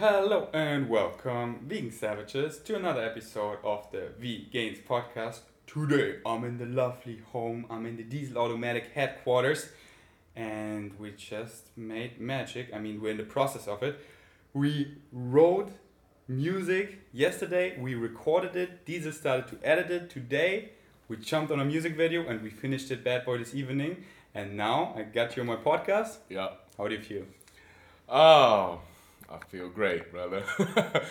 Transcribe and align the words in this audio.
Hello 0.00 0.48
and 0.54 0.88
welcome, 0.88 1.58
vegan 1.68 1.90
savages, 1.90 2.56
to 2.60 2.74
another 2.74 3.02
episode 3.02 3.58
of 3.62 3.86
the 3.92 4.08
V 4.18 4.48
Gains 4.50 4.78
podcast. 4.78 5.40
Today 5.66 6.20
I'm 6.24 6.42
in 6.44 6.56
the 6.56 6.64
lovely 6.64 7.20
home, 7.32 7.66
I'm 7.68 7.84
in 7.84 7.98
the 7.98 8.02
Diesel 8.02 8.38
Automatic 8.38 8.92
headquarters, 8.94 9.68
and 10.34 10.98
we 10.98 11.10
just 11.10 11.66
made 11.76 12.18
magic. 12.18 12.70
I 12.74 12.78
mean, 12.78 12.98
we're 13.02 13.10
in 13.10 13.18
the 13.18 13.24
process 13.24 13.68
of 13.68 13.82
it. 13.82 14.00
We 14.54 14.96
wrote 15.12 15.70
music 16.26 17.00
yesterday, 17.12 17.78
we 17.78 17.94
recorded 17.94 18.56
it, 18.56 18.86
Diesel 18.86 19.12
started 19.12 19.48
to 19.48 19.58
edit 19.62 19.90
it 19.90 20.08
today. 20.08 20.70
We 21.08 21.18
jumped 21.18 21.52
on 21.52 21.60
a 21.60 21.64
music 21.66 21.94
video 21.94 22.26
and 22.26 22.40
we 22.40 22.48
finished 22.48 22.90
it 22.90 23.04
bad 23.04 23.26
boy 23.26 23.36
this 23.36 23.54
evening. 23.54 24.02
And 24.34 24.56
now 24.56 24.94
I 24.96 25.02
got 25.02 25.36
you 25.36 25.42
on 25.42 25.46
my 25.46 25.56
podcast. 25.56 26.20
Yeah. 26.30 26.52
How 26.78 26.88
do 26.88 26.94
you 26.94 27.02
feel? 27.02 27.24
Oh, 28.08 28.80
I 29.30 29.38
feel 29.48 29.68
great, 29.68 30.10
brother. 30.10 30.42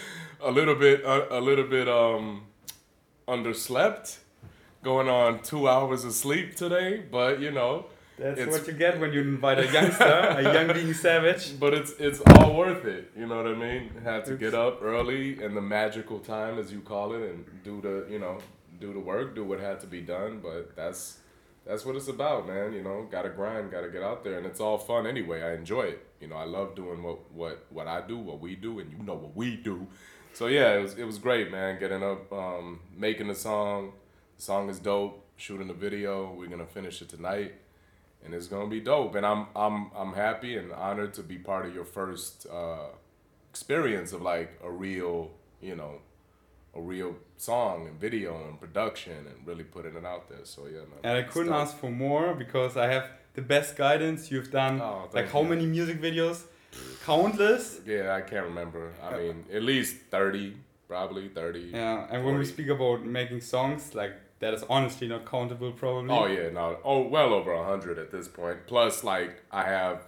a 0.41 0.51
little 0.51 0.75
bit, 0.75 1.03
a, 1.03 1.37
a 1.37 1.39
little 1.39 1.65
bit 1.65 1.87
um, 1.87 2.43
underslept. 3.27 4.17
Going 4.81 5.09
on 5.09 5.41
two 5.41 5.67
hours 5.67 6.05
of 6.05 6.13
sleep 6.13 6.55
today, 6.55 7.03
but 7.11 7.39
you 7.39 7.51
know. 7.51 7.85
That's 8.17 8.45
what 8.47 8.67
you 8.67 8.73
get 8.73 8.99
when 8.99 9.13
you 9.13 9.21
invite 9.21 9.59
a 9.59 9.71
youngster, 9.71 10.03
a 10.03 10.41
young 10.53 10.73
being 10.73 10.93
savage. 10.93 11.57
But 11.57 11.73
it's 11.73 11.91
it's 11.99 12.19
all 12.21 12.53
worth 12.55 12.83
it. 12.85 13.11
You 13.17 13.27
know 13.27 13.37
what 13.37 13.47
I 13.47 13.55
mean? 13.55 13.91
Had 14.03 14.25
to 14.25 14.35
get 14.35 14.53
up 14.53 14.79
early 14.81 15.41
in 15.41 15.53
the 15.53 15.61
magical 15.61 16.19
time, 16.19 16.59
as 16.59 16.71
you 16.71 16.81
call 16.81 17.13
it, 17.13 17.21
and 17.21 17.45
do 17.63 17.79
the 17.79 18.11
you 18.11 18.19
know 18.19 18.39
do 18.79 18.93
the 18.93 18.99
work, 18.99 19.35
do 19.35 19.45
what 19.45 19.59
had 19.59 19.79
to 19.81 19.87
be 19.87 20.01
done. 20.01 20.41
But 20.41 20.75
that's 20.75 21.18
that's 21.69 21.85
what 21.85 21.95
it's 21.95 22.07
about, 22.07 22.47
man. 22.47 22.73
You 22.73 22.81
know, 22.81 23.07
gotta 23.09 23.29
grind, 23.29 23.71
gotta 23.71 23.89
get 23.89 24.01
out 24.01 24.23
there, 24.23 24.37
and 24.37 24.45
it's 24.45 24.59
all 24.59 24.77
fun 24.77 25.05
anyway. 25.05 25.43
I 25.43 25.53
enjoy 25.53 25.83
it. 25.83 26.05
You 26.19 26.27
know, 26.27 26.35
I 26.35 26.45
love 26.45 26.75
doing 26.75 27.03
what 27.03 27.31
what 27.31 27.65
what 27.69 27.87
I 27.87 28.01
do, 28.05 28.17
what 28.17 28.39
we 28.39 28.55
do, 28.55 28.79
and 28.79 28.91
you 28.91 28.97
know 29.03 29.13
what 29.13 29.35
we 29.35 29.55
do. 29.55 29.87
So 30.33 30.47
yeah, 30.47 30.73
it 30.73 30.81
was 30.81 30.97
it 30.97 31.05
was 31.05 31.19
great, 31.19 31.51
man. 31.51 31.79
Getting 31.79 32.03
up, 32.03 32.31
um, 32.33 32.79
making 32.95 33.27
the 33.27 33.35
song. 33.35 33.93
The 34.37 34.41
song 34.41 34.69
is 34.69 34.79
dope. 34.79 35.25
Shooting 35.37 35.67
the 35.67 35.73
video. 35.73 36.33
We're 36.33 36.47
gonna 36.47 36.65
finish 36.65 37.01
it 37.01 37.09
tonight 37.09 37.53
and 38.23 38.33
it's 38.33 38.47
gonna 38.47 38.67
be 38.67 38.79
dope. 38.79 39.15
And 39.15 39.25
I'm 39.25 39.47
I'm 39.55 39.91
I'm 39.95 40.13
happy 40.13 40.57
and 40.57 40.71
honored 40.71 41.13
to 41.15 41.23
be 41.23 41.37
part 41.37 41.65
of 41.65 41.73
your 41.73 41.85
first 41.85 42.47
uh, 42.51 42.87
experience 43.49 44.13
of 44.13 44.21
like 44.21 44.59
a 44.63 44.71
real, 44.71 45.31
you 45.61 45.75
know, 45.75 46.01
a 46.79 46.81
real 46.81 47.11
song 47.37 47.87
and 47.87 47.95
video 48.07 48.31
and 48.47 48.59
production 48.59 49.19
and 49.29 49.37
really 49.49 49.63
putting 49.75 49.95
it 50.01 50.05
out 50.13 50.23
there. 50.29 50.43
So 50.53 50.59
yeah, 50.65 50.79
man. 50.91 50.99
And 51.03 51.17
I 51.21 51.23
couldn't 51.31 51.51
dope. 51.53 51.61
ask 51.63 51.77
for 51.77 51.91
more 51.91 52.33
because 52.43 52.73
I 52.77 52.87
have 52.95 53.05
the 53.37 53.41
best 53.41 53.75
guidance. 53.85 54.31
You've 54.31 54.51
done 54.51 54.75
Oh, 54.81 55.09
like 55.13 55.29
how 55.31 55.41
you. 55.43 55.49
many 55.53 55.65
music 55.77 55.97
videos? 56.01 56.37
Countless. 57.05 57.81
Yeah, 57.85 58.13
I 58.15 58.21
can't 58.21 58.45
remember. 58.45 58.93
I 59.03 59.13
uh, 59.13 59.17
mean, 59.17 59.45
at 59.53 59.63
least 59.63 59.95
thirty, 60.11 60.55
probably 60.87 61.27
thirty. 61.29 61.71
Yeah, 61.73 62.07
and 62.11 62.25
when 62.25 62.37
we 62.37 62.45
speak 62.45 62.67
about 62.67 63.05
making 63.05 63.41
songs, 63.41 63.95
like 63.95 64.13
that 64.39 64.53
is 64.53 64.63
honestly 64.69 65.07
not 65.07 65.25
countable, 65.25 65.71
probably. 65.71 66.11
Oh 66.15 66.25
yeah, 66.27 66.49
no. 66.49 66.77
Oh, 66.83 67.01
well 67.07 67.33
over 67.33 67.51
a 67.53 67.65
hundred 67.65 67.97
at 67.99 68.11
this 68.11 68.27
point. 68.27 68.59
Plus, 68.67 69.03
like 69.03 69.43
I 69.51 69.63
have 69.63 70.03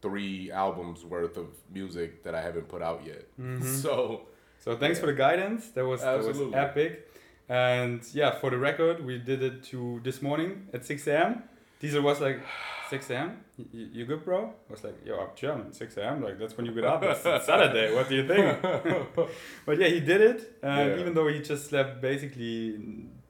three 0.00 0.50
albums 0.50 1.04
worth 1.04 1.36
of 1.36 1.46
music 1.72 2.24
that 2.24 2.34
I 2.34 2.40
haven't 2.42 2.68
put 2.68 2.82
out 2.82 3.02
yet. 3.06 3.24
Mm-hmm. 3.40 3.62
So 3.82 4.22
So 4.64 4.76
thanks 4.76 4.98
for 5.00 5.06
the 5.06 5.12
guidance. 5.26 5.68
That 5.70 5.84
was 5.86 6.00
that 6.02 6.22
was 6.24 6.40
epic. 6.54 7.08
And 7.48 8.00
yeah, 8.14 8.30
for 8.40 8.50
the 8.50 8.58
record, 8.58 9.04
we 9.04 9.18
did 9.18 9.42
it 9.42 9.64
to 9.70 10.00
this 10.04 10.22
morning 10.22 10.68
at 10.72 10.86
6 10.86 11.06
a.m. 11.08 11.42
Diesel 11.80 12.00
was 12.02 12.20
like, 12.20 12.40
6 12.90 13.10
a.m. 13.10 13.40
You, 13.72 13.88
you 13.92 14.04
good, 14.06 14.24
bro? 14.24 14.40
I 14.68 14.72
was 14.72 14.84
like, 14.84 14.94
yo, 15.04 15.18
I'm 15.18 15.30
German. 15.34 15.72
6 15.72 15.96
a.m. 15.96 16.22
Like 16.22 16.38
that's 16.38 16.56
when 16.56 16.66
you 16.66 16.72
get 16.72 16.84
up. 16.84 17.02
It's, 17.02 17.26
it's 17.26 17.46
Saturday. 17.46 17.92
What 17.94 18.08
do 18.08 18.14
you 18.14 18.26
think? 18.26 18.62
but 19.66 19.78
yeah, 19.78 19.88
he 19.88 20.00
did 20.00 20.20
it. 20.20 20.58
And 20.62 20.90
Yeah. 20.92 21.00
even 21.00 21.12
though 21.14 21.26
he 21.28 21.40
just 21.40 21.68
slept 21.68 22.00
basically 22.00 22.78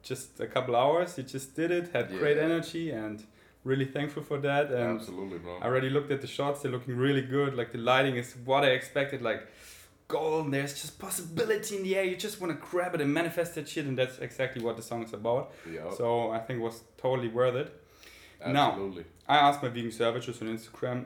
just 0.02 0.38
a 0.40 0.46
couple 0.46 0.76
hours, 0.76 1.16
he 1.16 1.22
just 1.22 1.56
did 1.56 1.70
it. 1.70 1.90
Had 1.94 2.10
great 2.10 2.36
energy 2.38 2.90
and 2.90 3.24
really 3.64 3.86
thankful 3.86 4.22
for 4.22 4.38
that. 4.38 4.70
And 4.70 4.98
absolutely, 5.00 5.38
bro. 5.38 5.58
I 5.62 5.64
already 5.64 5.88
looked 5.90 6.10
at 6.10 6.20
the 6.20 6.26
shots. 6.26 6.60
They're 6.62 6.72
looking 6.72 6.96
really 6.96 7.22
good. 7.22 7.54
Like 7.56 7.72
the 7.72 7.78
lighting 7.78 8.16
is 8.16 8.36
what 8.44 8.64
I 8.64 8.70
expected. 8.80 9.22
Like 9.22 9.42
golden. 10.16 10.50
There's 10.56 10.74
just 10.82 10.98
possibility 10.98 11.72
in 11.78 11.82
the 11.82 11.92
air. 11.98 12.04
You 12.04 12.16
just 12.16 12.40
want 12.40 12.50
to 12.54 12.58
grab 12.70 12.94
it 12.96 13.00
and 13.00 13.10
manifest 13.20 13.50
that 13.56 13.66
shit, 13.68 13.84
and 13.86 13.96
that's 14.00 14.18
exactly 14.18 14.60
what 14.66 14.74
the 14.76 14.82
song 14.90 15.02
is 15.02 15.12
about. 15.12 15.44
Yep. 15.76 15.94
So 15.98 16.30
I 16.30 16.38
think 16.44 16.60
it 16.60 16.62
was 16.62 16.78
totally 17.04 17.28
worth 17.28 17.56
it. 17.62 17.68
now- 18.46 18.70
Absolutely. 18.70 19.04
I 19.28 19.36
asked 19.46 19.62
my 19.62 19.68
vegan 19.76 19.92
savages 19.92 20.42
on 20.42 20.48
Instagram, 20.56 20.98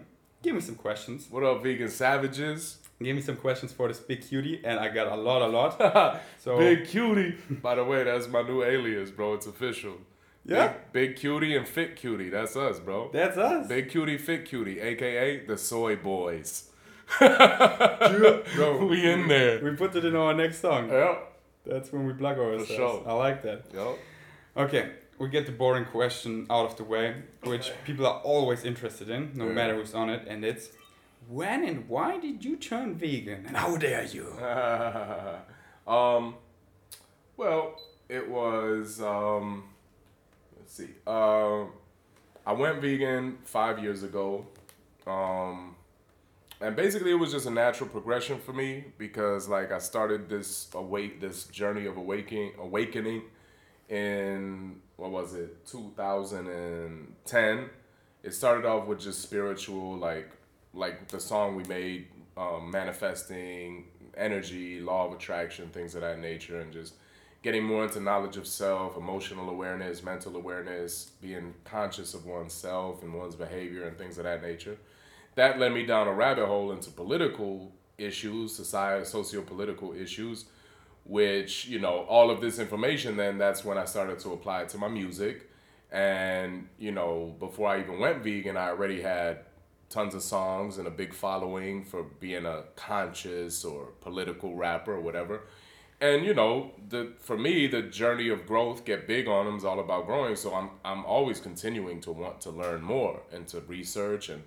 give 0.43 0.55
me 0.55 0.61
some 0.61 0.75
questions. 0.87 1.28
What 1.31 1.43
up, 1.44 1.62
vegan 1.62 1.89
savages? 1.91 2.78
Give 3.03 3.15
me 3.15 3.21
some 3.22 3.37
questions 3.37 3.72
for 3.72 3.89
this 3.89 4.00
big 4.00 4.21
cutie, 4.27 4.61
and 4.65 4.81
I 4.81 4.89
got 4.89 5.06
a 5.12 5.17
lot, 5.28 5.43
a 5.43 5.47
lot. 5.59 5.73
So 6.44 6.59
Big 6.59 6.87
cutie. 6.88 7.34
By 7.67 7.75
the 7.75 7.84
way, 7.84 8.05
that's 8.05 8.27
my 8.28 8.43
new 8.43 8.62
alias, 8.65 9.11
bro. 9.11 9.34
It's 9.34 9.47
official. 9.47 9.97
yeah, 10.47 10.69
Big, 10.69 10.77
big 11.11 11.17
cutie 11.17 11.55
and 11.59 11.69
fit 11.69 11.94
cutie. 11.97 12.31
That's 12.31 12.56
us, 12.56 12.81
bro. 12.81 13.11
that's 13.12 13.37
us. 13.37 13.67
Big 13.69 13.91
cutie, 13.91 14.17
fit 14.17 14.47
cutie, 14.47 14.81
aka 14.81 15.44
the 15.47 15.59
soy 15.59 15.97
boys. 15.97 16.71
Bro, 17.19 18.87
we 18.87 19.11
in 19.11 19.28
there. 19.28 19.62
We 19.62 19.71
put 19.77 19.94
it 19.97 20.05
in 20.05 20.17
our 20.17 20.34
next 20.34 20.61
song. 20.61 20.89
Yep. 20.91 21.33
That's 21.65 21.93
when 21.93 22.06
we 22.06 22.12
plug 22.12 22.39
ourselves. 22.39 22.69
sure. 22.69 23.03
I 23.06 23.12
like 23.12 23.43
that. 23.43 23.65
Yep. 23.75 23.99
Okay, 24.56 24.91
we 25.19 25.28
get 25.28 25.47
the 25.47 25.53
boring 25.53 25.84
question 25.84 26.47
out 26.50 26.67
of 26.67 26.77
the 26.77 26.84
way, 26.84 27.15
which 27.44 27.72
people 27.84 28.06
are 28.06 28.21
always 28.21 28.65
interested 28.65 29.09
in, 29.11 29.33
no 29.34 29.47
Yeah. 29.47 29.53
matter 29.53 29.75
who's 29.77 29.94
on 29.94 30.11
it, 30.11 30.27
and 30.27 30.44
it's 30.44 30.71
when 31.28 31.65
and 31.65 31.89
why 31.89 32.19
did 32.19 32.44
you 32.44 32.56
turn 32.56 32.94
vegan? 32.97 33.44
And 33.47 33.56
how 33.56 33.77
dare 33.77 34.05
you? 34.05 34.27
um, 35.87 36.34
well, 37.37 37.81
it 38.09 38.28
was. 38.28 39.00
Um, 39.00 39.65
let's 40.59 40.73
see. 40.73 40.88
Um, 41.06 41.71
I 42.47 42.53
went 42.53 42.81
vegan 42.81 43.38
five 43.44 43.78
years 43.81 44.03
ago, 44.03 44.47
um, 45.06 45.75
and 46.61 46.75
basically 46.75 47.11
it 47.11 47.15
was 47.15 47.33
just 47.33 47.47
a 47.47 47.50
natural 47.50 47.89
progression 47.89 48.39
for 48.39 48.53
me 48.53 48.84
because, 48.99 49.49
like, 49.49 49.72
I 49.72 49.78
started 49.78 50.28
this 50.28 50.69
awake 50.75 51.21
this 51.21 51.44
journey 51.44 51.87
of 51.87 51.97
awakening, 51.97 52.53
awakening, 52.59 53.22
in 53.89 54.81
what 54.97 55.11
was 55.11 55.34
it, 55.34 55.67
2010. 55.67 57.71
It 58.22 58.34
started 58.34 58.67
off 58.67 58.87
with 58.87 59.00
just 59.00 59.22
spiritual, 59.22 59.97
like, 59.97 60.31
like 60.72 61.09
the 61.09 61.21
song 61.21 61.56
we 61.56 61.65
made, 61.65 62.09
um, 62.37 62.71
manifesting 62.71 63.87
energy, 64.17 64.81
law 64.81 65.06
of 65.06 65.12
attraction, 65.12 65.69
things 65.69 65.94
of 65.94 66.00
that 66.00 66.19
nature, 66.19 66.61
and 66.61 66.73
just 66.73 66.94
getting 67.43 67.62
more 67.62 67.84
into 67.84 68.00
knowledge 68.00 68.37
of 68.37 68.47
self, 68.47 68.97
emotional 68.97 69.50
awareness, 69.50 70.03
mental 70.03 70.37
awareness, 70.37 71.12
being 71.21 71.55
conscious 71.65 72.15
of 72.15 72.27
oneself 72.27 73.03
and 73.03 73.15
one's 73.15 73.37
behavior 73.37 73.87
and 73.87 73.99
things 73.99 74.19
of 74.19 74.25
that 74.25 74.43
nature. 74.43 74.77
That 75.36 75.58
led 75.58 75.72
me 75.72 75.86
down 75.86 76.08
a 76.08 76.12
rabbit 76.12 76.47
hole 76.47 76.72
into 76.72 76.91
political 76.91 77.72
issues, 77.98 78.54
society, 78.54 79.04
socio-political 79.04 79.92
issues, 79.94 80.47
which, 81.04 81.66
you 81.66 81.78
know, 81.78 82.04
all 82.08 82.30
of 82.30 82.41
this 82.41 82.58
information, 82.58 83.16
then 83.16 83.38
that's 83.38 83.64
when 83.64 83.78
I 83.78 83.84
started 83.84 84.19
to 84.20 84.32
apply 84.32 84.62
it 84.62 84.70
to 84.70 84.78
my 84.78 84.88
music. 84.88 85.48
And, 85.92 86.69
you 86.78 86.91
know, 86.91 87.36
before 87.38 87.69
I 87.69 87.80
even 87.80 88.00
went 88.00 88.25
vegan, 88.25 88.56
I 88.56 88.69
already 88.69 89.00
had 89.02 89.41
tons 89.88 90.14
of 90.14 90.22
songs 90.22 90.78
and 90.78 90.88
a 90.88 90.91
big 90.91 91.14
following 91.14 91.84
for 91.84 92.02
being 92.02 92.44
a 92.44 92.64
conscious 92.75 93.64
or 93.64 93.92
political 94.00 94.56
rapper 94.56 94.94
or 94.94 95.00
whatever. 95.00 95.42
And 96.00 96.26
you 96.26 96.34
know, 96.34 96.72
the 96.88 97.12
for 97.20 97.38
me, 97.38 97.66
the 97.66 97.82
journey 97.82 98.28
of 98.28 98.46
growth, 98.46 98.84
get 98.84 99.06
big 99.06 99.28
on 99.28 99.46
them 99.46 99.56
is 99.56 99.64
all 99.64 99.80
about 99.80 100.06
growing. 100.06 100.36
So 100.36 100.54
I'm 100.54 100.70
I'm 100.84 101.04
always 101.06 101.41
continuing 101.41 102.00
to 102.02 102.12
want 102.12 102.41
to 102.42 102.50
learn 102.50 102.82
more 102.82 103.22
and 103.32 103.46
to 103.48 103.60
research 103.60 104.28
and 104.28 104.42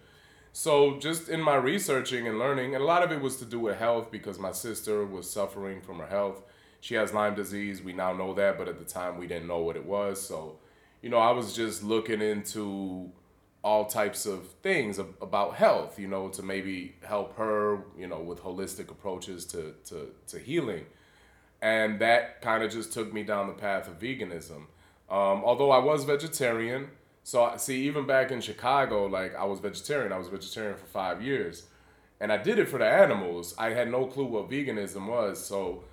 so 0.52 0.98
just 0.98 1.30
in 1.30 1.42
my 1.42 1.56
researching 1.56 2.28
and 2.28 2.40
learning, 2.40 2.76
and 2.76 2.84
a 2.84 2.88
lot 2.88 3.04
of 3.04 3.12
it 3.12 3.22
was 3.22 3.38
to 3.38 3.46
do 3.46 3.60
with 3.60 3.78
health 3.78 4.12
because 4.12 4.40
my 4.40 4.52
sister 4.52 5.06
was 5.06 5.30
suffering 5.30 5.82
from 5.82 6.00
her 6.00 6.08
health. 6.08 6.42
She 6.82 6.96
has 6.96 7.14
Lyme 7.14 7.36
disease. 7.36 7.82
We 7.84 7.94
now 7.94 8.14
know 8.14 8.34
that, 8.34 8.58
but 8.58 8.68
at 8.68 8.80
the 8.80 8.86
time 8.86 9.18
we 9.18 9.28
didn't 9.28 9.48
know 9.48 9.60
what 9.60 9.76
it 9.76 9.86
was. 9.86 10.22
So, 10.22 10.58
you 11.02 11.10
know, 11.10 11.18
I 11.18 11.32
was 11.32 11.54
just 11.54 11.84
looking 11.84 12.22
into 12.22 13.12
all 13.64 13.86
types 13.86 14.26
of 14.26 14.48
things 14.64 14.98
about 15.00 15.56
health, 15.56 16.00
you 16.00 16.08
know, 16.08 16.30
to 16.30 16.42
maybe 16.42 16.96
help 17.04 17.36
her, 17.38 17.80
you 17.98 18.08
know, 18.08 18.22
with 18.22 18.42
holistic 18.42 18.90
approaches 18.90 19.46
to 19.48 19.76
to, 19.86 20.10
to 20.28 20.40
healing. 20.40 20.86
And 21.62 22.00
that 22.00 22.42
kind 22.42 22.64
of 22.64 22.72
just 22.72 22.94
took 22.94 23.14
me 23.14 23.24
down 23.24 23.48
the 23.48 23.54
path 23.54 23.88
of 23.88 24.00
veganism. 24.00 24.68
Um, 25.10 25.44
although 25.44 25.72
I 25.72 25.80
was 25.80 26.06
vegetarian, 26.06 26.90
so 27.30 27.54
see, 27.58 27.86
even 27.88 28.06
back 28.06 28.32
in 28.32 28.42
Chicago, 28.42 29.06
like 29.06 29.36
I 29.36 29.46
was 29.46 29.60
vegetarian. 29.60 30.12
I 30.12 30.18
was 30.18 30.28
vegetarian 30.28 30.76
for 30.78 30.86
five 30.86 31.22
years, 31.22 31.68
and 32.20 32.32
I 32.32 32.38
did 32.38 32.60
it 32.60 32.68
for 32.68 32.80
the 32.80 32.86
animals. 32.86 33.54
I 33.58 33.70
had 33.72 33.92
no 33.92 34.06
clue 34.06 34.26
what 34.26 34.50
veganism 34.50 35.08
was. 35.08 35.44
So, 35.44 35.84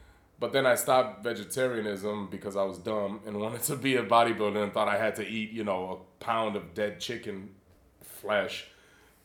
but 0.41 0.53
then 0.53 0.67
I 0.67 0.75
stopped 0.75 1.25
vegetarianism 1.25 2.29
because 2.31 2.57
I 2.57 2.65
was 2.65 2.79
dumb 2.79 3.21
and 3.27 3.39
wanted 3.41 3.63
to 3.65 3.77
be 3.77 3.97
a 3.97 4.03
bodybuilder 4.03 4.63
and 4.63 4.73
thought 4.73 4.89
I 4.89 4.99
had 4.99 5.17
to 5.17 5.27
eat, 5.27 5.51
you 5.51 5.65
know, 5.65 5.81
a 6.01 6.25
pound 6.25 6.57
of 6.57 6.75
dead 6.75 7.01
chicken 7.01 7.51
flesh 8.03 8.67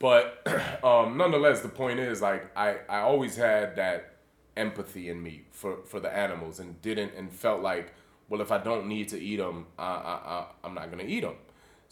but 0.01 0.45
um, 0.83 1.15
nonetheless, 1.15 1.61
the 1.61 1.69
point 1.69 1.99
is 1.99 2.21
like 2.21 2.51
I 2.57 2.77
I 2.89 3.01
always 3.01 3.35
had 3.35 3.75
that 3.75 4.15
empathy 4.57 5.09
in 5.09 5.21
me 5.21 5.43
for 5.51 5.77
for 5.85 5.99
the 5.99 6.11
animals 6.11 6.59
and 6.59 6.81
didn't 6.81 7.13
and 7.15 7.31
felt 7.31 7.61
like 7.61 7.93
well 8.27 8.41
if 8.41 8.51
I 8.51 8.57
don't 8.57 8.87
need 8.87 9.07
to 9.09 9.19
eat 9.19 9.37
them 9.37 9.67
I 9.79 9.85
I, 9.85 10.13
I 10.25 10.45
I'm 10.63 10.73
not 10.73 10.89
gonna 10.89 11.03
eat 11.03 11.21
them. 11.21 11.35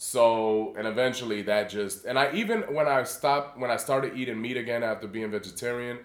So 0.02 0.74
and 0.78 0.86
eventually 0.86 1.42
that 1.42 1.68
just 1.68 2.06
and 2.06 2.18
I 2.18 2.32
even 2.32 2.62
when 2.72 2.88
I 2.88 3.02
stopped 3.02 3.58
when 3.58 3.70
I 3.70 3.76
started 3.76 4.16
eating 4.16 4.40
meat 4.40 4.56
again 4.56 4.82
after 4.82 5.06
being 5.06 5.30
vegetarian, 5.30 5.98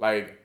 like 0.00 0.44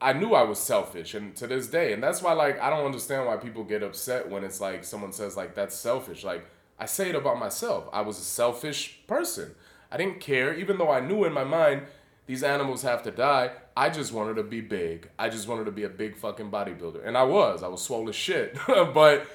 I 0.00 0.12
knew 0.12 0.34
I 0.34 0.44
was 0.44 0.60
selfish 0.60 1.14
and 1.14 1.34
to 1.34 1.48
this 1.48 1.66
day 1.66 1.92
and 1.92 2.00
that's 2.00 2.22
why 2.22 2.32
like 2.34 2.60
I 2.60 2.70
don't 2.70 2.86
understand 2.86 3.26
why 3.26 3.36
people 3.36 3.64
get 3.64 3.82
upset 3.82 4.30
when 4.30 4.44
it's 4.44 4.60
like 4.60 4.84
someone 4.84 5.10
says 5.10 5.36
like 5.36 5.56
that's 5.56 5.74
selfish. 5.74 6.22
Like 6.22 6.46
I 6.78 6.86
say 6.86 7.08
it 7.08 7.16
about 7.16 7.40
myself. 7.40 7.88
I 7.92 8.02
was 8.02 8.16
a 8.16 8.22
selfish 8.22 9.00
person. 9.08 9.56
I 9.90 9.96
didn't 9.96 10.20
care 10.20 10.54
even 10.54 10.78
though 10.78 10.92
I 10.92 11.00
knew 11.00 11.24
in 11.24 11.32
my 11.32 11.42
mind 11.42 11.82
these 12.26 12.44
animals 12.44 12.82
have 12.82 13.02
to 13.02 13.10
die. 13.10 13.50
I 13.76 13.90
just 13.90 14.12
wanted 14.12 14.34
to 14.34 14.44
be 14.44 14.60
big. 14.60 15.10
I 15.18 15.30
just 15.30 15.48
wanted 15.48 15.64
to 15.64 15.72
be 15.72 15.82
a 15.82 15.88
big 15.88 16.16
fucking 16.16 16.52
bodybuilder. 16.52 17.04
And 17.04 17.18
I 17.18 17.24
was. 17.24 17.64
I 17.64 17.66
was 17.66 17.82
swole 17.82 18.08
as 18.08 18.14
shit. 18.14 18.56
but 18.68 19.26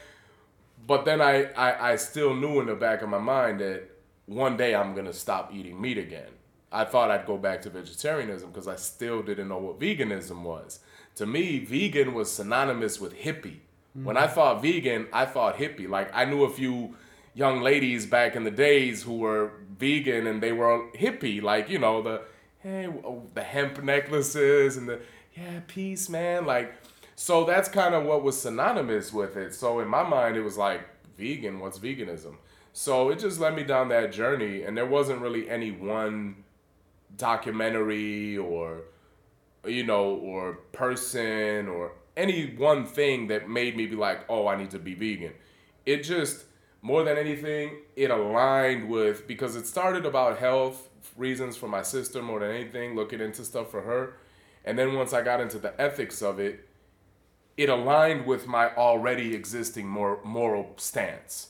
but 0.86 1.06
then 1.06 1.22
I, 1.22 1.46
I, 1.54 1.92
I 1.92 1.96
still 1.96 2.36
knew 2.36 2.60
in 2.60 2.68
the 2.68 2.76
back 2.76 3.02
of 3.02 3.10
my 3.10 3.20
mind 3.20 3.60
that 3.60 3.84
one 4.26 4.58
day 4.58 4.76
I'm 4.76 4.96
gonna 4.96 5.14
stop 5.14 5.54
eating 5.54 5.80
meat 5.80 5.98
again. 5.98 6.30
I 6.72 6.84
thought 6.84 7.12
I'd 7.12 7.26
go 7.26 7.38
back 7.38 7.62
to 7.64 7.70
vegetarianism 7.70 8.50
because 8.50 8.68
I 8.68 8.76
still 8.76 9.22
didn't 9.22 9.48
know 9.48 9.58
what 9.58 9.80
veganism 9.80 10.44
was. 10.44 10.80
To 11.16 11.26
me, 11.26 11.60
vegan 11.60 12.14
was 12.14 12.32
synonymous 12.32 13.00
with 13.00 13.16
hippie. 13.16 13.60
Mm-hmm. 13.98 14.04
When 14.04 14.18
I 14.18 14.28
thought 14.28 14.62
vegan, 14.62 15.08
I 15.14 15.26
thought 15.26 15.58
hippie. 15.58 15.88
Like 15.88 16.12
I 16.14 16.26
knew 16.26 16.44
a 16.44 16.50
few 16.50 16.96
young 17.34 17.62
ladies 17.62 18.06
back 18.06 18.36
in 18.36 18.44
the 18.44 18.52
days 18.52 19.04
who 19.04 19.18
were 19.18 19.52
vegan 19.78 20.28
and 20.28 20.42
they 20.42 20.52
were 20.52 20.90
hippie, 20.94 21.42
like 21.42 21.70
you 21.70 21.80
know 21.80 22.02
the 22.02 22.22
hey 22.60 22.90
the 23.34 23.44
hemp 23.44 23.82
necklaces 23.84 24.76
and 24.78 24.90
the 24.90 25.00
yeah 25.36 25.62
peace 25.68 26.10
man, 26.10 26.46
like 26.46 26.74
so 27.16 27.46
that's 27.46 27.70
kind 27.70 27.96
of 27.96 28.04
what 28.04 28.24
was 28.24 28.42
synonymous 28.42 29.14
with 29.14 29.38
it. 29.38 29.54
So 29.54 29.80
in 29.80 29.88
my 29.88 30.04
mind, 30.04 30.36
it 30.36 30.42
was 30.42 30.58
like 30.58 30.82
vegan. 31.18 31.60
What's 31.60 31.80
veganism? 31.80 32.36
So 32.74 33.10
it 33.10 33.20
just 33.20 33.40
led 33.40 33.56
me 33.56 33.64
down 33.64 33.88
that 33.90 34.12
journey, 34.12 34.64
and 34.64 34.78
there 34.78 34.86
wasn't 34.86 35.22
really 35.22 35.50
any 35.50 35.72
one 35.72 36.44
documentary 37.16 38.38
or 38.38 38.82
you 39.66 39.84
know 39.84 40.16
or 40.16 40.56
person 40.74 41.68
or 41.70 41.94
any 42.18 42.54
one 42.56 42.86
thing 42.86 43.28
that 43.28 43.50
made 43.50 43.76
me 43.76 43.86
be 43.86 43.96
like, 43.96 44.26
oh, 44.30 44.48
I 44.48 44.56
need 44.56 44.72
to 44.72 44.80
be 44.80 44.94
vegan. 44.94 45.34
It 45.86 46.04
just 46.04 46.46
more 46.82 47.04
than 47.04 47.18
anything, 47.18 47.78
it 47.96 48.12
aligned 48.12 48.90
with 48.90 49.28
because 49.28 49.56
it 49.56 49.66
started 49.66 50.06
about 50.06 50.38
health 50.38 50.90
reasons 51.18 51.58
for 51.58 51.68
my 51.68 51.82
sister 51.82 52.22
more 52.22 52.40
than 52.40 52.52
anything, 52.52 52.96
looking 52.96 53.22
into 53.22 53.44
stuff 53.44 53.72
for 53.72 53.82
her. 53.82 54.18
And 54.66 54.78
then 54.78 54.94
once 54.94 55.14
I 55.14 55.22
got 55.22 55.42
into 55.42 55.60
the 55.60 55.80
ethics 55.80 56.22
of 56.22 56.40
it, 56.40 56.68
it 57.58 57.70
aligned 57.70 58.26
with 58.26 58.48
my 58.48 58.74
already 58.76 59.34
existing 59.34 59.88
mor- 59.88 60.20
moral 60.24 60.74
stance, 60.78 61.50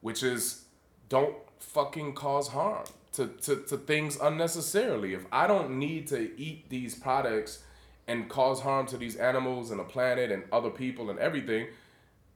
which 0.00 0.22
is 0.22 0.64
don't 1.08 1.36
fucking 1.58 2.12
cause 2.14 2.48
harm 2.48 2.84
to, 3.12 3.26
to, 3.26 3.56
to 3.56 3.76
things 3.76 4.18
unnecessarily. 4.20 5.14
If 5.14 5.26
I 5.32 5.46
don't 5.46 5.78
need 5.78 6.06
to 6.08 6.38
eat 6.38 6.68
these 6.68 6.94
products 6.94 7.62
and 8.06 8.28
cause 8.28 8.60
harm 8.60 8.86
to 8.86 8.96
these 8.96 9.16
animals 9.16 9.70
and 9.70 9.80
the 9.80 9.84
planet 9.84 10.30
and 10.30 10.44
other 10.52 10.70
people 10.70 11.10
and 11.10 11.18
everything, 11.18 11.68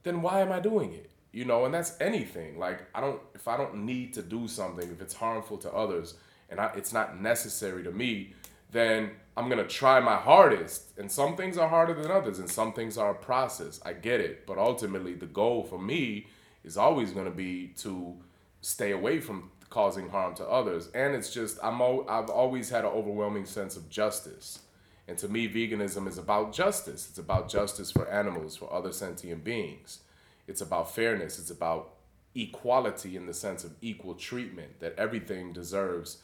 then 0.03 0.21
why 0.21 0.41
am 0.41 0.51
I 0.51 0.59
doing 0.59 0.93
it? 0.93 1.11
You 1.31 1.45
know, 1.45 1.65
and 1.65 1.73
that's 1.73 1.99
anything. 2.01 2.57
Like 2.57 2.81
I 2.93 3.01
don't 3.01 3.21
if 3.35 3.47
I 3.47 3.55
don't 3.55 3.85
need 3.85 4.13
to 4.15 4.21
do 4.21 4.47
something, 4.47 4.89
if 4.89 5.01
it's 5.01 5.13
harmful 5.13 5.57
to 5.59 5.71
others 5.71 6.15
and 6.49 6.59
I, 6.59 6.71
it's 6.75 6.91
not 6.91 7.21
necessary 7.21 7.83
to 7.83 7.91
me, 7.91 8.33
then 8.71 9.11
I'm 9.37 9.49
gonna 9.49 9.67
try 9.67 9.99
my 9.99 10.15
hardest. 10.15 10.97
And 10.97 11.11
some 11.11 11.35
things 11.35 11.57
are 11.57 11.69
harder 11.69 11.93
than 11.93 12.11
others, 12.11 12.39
and 12.39 12.49
some 12.49 12.73
things 12.73 12.97
are 12.97 13.11
a 13.11 13.15
process. 13.15 13.79
I 13.85 13.93
get 13.93 14.19
it, 14.19 14.45
but 14.45 14.57
ultimately, 14.57 15.13
the 15.13 15.25
goal 15.25 15.63
for 15.63 15.79
me 15.79 16.27
is 16.63 16.77
always 16.77 17.11
gonna 17.11 17.31
be 17.31 17.67
to 17.79 18.15
stay 18.61 18.91
away 18.91 19.19
from 19.19 19.51
causing 19.69 20.09
harm 20.09 20.35
to 20.35 20.45
others. 20.47 20.89
And 20.93 21.15
it's 21.15 21.33
just 21.33 21.57
I'm 21.63 21.81
I've 21.81 22.29
always 22.29 22.69
had 22.69 22.85
an 22.85 22.91
overwhelming 22.91 23.45
sense 23.45 23.75
of 23.75 23.89
justice. 23.89 24.59
And 25.07 25.17
to 25.17 25.27
me, 25.27 25.49
veganism 25.49 26.07
is 26.07 26.17
about 26.17 26.53
justice. 26.53 27.07
It's 27.09 27.17
about 27.17 27.49
justice 27.49 27.91
for 27.91 28.07
animals, 28.09 28.55
for 28.55 28.71
other 28.71 28.91
sentient 28.91 29.43
beings. 29.43 30.01
It's 30.47 30.61
about 30.61 30.93
fairness. 30.93 31.39
It's 31.39 31.49
about 31.49 31.95
equality 32.35 33.17
in 33.17 33.25
the 33.25 33.33
sense 33.33 33.63
of 33.63 33.73
equal 33.81 34.13
treatment, 34.13 34.79
that 34.79 34.95
everything 34.97 35.51
deserves 35.51 36.21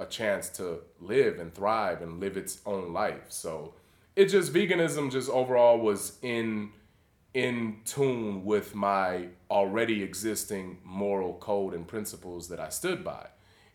a 0.00 0.06
chance 0.06 0.48
to 0.48 0.80
live 0.98 1.38
and 1.38 1.54
thrive 1.54 2.00
and 2.00 2.18
live 2.18 2.36
its 2.36 2.60
own 2.64 2.92
life. 2.92 3.26
So 3.28 3.74
it 4.16 4.26
just 4.26 4.52
veganism 4.52 5.12
just 5.12 5.30
overall 5.30 5.78
was 5.78 6.18
in 6.22 6.70
in 7.32 7.76
tune 7.84 8.44
with 8.44 8.74
my 8.74 9.28
already 9.50 10.02
existing 10.02 10.78
moral 10.84 11.34
code 11.34 11.74
and 11.74 11.86
principles 11.86 12.48
that 12.48 12.58
I 12.58 12.70
stood 12.70 13.04
by 13.04 13.28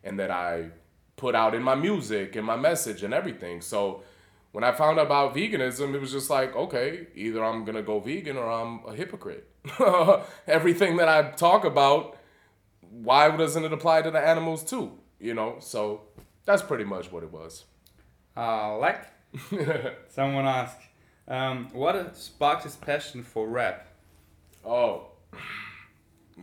and 0.04 0.20
that 0.20 0.30
I 0.30 0.72
put 1.16 1.36
out 1.36 1.56
in 1.56 1.64
my 1.64 1.76
music 1.76 2.36
and 2.36 2.46
my 2.46 2.58
message 2.58 3.02
and 3.04 3.14
everything. 3.14 3.62
So 3.62 4.04
when 4.52 4.66
I 4.66 4.74
found 4.74 5.00
out 5.00 5.06
about 5.06 5.36
veganism, 5.36 5.94
it 5.94 6.02
was 6.02 6.12
just 6.12 6.30
like, 6.30 6.54
okay, 6.56 7.08
either 7.16 7.44
I'm 7.44 7.64
gonna 7.64 7.82
go 7.82 8.00
vegan 8.00 8.36
or 8.36 8.50
I'm 8.52 8.82
a 8.86 8.94
hypocrite. 8.94 9.48
Everything 10.48 10.98
that 10.98 11.08
I 11.08 11.32
talk 11.32 11.64
about, 11.64 12.18
why 12.82 13.36
doesn't 13.36 13.64
it 13.64 13.72
apply 13.72 14.02
to 14.02 14.12
the 14.12 14.20
animals 14.20 14.64
too? 14.64 14.92
You 15.26 15.34
know, 15.34 15.56
so 15.60 16.02
that's 16.46 16.62
pretty 16.62 16.84
much 16.84 17.12
what 17.12 17.24
it 17.24 17.32
was. 17.32 17.64
Uh, 18.38 18.78
like 18.78 19.02
someone 20.10 20.46
asked, 20.46 20.82
um, 21.28 21.68
what 21.74 22.16
sparked 22.16 22.64
his 22.64 22.76
passion 22.76 23.24
for 23.24 23.48
rap? 23.48 23.88
Oh, 24.64 25.08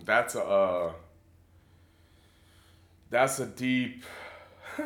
that's 0.05 0.35
a 0.35 0.43
uh, 0.43 0.93
that's 3.09 3.39
a 3.39 3.47
deep. 3.47 4.03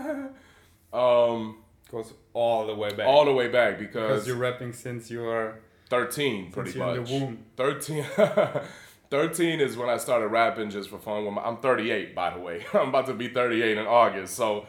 um, 0.92 1.56
goes 1.90 2.12
all 2.34 2.66
the 2.66 2.74
way 2.74 2.90
back. 2.90 3.06
All 3.06 3.24
the 3.24 3.32
way 3.32 3.48
back 3.48 3.78
because, 3.78 3.92
because 3.92 4.26
you're 4.26 4.36
rapping 4.36 4.74
since 4.74 5.10
you 5.10 5.26
are 5.26 5.58
thirteen, 5.88 6.52
pretty 6.52 6.78
much. 6.78 7.08
Thirteen. 7.56 8.04
13 9.10 9.60
is 9.60 9.76
when 9.76 9.88
I 9.88 9.96
started 9.96 10.28
rapping 10.28 10.70
just 10.70 10.90
for 10.90 10.98
fun. 10.98 11.38
I'm 11.42 11.58
38, 11.58 12.14
by 12.14 12.34
the 12.34 12.40
way. 12.40 12.64
I'm 12.74 12.88
about 12.88 13.06
to 13.06 13.14
be 13.14 13.28
38 13.28 13.78
in 13.78 13.86
August. 13.86 14.34
So 14.34 14.66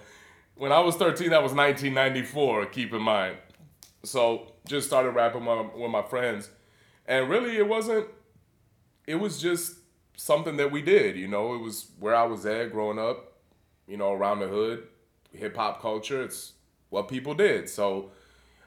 when 0.56 0.72
I 0.72 0.80
was 0.80 0.96
13, 0.96 1.30
that 1.32 1.44
was 1.44 1.54
1994, 1.54 2.68
keep 2.68 2.94
in 2.94 3.02
mind. 3.02 3.38
So 4.04 4.54
just 4.68 4.88
started 4.88 5.12
rapping 5.12 5.46
with, 5.46 5.74
with 5.76 5.92
my 5.92 6.04
friends. 6.04 6.50
And 7.06 7.30
really, 7.30 7.58
it 7.58 7.68
wasn't, 7.68 8.08
it 9.06 9.16
was 9.16 9.42
just 9.42 9.78
something 10.18 10.58
that 10.58 10.72
we 10.72 10.82
did, 10.82 11.16
you 11.16 11.28
know, 11.28 11.54
it 11.54 11.60
was 11.60 11.92
where 12.00 12.16
I 12.16 12.24
was 12.24 12.46
at 12.46 12.72
growing 12.72 13.00
up, 13.00 13.38
you 13.88 13.98
know, 13.98 14.14
around 14.14 14.40
the 14.40 14.48
hood, 14.48 14.84
hip 15.32 15.56
hop 15.56 15.82
culture. 15.82 16.24
It's 16.24 16.54
what 16.90 17.08
people 17.08 17.34
did. 17.34 17.70
So, 17.70 18.12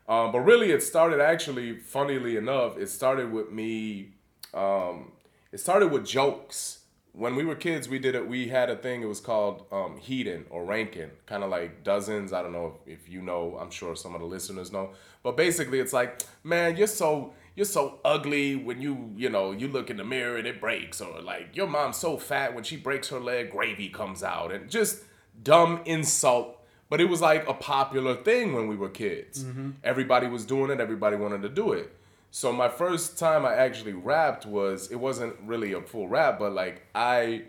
um, 0.09 0.33
but 0.33 0.41
really, 0.41 0.71
it 0.71 0.83
started 0.83 1.21
actually, 1.21 1.79
funnily 1.79 2.37
enough, 2.37 2.79
it 2.79 2.89
started 2.89 3.31
with 3.31 3.50
me, 3.50 4.15
um, 4.55 5.12
it 5.52 5.61
started 5.61 5.88
with 5.88 6.07
jokes 6.07 6.80
when 7.12 7.35
we 7.35 7.45
were 7.45 7.57
kids, 7.57 7.88
we 7.88 7.99
did 7.99 8.14
it. 8.14 8.26
We 8.28 8.49
had 8.49 8.71
a 8.71 8.76
thing. 8.76 9.02
It 9.02 9.07
was 9.07 9.21
called 9.21 9.66
um, 9.73 9.99
Heaton 9.99 10.47
or 10.50 10.64
ranking, 10.64 11.11
kind 11.26 11.42
of 11.42 11.50
like 11.50 11.83
dozens. 11.83 12.33
I 12.33 12.42
don't 12.42 12.52
know 12.52 12.78
if, 12.87 13.00
if 13.00 13.09
you 13.09 13.21
know. 13.21 13.59
I'm 13.61 13.71
sure 13.71 13.97
some 13.97 14.14
of 14.14 14.21
the 14.21 14.26
listeners 14.26 14.71
know. 14.71 14.90
But 15.23 15.37
basically, 15.37 15.80
it's 15.80 15.92
like, 15.92 16.23
man, 16.45 16.76
you're 16.76 16.87
so 16.87 17.35
you're 17.57 17.66
so 17.66 17.99
ugly 18.04 18.57
when 18.57 18.80
you 18.80 19.12
you 19.16 19.28
know 19.28 19.50
you 19.50 19.69
look 19.69 19.90
in 19.90 19.97
the 19.97 20.04
mirror 20.04 20.37
and 20.37 20.47
it 20.47 20.61
breaks, 20.61 21.00
or 21.00 21.21
like 21.21 21.57
your 21.57 21.66
mom's 21.66 21.97
so 21.97 22.16
fat 22.16 22.54
when 22.54 22.64
she 22.64 22.76
breaks 22.76 23.09
her 23.09 23.21
leg, 23.21 23.50
gravy 23.50 23.88
comes 23.88 24.23
out, 24.23 24.52
and 24.52 24.71
just 24.71 25.02
dumb 25.42 25.80
insult. 25.85 26.57
But 26.88 27.00
it 27.00 27.09
was 27.09 27.21
like 27.21 27.49
a 27.49 27.54
popular 27.54 28.16
thing 28.16 28.52
when 28.52 28.66
we 28.66 28.76
were 28.76 28.88
kids. 28.88 29.45
Mm-hmm. 29.45 29.71
Everybody 29.85 30.26
was 30.26 30.45
doing 30.45 30.71
it. 30.71 30.80
Everybody 30.80 31.16
wanted 31.16 31.42
to 31.42 31.49
do 31.49 31.73
it. 31.73 31.97
So 32.31 32.53
my 32.53 32.69
first 32.69 33.19
time 33.19 33.45
I 33.45 33.55
actually 33.55 33.93
rapped 33.93 34.47
was 34.47 34.91
it 34.91 34.97
wasn't 34.97 35.35
really 35.45 35.73
a 35.73 35.83
full 35.83 36.09
rap, 36.09 36.39
but 36.39 36.53
like 36.53 36.83
I 36.95 37.43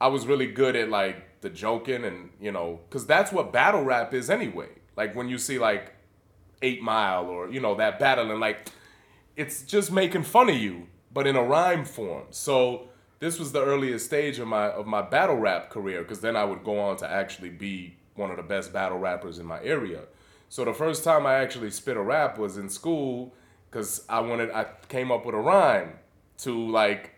I 0.00 0.08
was 0.08 0.26
really 0.26 0.46
good 0.46 0.76
at 0.76 0.90
like 0.90 1.40
the 1.40 1.48
joking 1.48 2.04
and 2.04 2.30
you 2.40 2.52
know 2.52 2.80
cuz 2.90 3.06
that's 3.06 3.32
what 3.32 3.52
battle 3.52 3.82
rap 3.82 4.12
is 4.12 4.28
anyway. 4.28 4.68
Like 4.96 5.14
when 5.14 5.28
you 5.28 5.38
see 5.38 5.58
like 5.58 5.94
8 6.60 6.82
Mile 6.82 7.26
or 7.26 7.48
you 7.48 7.60
know 7.60 7.74
that 7.76 7.98
battling 7.98 8.38
like 8.38 8.68
it's 9.36 9.62
just 9.62 9.90
making 9.90 10.24
fun 10.24 10.50
of 10.50 10.56
you 10.56 10.88
but 11.10 11.26
in 11.26 11.34
a 11.36 11.42
rhyme 11.42 11.86
form. 11.86 12.26
So 12.30 12.88
this 13.20 13.38
was 13.38 13.52
the 13.52 13.64
earliest 13.64 14.06
stage 14.06 14.38
of 14.38 14.46
my 14.46 14.68
of 14.68 14.86
my 14.86 15.00
battle 15.00 15.36
rap 15.36 15.70
career 15.70 16.04
cuz 16.04 16.20
then 16.20 16.36
I 16.36 16.44
would 16.44 16.64
go 16.64 16.78
on 16.78 16.98
to 16.98 17.08
actually 17.08 17.50
be 17.50 17.96
one 18.14 18.30
of 18.30 18.36
the 18.36 18.42
best 18.42 18.74
battle 18.74 18.98
rappers 18.98 19.38
in 19.38 19.46
my 19.46 19.62
area. 19.62 20.02
So 20.50 20.64
the 20.64 20.74
first 20.74 21.02
time 21.02 21.24
I 21.24 21.34
actually 21.36 21.70
spit 21.70 21.96
a 21.96 22.02
rap 22.02 22.36
was 22.36 22.58
in 22.58 22.68
school 22.68 23.32
because 23.70 24.04
I 24.08 24.20
wanted 24.20 24.50
I 24.50 24.66
came 24.88 25.10
up 25.10 25.24
with 25.26 25.34
a 25.34 25.38
rhyme 25.38 25.92
to 26.38 26.70
like 26.70 27.14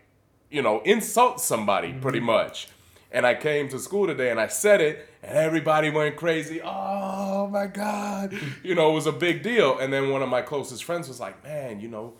you 0.49 0.61
know 0.61 0.81
insult 0.81 1.39
somebody 1.39 1.89
mm-hmm. 1.89 2.01
pretty 2.01 2.19
much 2.19 2.67
And 3.11 3.25
I 3.25 3.35
came 3.35 3.67
to 3.69 3.79
school 3.79 4.07
today 4.07 4.31
and 4.31 4.39
I 4.39 4.47
said 4.47 4.79
it, 4.79 5.07
and 5.21 5.37
everybody 5.37 5.89
went 5.89 6.15
crazy. 6.15 6.61
Oh 6.63 7.47
my 7.47 7.67
God. 7.67 8.33
You 8.63 8.75
know, 8.75 8.91
it 8.91 8.93
was 8.93 9.05
a 9.05 9.11
big 9.11 9.43
deal. 9.43 9.77
And 9.79 9.91
then 9.91 10.09
one 10.11 10.21
of 10.21 10.29
my 10.29 10.41
closest 10.41 10.83
friends 10.85 11.07
was 11.07 11.19
like, 11.19 11.43
man, 11.43 11.81
you 11.81 11.89
know, 11.89 12.13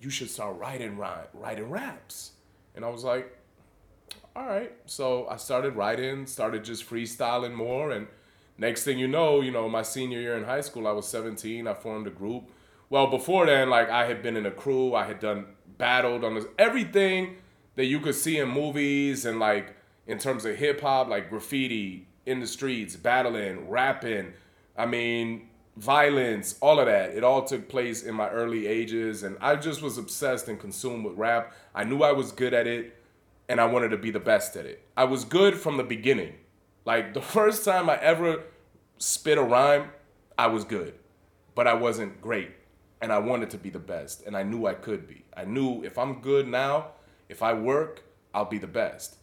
you 0.00 0.10
should 0.10 0.30
start 0.30 0.56
writing, 0.56 0.96
rhyme, 0.96 1.26
writing 1.34 1.70
raps. 1.70 2.32
And 2.76 2.84
I 2.84 2.88
was 2.88 3.02
like, 3.02 3.36
all 4.36 4.46
right. 4.46 4.72
So 4.86 5.26
I 5.28 5.36
started 5.36 5.74
writing, 5.74 6.26
started 6.26 6.62
just 6.62 6.88
freestyling 6.88 7.54
more. 7.54 7.90
And 7.90 8.06
next 8.58 8.84
thing 8.84 8.98
you 8.98 9.08
know, 9.08 9.40
you 9.40 9.50
know, 9.50 9.68
my 9.68 9.82
senior 9.82 10.20
year 10.20 10.36
in 10.36 10.44
high 10.44 10.60
school, 10.60 10.86
I 10.86 10.92
was 10.92 11.08
17. 11.08 11.66
I 11.66 11.74
formed 11.74 12.06
a 12.06 12.10
group. 12.10 12.44
Well, 12.90 13.06
before 13.08 13.46
then, 13.46 13.68
like 13.70 13.90
I 13.90 14.06
had 14.06 14.22
been 14.22 14.36
in 14.36 14.46
a 14.46 14.50
crew, 14.50 14.94
I 14.94 15.04
had 15.04 15.20
done 15.20 15.46
battled 15.76 16.24
on 16.24 16.34
this, 16.34 16.44
everything 16.58 17.36
that 17.76 17.84
you 17.84 18.00
could 18.00 18.14
see 18.14 18.38
in 18.38 18.48
movies 18.48 19.24
and 19.24 19.38
like 19.38 19.74
in 20.06 20.18
terms 20.18 20.44
of 20.44 20.56
hip 20.56 20.80
hop, 20.80 21.08
like 21.08 21.30
graffiti 21.30 22.06
in 22.26 22.40
the 22.40 22.46
streets, 22.46 22.96
battling, 22.96 23.68
rapping. 23.68 24.32
I 24.76 24.86
mean, 24.86 25.48
violence, 25.76 26.56
all 26.60 26.80
of 26.80 26.86
that. 26.86 27.10
It 27.10 27.24
all 27.24 27.44
took 27.44 27.68
place 27.68 28.02
in 28.02 28.14
my 28.14 28.28
early 28.30 28.66
ages, 28.66 29.22
and 29.22 29.36
I 29.40 29.56
just 29.56 29.82
was 29.82 29.98
obsessed 29.98 30.48
and 30.48 30.58
consumed 30.58 31.04
with 31.04 31.16
rap. 31.16 31.52
I 31.74 31.84
knew 31.84 32.02
I 32.02 32.12
was 32.12 32.32
good 32.32 32.54
at 32.54 32.66
it 32.66 32.94
and 33.48 33.60
I 33.60 33.64
wanted 33.64 33.88
to 33.90 33.96
be 33.96 34.10
the 34.10 34.20
best 34.20 34.56
at 34.56 34.66
it. 34.66 34.82
I 34.96 35.04
was 35.04 35.24
good 35.24 35.56
from 35.56 35.76
the 35.76 35.84
beginning. 35.84 36.34
Like 36.84 37.14
the 37.14 37.22
first 37.36 37.64
time 37.64 37.88
I 37.88 37.96
ever 37.96 38.44
spit 38.98 39.38
a 39.38 39.42
rhyme, 39.42 39.90
I 40.36 40.48
was 40.48 40.64
good, 40.64 40.94
but 41.54 41.66
I 41.66 41.74
wasn't 41.74 42.20
great. 42.20 42.50
And 43.00 43.12
I 43.12 43.18
wanted 43.18 43.50
to 43.50 43.58
be 43.58 43.70
the 43.70 43.78
best, 43.78 44.26
and 44.26 44.36
I 44.36 44.42
knew 44.42 44.66
I 44.66 44.74
could 44.74 45.06
be. 45.06 45.24
I 45.36 45.44
knew 45.44 45.84
if 45.84 45.96
I'm 45.98 46.20
good 46.20 46.48
now, 46.48 46.88
if 47.28 47.42
I 47.42 47.52
work, 47.52 48.02
I'll 48.34 48.44
be 48.44 48.58
the 48.58 48.66
best. 48.66 49.16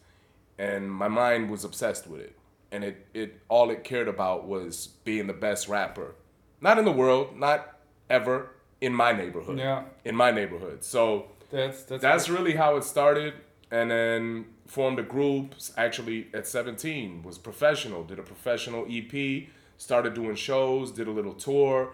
And 0.58 0.90
my 0.90 1.08
mind 1.08 1.50
was 1.50 1.62
obsessed 1.64 2.06
with 2.06 2.22
it. 2.22 2.36
And 2.72 2.82
it, 2.82 3.06
it 3.12 3.40
all 3.48 3.70
it 3.70 3.84
cared 3.84 4.08
about 4.08 4.46
was 4.46 4.88
being 5.04 5.26
the 5.26 5.34
best 5.34 5.68
rapper. 5.68 6.14
Not 6.60 6.78
in 6.78 6.84
the 6.86 6.92
world, 6.92 7.38
not 7.38 7.78
ever, 8.08 8.50
in 8.80 8.94
my 8.94 9.12
neighborhood. 9.12 9.58
Yeah. 9.58 9.84
In 10.04 10.16
my 10.16 10.30
neighborhood. 10.30 10.82
So 10.82 11.26
that's 11.50 11.82
that's, 11.84 12.02
that's 12.02 12.28
really 12.28 12.54
how 12.54 12.76
it 12.76 12.84
started 12.84 13.34
and 13.70 13.90
then 13.90 14.46
formed 14.66 14.98
a 14.98 15.02
group 15.02 15.54
actually 15.76 16.28
at 16.34 16.46
17 16.46 17.22
was 17.22 17.38
professional 17.38 18.04
did 18.04 18.18
a 18.18 18.22
professional 18.22 18.86
ep 18.88 19.48
started 19.76 20.14
doing 20.14 20.34
shows 20.34 20.90
did 20.92 21.08
a 21.08 21.10
little 21.10 21.34
tour 21.34 21.90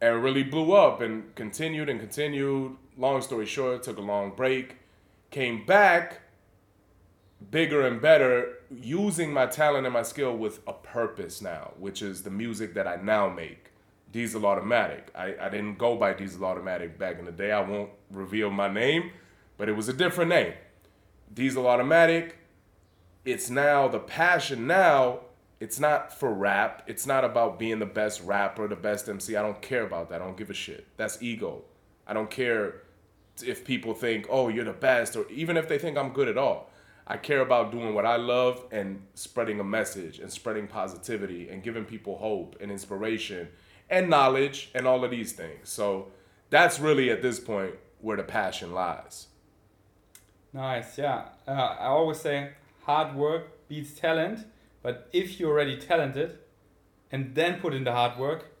and 0.00 0.22
really 0.22 0.42
blew 0.42 0.72
up 0.72 1.00
and 1.00 1.34
continued 1.34 1.88
and 1.88 2.00
continued. 2.00 2.76
Long 2.96 3.22
story 3.22 3.46
short 3.46 3.82
took 3.82 3.98
a 3.98 4.02
long 4.02 4.32
break 4.34 4.76
came 5.30 5.66
back 5.66 6.20
bigger 7.50 7.86
and 7.86 8.00
better 8.00 8.58
using 8.70 9.32
my 9.32 9.44
talent 9.44 9.84
and 9.84 9.92
my 9.92 10.02
skill 10.02 10.34
with 10.34 10.60
a 10.66 10.72
purpose 10.72 11.42
now 11.42 11.72
which 11.78 12.00
is 12.00 12.22
the 12.22 12.30
music 12.30 12.72
that 12.74 12.86
i 12.86 12.96
now 12.96 13.28
make 13.28 13.72
diesel 14.12 14.46
automatic. 14.46 15.10
I, 15.14 15.34
I 15.38 15.48
didn't 15.50 15.76
go 15.76 15.96
by 15.96 16.14
diesel 16.14 16.44
automatic 16.44 16.96
back 16.96 17.18
in 17.18 17.26
the 17.26 17.32
day. 17.32 17.52
I 17.52 17.60
won't 17.60 17.90
reveal 18.10 18.50
my 18.50 18.72
name 18.72 19.10
but 19.58 19.68
it 19.68 19.72
was 19.72 19.88
a 19.88 19.92
different 19.92 20.30
name. 20.30 20.52
Diesel 21.32 21.66
Automatic, 21.66 22.38
it's 23.24 23.50
now 23.50 23.88
the 23.88 23.98
passion 23.98 24.66
now. 24.66 25.20
It's 25.58 25.80
not 25.80 26.12
for 26.12 26.32
rap. 26.32 26.82
It's 26.86 27.06
not 27.06 27.24
about 27.24 27.58
being 27.58 27.78
the 27.78 27.86
best 27.86 28.22
rapper, 28.22 28.68
the 28.68 28.76
best 28.76 29.08
MC. 29.08 29.36
I 29.36 29.42
don't 29.42 29.60
care 29.62 29.84
about 29.84 30.10
that. 30.10 30.20
I 30.20 30.24
don't 30.24 30.36
give 30.36 30.50
a 30.50 30.54
shit. 30.54 30.86
That's 30.96 31.22
ego. 31.22 31.62
I 32.06 32.12
don't 32.12 32.30
care 32.30 32.82
if 33.44 33.64
people 33.64 33.94
think, 33.94 34.26
oh, 34.30 34.48
you're 34.48 34.64
the 34.64 34.72
best, 34.72 35.16
or 35.16 35.26
even 35.30 35.56
if 35.56 35.68
they 35.68 35.78
think 35.78 35.96
I'm 35.96 36.10
good 36.12 36.28
at 36.28 36.38
all. 36.38 36.70
I 37.06 37.16
care 37.16 37.40
about 37.40 37.70
doing 37.70 37.94
what 37.94 38.04
I 38.04 38.16
love 38.16 38.64
and 38.72 39.02
spreading 39.14 39.60
a 39.60 39.64
message 39.64 40.18
and 40.18 40.30
spreading 40.30 40.66
positivity 40.66 41.48
and 41.48 41.62
giving 41.62 41.84
people 41.84 42.18
hope 42.18 42.56
and 42.60 42.70
inspiration 42.70 43.48
and 43.88 44.10
knowledge 44.10 44.70
and 44.74 44.86
all 44.86 45.04
of 45.04 45.12
these 45.12 45.32
things. 45.32 45.68
So 45.68 46.08
that's 46.50 46.80
really 46.80 47.10
at 47.10 47.22
this 47.22 47.38
point 47.38 47.74
where 48.00 48.16
the 48.16 48.24
passion 48.24 48.72
lies. 48.72 49.28
Nice, 50.52 50.98
yeah. 50.98 51.26
Uh, 51.46 51.52
I 51.52 51.86
always 51.86 52.18
say 52.18 52.50
hard 52.82 53.14
work 53.14 53.68
beats 53.68 53.92
talent, 53.92 54.40
but 54.86 55.08
if 55.12 55.40
you're 55.40 55.50
already 55.50 55.76
talented 55.76 56.38
and 57.10 57.34
then 57.34 57.58
put 57.58 57.74
in 57.74 57.82
the 57.82 57.90
hard 57.90 58.16
work, 58.20 58.52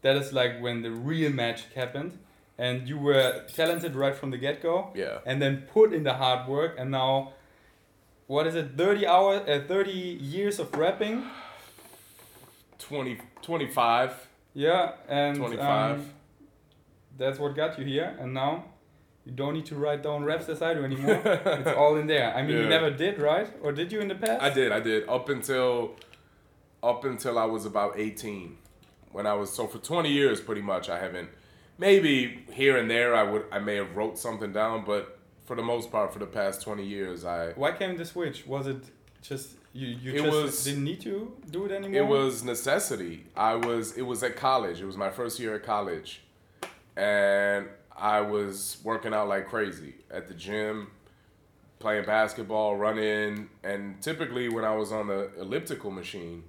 that 0.00 0.16
is 0.16 0.32
like 0.32 0.62
when 0.62 0.80
the 0.80 0.90
real 0.90 1.30
magic 1.30 1.74
happened. 1.74 2.18
And 2.56 2.88
you 2.88 2.96
were 2.96 3.44
talented 3.54 3.94
right 3.94 4.16
from 4.16 4.30
the 4.30 4.38
get 4.38 4.62
go. 4.62 4.92
Yeah. 4.94 5.18
And 5.26 5.42
then 5.42 5.64
put 5.70 5.92
in 5.92 6.04
the 6.04 6.14
hard 6.14 6.48
work, 6.48 6.76
and 6.78 6.90
now, 6.90 7.34
what 8.28 8.46
is 8.46 8.54
it? 8.54 8.78
Thirty 8.78 9.06
hours, 9.06 9.42
uh, 9.46 9.62
thirty 9.68 9.90
years 10.36 10.58
of 10.58 10.74
rapping. 10.74 11.22
20, 12.78 13.18
25. 13.42 14.28
Yeah, 14.54 14.92
and 15.08 15.36
25. 15.36 15.98
Um, 15.98 16.10
that's 17.18 17.38
what 17.38 17.54
got 17.54 17.78
you 17.78 17.84
here, 17.84 18.16
and 18.20 18.32
now 18.32 18.64
you 19.24 19.32
don't 19.32 19.54
need 19.54 19.66
to 19.66 19.76
write 19.76 20.02
down 20.02 20.24
raps 20.24 20.48
as 20.48 20.62
I 20.62 20.74
do 20.74 20.84
anymore. 20.84 21.20
it's 21.24 21.68
all 21.76 21.96
in 21.96 22.06
there. 22.06 22.34
I 22.34 22.42
mean, 22.42 22.56
yeah. 22.56 22.62
you 22.62 22.68
never 22.68 22.90
did, 22.90 23.20
right? 23.20 23.48
Or 23.62 23.72
did 23.72 23.92
you 23.92 24.00
in 24.00 24.08
the 24.08 24.16
past? 24.16 24.42
I 24.42 24.50
did. 24.50 24.72
I 24.72 24.80
did 24.80 25.08
up 25.08 25.28
until 25.28 25.96
up 26.82 27.04
until 27.04 27.38
I 27.38 27.44
was 27.44 27.64
about 27.64 27.98
18. 27.98 28.56
When 29.12 29.26
I 29.26 29.34
was 29.34 29.52
so 29.52 29.66
for 29.66 29.78
20 29.78 30.10
years, 30.10 30.40
pretty 30.40 30.62
much, 30.62 30.88
I 30.88 30.98
haven't. 30.98 31.28
Maybe 31.78 32.44
here 32.50 32.76
and 32.76 32.90
there, 32.90 33.14
I 33.14 33.22
would 33.22 33.44
I 33.52 33.58
may 33.58 33.76
have 33.76 33.94
wrote 33.94 34.18
something 34.18 34.52
down, 34.52 34.84
but 34.84 35.18
for 35.44 35.54
the 35.54 35.62
most 35.62 35.92
part, 35.92 36.12
for 36.12 36.18
the 36.18 36.26
past 36.26 36.62
20 36.62 36.84
years, 36.84 37.24
I. 37.24 37.52
Why 37.52 37.72
came 37.72 37.96
the 37.96 38.04
switch? 38.04 38.46
Was 38.46 38.66
it 38.66 38.82
just 39.22 39.50
you? 39.72 39.86
You 39.88 40.12
it 40.14 40.22
just 40.22 40.30
was, 40.30 40.64
didn't 40.64 40.84
need 40.84 41.00
to 41.02 41.32
do 41.50 41.66
it 41.66 41.72
anymore. 41.72 42.00
It 42.00 42.06
was 42.06 42.42
necessity. 42.42 43.26
I 43.36 43.54
was. 43.54 43.96
It 43.96 44.02
was 44.02 44.22
at 44.22 44.36
college. 44.36 44.80
It 44.80 44.86
was 44.86 44.96
my 44.96 45.10
first 45.10 45.38
year 45.38 45.54
at 45.54 45.62
college, 45.62 46.22
and 46.96 47.68
I 47.96 48.20
was 48.20 48.78
working 48.82 49.12
out 49.14 49.28
like 49.28 49.48
crazy 49.48 49.94
at 50.10 50.28
the 50.28 50.34
gym, 50.34 50.88
playing 51.78 52.04
basketball, 52.04 52.76
running, 52.76 53.48
and 53.62 54.00
typically 54.00 54.48
when 54.48 54.64
I 54.64 54.74
was 54.74 54.92
on 54.92 55.08
the 55.08 55.30
elliptical 55.38 55.90
machine, 55.90 56.44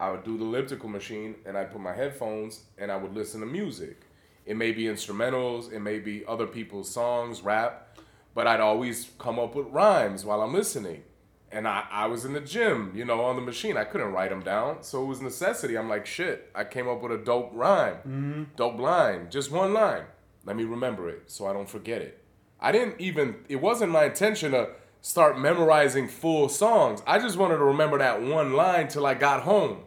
I 0.00 0.10
would 0.10 0.24
do 0.24 0.38
the 0.38 0.44
elliptical 0.44 0.88
machine 0.88 1.36
and 1.46 1.56
I'd 1.56 1.72
put 1.72 1.80
my 1.80 1.94
headphones 1.94 2.62
and 2.76 2.92
I 2.92 2.96
would 2.96 3.14
listen 3.14 3.40
to 3.40 3.46
music. 3.46 4.02
It 4.46 4.56
may 4.56 4.72
be 4.72 4.84
instrumentals, 4.84 5.72
it 5.72 5.80
may 5.80 5.98
be 5.98 6.24
other 6.26 6.46
people's 6.46 6.90
songs, 6.90 7.42
rap, 7.42 7.98
but 8.34 8.46
I'd 8.46 8.60
always 8.60 9.10
come 9.18 9.38
up 9.38 9.54
with 9.54 9.66
rhymes 9.66 10.24
while 10.24 10.40
I'm 10.40 10.52
listening. 10.52 11.02
And 11.50 11.66
I, 11.66 11.84
I 11.90 12.06
was 12.06 12.24
in 12.24 12.34
the 12.34 12.40
gym, 12.40 12.92
you 12.94 13.04
know, 13.04 13.22
on 13.22 13.36
the 13.36 13.42
machine. 13.42 13.76
I 13.76 13.84
couldn't 13.84 14.12
write 14.12 14.28
them 14.30 14.42
down. 14.42 14.82
So 14.82 15.02
it 15.02 15.06
was 15.06 15.22
necessity. 15.22 15.76
I'm 15.78 15.88
like, 15.88 16.04
shit, 16.04 16.50
I 16.54 16.64
came 16.64 16.88
up 16.88 17.00
with 17.00 17.12
a 17.12 17.16
dope 17.16 17.50
rhyme, 17.54 17.96
mm-hmm. 17.96 18.42
dope 18.54 18.78
line, 18.78 19.28
just 19.30 19.50
one 19.50 19.72
line. 19.72 20.04
Let 20.44 20.56
me 20.56 20.64
remember 20.64 21.08
it 21.08 21.24
so 21.26 21.46
I 21.46 21.52
don't 21.52 21.68
forget 21.68 22.00
it. 22.00 22.22
I 22.60 22.72
didn't 22.72 23.00
even, 23.00 23.36
it 23.48 23.56
wasn't 23.56 23.92
my 23.92 24.06
intention 24.06 24.52
to 24.52 24.70
start 25.00 25.38
memorizing 25.38 26.08
full 26.08 26.48
songs. 26.48 27.02
I 27.06 27.18
just 27.18 27.36
wanted 27.36 27.58
to 27.58 27.64
remember 27.64 27.98
that 27.98 28.22
one 28.22 28.54
line 28.54 28.88
till 28.88 29.06
I 29.06 29.14
got 29.14 29.42
home. 29.42 29.82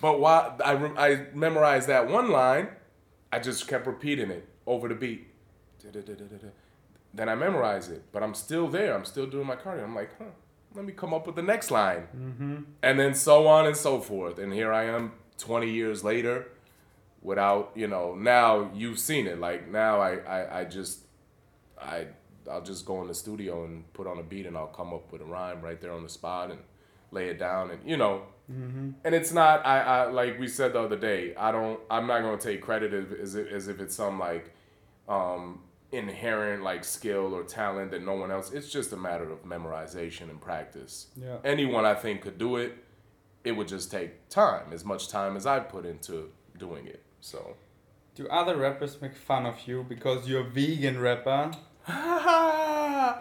But 0.00 0.20
while 0.20 0.56
I, 0.64 0.74
I 0.74 1.26
memorized 1.34 1.88
that 1.88 2.08
one 2.08 2.30
line, 2.30 2.68
I 3.32 3.38
just 3.38 3.66
kept 3.66 3.86
repeating 3.86 4.30
it 4.30 4.48
over 4.66 4.88
the 4.88 4.94
beat. 4.94 5.28
Then 7.14 7.28
I 7.28 7.34
memorize 7.34 7.88
it, 7.88 8.02
but 8.12 8.22
I'm 8.22 8.34
still 8.34 8.68
there. 8.68 8.94
I'm 8.94 9.04
still 9.04 9.26
doing 9.26 9.46
my 9.46 9.56
cardio. 9.56 9.84
I'm 9.84 9.94
like, 9.94 10.10
huh, 10.18 10.26
let 10.74 10.84
me 10.84 10.92
come 10.92 11.14
up 11.14 11.26
with 11.26 11.34
the 11.34 11.42
next 11.42 11.70
line. 11.70 12.08
Mm-hmm. 12.14 12.56
And 12.82 13.00
then 13.00 13.14
so 13.14 13.46
on 13.46 13.66
and 13.66 13.76
so 13.76 14.00
forth. 14.00 14.38
And 14.38 14.52
here 14.52 14.72
I 14.72 14.84
am 14.84 15.12
20 15.38 15.70
years 15.70 16.04
later 16.04 16.48
without 17.26 17.72
you 17.74 17.88
know 17.88 18.14
now 18.14 18.70
you've 18.72 19.00
seen 19.00 19.26
it. 19.26 19.38
Like 19.38 19.68
now 19.68 20.00
I, 20.00 20.12
I 20.18 20.60
i 20.60 20.64
just 20.64 21.00
i 21.82 22.06
i'll 22.50 22.62
just 22.62 22.86
go 22.86 23.02
in 23.02 23.08
the 23.08 23.14
studio 23.14 23.64
and 23.64 23.92
put 23.92 24.06
on 24.06 24.18
a 24.18 24.22
beat 24.22 24.46
and 24.46 24.56
i'll 24.56 24.68
come 24.68 24.94
up 24.94 25.12
with 25.12 25.20
a 25.20 25.24
rhyme 25.24 25.60
right 25.60 25.78
there 25.80 25.92
on 25.92 26.04
the 26.04 26.08
spot 26.08 26.50
and 26.52 26.60
lay 27.10 27.28
it 27.28 27.38
down 27.38 27.70
and 27.70 27.80
you 27.84 27.98
know. 27.98 28.22
Mm-hmm. 28.50 28.90
and 29.04 29.14
it's 29.14 29.32
not 29.32 29.66
I, 29.66 29.80
I 29.80 30.06
like 30.06 30.38
we 30.38 30.46
said 30.46 30.72
the 30.72 30.80
other 30.80 30.96
day 30.96 31.34
i 31.34 31.50
don't 31.50 31.80
i'm 31.90 32.06
not 32.06 32.20
going 32.20 32.38
to 32.38 32.48
take 32.50 32.62
credit 32.62 32.94
as, 32.94 33.34
if, 33.34 33.50
as 33.50 33.66
if 33.66 33.80
it's 33.80 33.96
some 33.96 34.20
like 34.20 34.54
um 35.08 35.62
inherent 35.90 36.62
like 36.62 36.84
skill 36.84 37.34
or 37.34 37.42
talent 37.42 37.90
that 37.90 38.04
no 38.04 38.14
one 38.14 38.30
else 38.30 38.52
it's 38.52 38.70
just 38.70 38.92
a 38.92 38.96
matter 38.96 39.28
of 39.32 39.44
memorization 39.44 40.30
and 40.30 40.40
practice. 40.40 41.08
Yeah. 41.16 41.38
Anyone 41.44 41.84
i 41.84 41.94
think 41.94 42.22
could 42.22 42.38
do 42.38 42.54
it. 42.56 42.76
It 43.42 43.52
would 43.56 43.66
just 43.66 43.90
take 43.90 44.28
time 44.28 44.72
as 44.72 44.84
much 44.84 45.08
time 45.08 45.36
as 45.36 45.44
i 45.44 45.58
put 45.58 45.84
into 45.84 46.30
doing 46.56 46.86
it 46.86 47.02
so. 47.26 47.56
Do 48.14 48.28
other 48.28 48.56
rappers 48.56 49.02
make 49.02 49.14
fun 49.14 49.44
of 49.46 49.66
you 49.66 49.84
because 49.86 50.28
you're 50.28 50.40
a 50.40 50.44
vegan 50.44 50.98
rapper? 50.98 51.50
I 51.88 53.20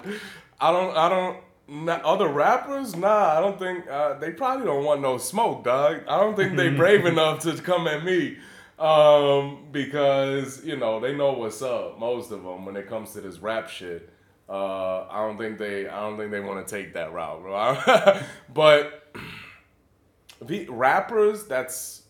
don't. 0.62 0.96
I 0.96 1.10
don't. 1.10 1.40
Not, 1.68 2.04
other 2.04 2.28
rappers? 2.28 2.96
Nah, 2.96 3.38
I 3.38 3.42
don't 3.42 3.58
think 3.58 3.88
uh, 3.90 4.20
they 4.20 4.32
probably 4.32 4.68
don't 4.68 4.86
want 4.86 5.02
no 5.02 5.18
smoke, 5.18 5.64
dog. 5.64 6.02
I 6.08 6.20
don't 6.20 6.36
think 6.36 6.56
they 6.56 6.70
brave 6.82 7.06
enough 7.06 7.40
to 7.40 7.54
come 7.56 7.88
at 7.88 8.06
me 8.06 8.38
um, 8.78 9.66
because 9.72 10.64
you 10.64 10.78
know 10.78 11.00
they 11.00 11.16
know 11.16 11.34
what's 11.34 11.62
up. 11.62 12.00
Most 12.00 12.32
of 12.32 12.44
them 12.44 12.66
when 12.66 12.78
it 12.78 12.88
comes 12.88 13.14
to 13.14 13.22
this 13.22 13.40
rap 13.40 13.68
shit. 13.68 14.10
Uh, 14.48 15.08
I 15.10 15.26
don't 15.26 15.40
think 15.40 15.58
they. 15.58 15.88
I 15.88 16.02
don't 16.02 16.18
think 16.18 16.32
they 16.32 16.40
want 16.40 16.66
to 16.66 16.76
take 16.76 16.94
that 16.94 17.12
route, 17.12 17.42
bro. 17.42 17.78
but 18.54 19.16
the 20.42 20.68
rappers, 20.70 21.46
that's 21.46 22.04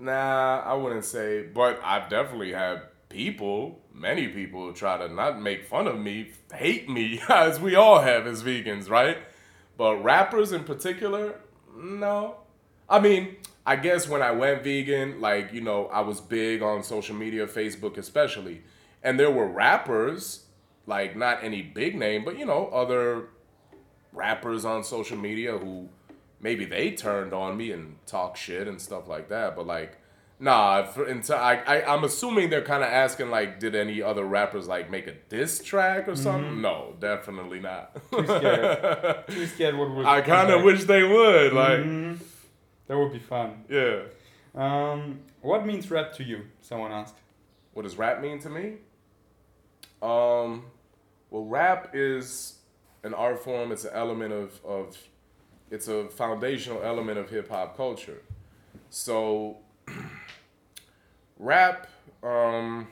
nah. 0.00 0.62
I 0.64 0.74
wouldn't 0.74 1.04
say, 1.04 1.42
but 1.42 1.80
I've 1.82 2.08
definitely 2.08 2.52
had 2.52 2.82
people, 3.08 3.80
many 3.92 4.28
people, 4.28 4.72
try 4.72 4.98
to 4.98 5.08
not 5.12 5.40
make 5.40 5.64
fun 5.64 5.86
of 5.86 5.98
me, 5.98 6.32
hate 6.52 6.88
me, 6.88 7.20
as 7.28 7.60
we 7.60 7.74
all 7.74 8.00
have 8.00 8.26
as 8.26 8.42
vegans, 8.42 8.88
right? 8.88 9.18
But 9.76 10.02
rappers 10.02 10.52
in 10.52 10.64
particular, 10.64 11.40
no. 11.76 12.36
I 12.88 13.00
mean, 13.00 13.36
I 13.66 13.76
guess 13.76 14.08
when 14.08 14.22
I 14.22 14.32
went 14.32 14.64
vegan, 14.64 15.20
like 15.20 15.52
you 15.52 15.60
know, 15.60 15.86
I 15.88 16.00
was 16.00 16.20
big 16.20 16.62
on 16.62 16.82
social 16.82 17.14
media, 17.14 17.46
Facebook 17.46 17.98
especially, 17.98 18.62
and 19.02 19.20
there 19.20 19.30
were 19.30 19.46
rappers 19.46 20.46
like 20.86 21.14
not 21.14 21.44
any 21.44 21.62
big 21.62 21.94
name, 21.94 22.24
but 22.24 22.38
you 22.38 22.46
know, 22.46 22.68
other 22.68 23.28
rappers 24.12 24.64
on 24.64 24.82
social 24.82 25.18
media 25.18 25.56
who 25.56 25.88
maybe 26.40 26.64
they 26.64 26.92
turned 26.92 27.32
on 27.32 27.56
me 27.56 27.72
and 27.72 27.96
talk 28.06 28.36
shit 28.36 28.68
and 28.68 28.80
stuff 28.80 29.08
like 29.08 29.28
that. 29.28 29.56
But 29.56 29.66
like, 29.66 29.98
nah, 30.38 30.84
for, 30.84 31.06
into, 31.08 31.34
I, 31.36 31.54
I, 31.54 31.94
I'm 31.94 32.04
assuming 32.04 32.50
they're 32.50 32.62
kind 32.62 32.82
of 32.82 32.88
asking 32.90 33.30
like, 33.30 33.58
did 33.60 33.74
any 33.74 34.00
other 34.02 34.24
rappers 34.24 34.68
like 34.68 34.90
make 34.90 35.06
a 35.06 35.14
diss 35.28 35.62
track 35.62 36.08
or 36.08 36.14
something? 36.16 36.50
Mm-hmm. 36.52 36.60
No, 36.62 36.94
definitely 37.00 37.60
not. 37.60 37.94
Too 38.10 38.24
scared. 38.24 39.26
Too 39.28 39.46
scared 39.46 39.76
what 39.76 39.90
would 39.90 40.06
I 40.06 40.20
kind 40.20 40.50
of 40.50 40.62
wish 40.62 40.84
they 40.84 41.02
would. 41.02 41.52
Like, 41.52 41.80
Mhm. 41.80 42.18
That 42.86 42.96
would 42.98 43.12
be 43.12 43.18
fun. 43.18 43.64
yeah. 43.68 44.00
Um, 44.54 45.20
what 45.42 45.66
means 45.66 45.90
rap 45.90 46.12
to 46.14 46.24
you? 46.24 46.44
Someone 46.62 46.90
asked. 46.90 47.14
What 47.74 47.82
does 47.82 47.96
rap 47.96 48.20
mean 48.22 48.38
to 48.40 48.48
me? 48.50 48.76
Um, 50.00 50.64
well, 51.30 51.44
rap 51.44 51.90
is 51.92 52.58
an 53.04 53.14
art 53.14 53.42
form. 53.44 53.72
It's 53.72 53.84
an 53.84 53.92
element 53.94 54.32
of, 54.32 54.60
of 54.64 54.96
it's 55.70 55.88
a 55.88 56.08
foundational 56.08 56.82
element 56.82 57.18
of 57.18 57.30
hip 57.30 57.48
hop 57.48 57.76
culture. 57.76 58.22
So, 58.90 59.58
rap, 61.38 61.88
um, 62.22 62.88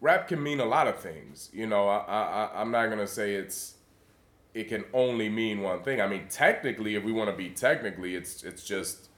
rap 0.00 0.28
can 0.28 0.42
mean 0.42 0.60
a 0.60 0.64
lot 0.64 0.86
of 0.86 0.98
things. 0.98 1.50
You 1.52 1.66
know, 1.66 1.88
I, 1.88 1.98
I, 1.98 2.60
I'm 2.60 2.70
not 2.70 2.88
gonna 2.88 3.06
say 3.06 3.34
it's, 3.34 3.74
it 4.54 4.68
can 4.68 4.84
only 4.92 5.28
mean 5.28 5.60
one 5.60 5.82
thing. 5.82 6.00
I 6.00 6.08
mean, 6.08 6.26
technically, 6.28 6.94
if 6.94 7.04
we 7.04 7.12
want 7.12 7.30
to 7.30 7.36
be 7.36 7.50
technically, 7.50 8.14
it's 8.14 8.42
it's 8.42 8.64
just 8.64 9.10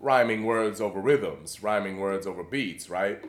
rhyming 0.00 0.44
words 0.44 0.80
over 0.80 1.00
rhythms, 1.00 1.62
rhyming 1.62 1.98
words 1.98 2.26
over 2.26 2.44
beats, 2.44 2.88
right? 2.88 3.24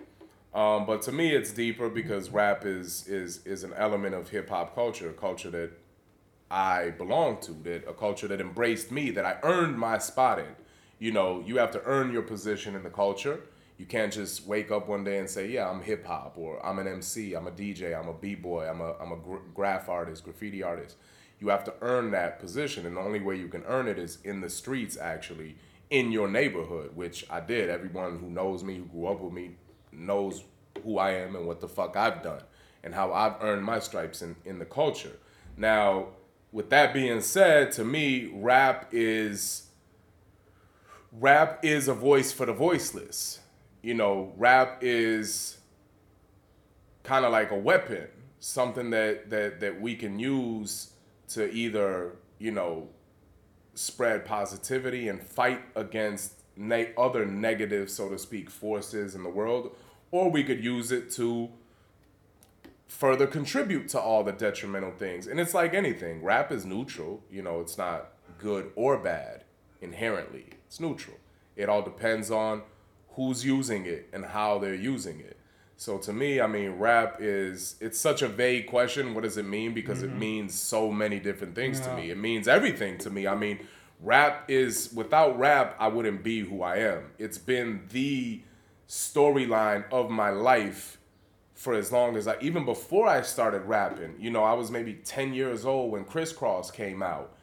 Um, 0.54 0.86
but 0.86 1.02
to 1.04 1.12
me, 1.12 1.36
it's 1.36 1.52
deeper 1.52 1.90
because 1.90 2.30
rap 2.30 2.66
is 2.66 3.08
is 3.08 3.46
is 3.46 3.64
an 3.64 3.74
element 3.76 4.16
of 4.16 4.30
hip 4.30 4.50
hop 4.50 4.76
culture, 4.76 5.10
a 5.10 5.14
culture 5.14 5.50
that 5.52 5.72
I 6.56 6.92
belong 6.92 7.42
to, 7.42 7.52
that 7.64 7.86
a 7.86 7.92
culture 7.92 8.30
that 8.30 8.40
embraced 8.40 8.90
me, 8.90 9.12
that 9.12 9.26
I 9.26 9.36
earned 9.44 9.78
my 9.78 9.98
spot 9.98 10.40
in. 10.40 10.56
You 11.00 11.12
know, 11.12 11.44
you 11.46 11.58
have 11.58 11.72
to 11.72 11.82
earn 11.84 12.14
your 12.14 12.22
position 12.22 12.76
in 12.76 12.84
the 12.84 12.90
culture. 12.90 13.42
You 13.78 13.86
can't 13.86 14.14
just 14.14 14.48
wake 14.48 14.72
up 14.72 14.88
one 14.88 15.04
day 15.04 15.20
and 15.20 15.30
say, 15.30 15.50
"Yeah, 15.50 15.70
I'm 15.70 15.82
hip 15.82 16.06
hop," 16.06 16.38
or 16.38 16.66
"I'm 16.66 16.80
an 16.80 16.88
MC," 16.88 17.34
"I'm 17.34 17.46
a 17.46 17.52
DJ," 17.52 17.94
"I'm 17.94 18.08
a 18.08 18.14
b-boy," 18.14 18.70
"I'm 18.70 18.80
a 18.80 18.94
I'm 19.02 19.12
a 19.12 19.18
gra- 19.18 19.42
graph 19.54 19.90
artist," 19.90 20.24
graffiti 20.24 20.64
artist. 20.64 20.96
You 21.42 21.50
have 21.50 21.66
to 21.66 21.74
earn 21.82 22.12
that 22.12 22.40
position, 22.40 22.86
and 22.86 22.96
the 22.96 23.02
only 23.02 23.20
way 23.20 23.36
you 23.36 23.50
can 23.50 23.66
earn 23.66 23.90
it 23.90 24.00
is 24.00 24.20
in 24.24 24.40
the 24.40 24.50
streets, 24.50 24.98
actually, 24.98 25.58
in 25.90 26.14
your 26.14 26.30
neighborhood, 26.30 26.96
which 26.96 27.30
I 27.30 27.42
did. 27.42 27.70
Everyone 27.70 28.20
who 28.20 28.30
knows 28.30 28.64
me, 28.64 28.78
who 28.78 28.86
grew 28.86 29.08
up 29.08 29.20
with 29.20 29.34
me, 29.34 29.58
knows 29.92 30.46
who 30.86 31.00
I 31.00 31.12
am 31.12 31.36
and 31.36 31.46
what 31.46 31.60
the 31.60 31.68
fuck 31.68 31.98
I've 31.98 32.24
done 32.24 32.44
and 32.82 32.96
how 32.96 33.12
I've 33.12 33.42
earned 33.42 33.66
my 33.66 33.80
stripes 33.80 34.22
in, 34.22 34.38
in 34.46 34.60
the 34.60 34.66
culture. 34.66 35.18
Now, 35.58 36.08
with 36.56 36.70
that 36.70 36.94
being 36.94 37.20
said, 37.20 37.70
to 37.74 37.84
me, 37.84 38.32
rap 38.34 38.88
is 38.94 39.64
rap 41.12 41.60
is 41.66 41.90
a 41.90 41.94
voice 41.94 42.32
for 42.32 42.46
the 42.46 42.54
voiceless. 42.54 43.42
You 43.84 43.94
know, 43.94 44.32
rap 44.38 44.78
is 44.80 45.58
kind 47.04 47.26
of 47.26 47.34
like 47.34 47.52
a 47.52 47.58
weapon, 47.58 48.08
something 48.40 48.90
that 48.92 49.30
that 49.32 49.60
that 49.60 49.82
we 49.82 49.96
can 49.96 50.18
use 50.18 50.94
to 51.28 51.52
either, 51.52 52.16
you 52.40 52.52
know, 52.52 52.88
spread 53.74 54.24
positivity 54.24 55.10
and 55.10 55.22
fight 55.22 55.60
against 55.76 56.36
ne- 56.56 56.94
other 56.98 57.26
negative, 57.26 57.90
so 57.90 58.08
to 58.08 58.18
speak, 58.18 58.50
forces 58.50 59.14
in 59.14 59.24
the 59.24 59.30
world, 59.30 59.76
or 60.10 60.32
we 60.32 60.42
could 60.42 60.64
use 60.64 60.94
it 60.94 61.12
to 61.12 61.50
further 62.88 63.28
contribute 63.28 63.90
to 63.90 64.00
all 64.00 64.24
the 64.24 64.32
detrimental 64.32 64.92
things. 64.92 65.28
And 65.28 65.40
it's 65.40 65.54
like 65.54 65.74
anything, 65.74 66.24
rap 66.24 66.52
is 66.52 66.66
neutral, 66.66 67.24
you 67.30 67.42
know, 67.42 67.60
it's 67.60 67.78
not 67.78 68.12
good 68.38 68.72
or 68.76 68.98
bad 68.98 69.44
inherently. 69.82 70.48
It's 70.68 70.80
neutral. 70.80 71.18
It 71.56 71.70
all 71.70 71.82
depends 71.82 72.30
on 72.32 72.64
who's 73.10 73.46
using 73.46 73.86
it 73.86 74.10
and 74.14 74.26
how 74.26 74.60
they're 74.60 74.76
using 74.76 75.20
it. 75.20 75.38
So 75.78 75.98
to 76.00 76.14
me, 76.14 76.40
I 76.40 76.48
mean, 76.48 76.72
rap 76.72 77.18
is 77.20 77.76
it's 77.82 78.00
such 78.00 78.22
a 78.22 78.28
vague 78.28 78.68
question. 78.68 79.14
What 79.14 79.24
does 79.24 79.38
it 79.38 79.46
mean? 79.46 79.74
Because 79.74 80.04
it 80.04 80.10
mm-hmm. 80.10 80.20
means 80.20 80.54
so 80.54 80.92
many 80.92 81.20
different 81.20 81.54
things 81.56 81.82
to 81.82 81.94
me. 81.96 82.12
It 82.12 82.18
means 82.18 82.48
everything 82.48 82.98
to 83.00 83.10
me. 83.10 83.28
I 83.28 83.36
mean, 83.36 83.60
rap 84.00 84.46
is 84.50 84.94
without 84.94 85.38
rap, 85.38 85.76
I 85.80 85.90
wouldn't 85.90 86.24
be 86.24 86.42
who 86.42 86.62
I 86.62 86.78
am. 86.78 87.12
It's 87.18 87.38
been 87.38 87.82
the 87.90 88.42
storyline 88.88 89.84
of 89.92 90.10
my 90.10 90.30
life 90.30 90.98
for 91.56 91.74
as 91.74 91.92
long 91.92 92.18
as 92.18 92.28
I 92.28 92.36
even 92.42 92.66
before 92.66 93.08
I 93.08 93.22
started 93.22 93.64
rapping. 93.64 94.16
You 94.20 94.30
know, 94.30 94.44
I 94.44 94.54
was 94.54 94.70
maybe 94.70 94.94
10 94.94 95.34
years 95.34 95.66
old 95.66 95.92
when 95.92 96.04
Kris 96.04 96.32
Kross 96.34 96.72
came 96.72 97.02
out. 97.02 97.36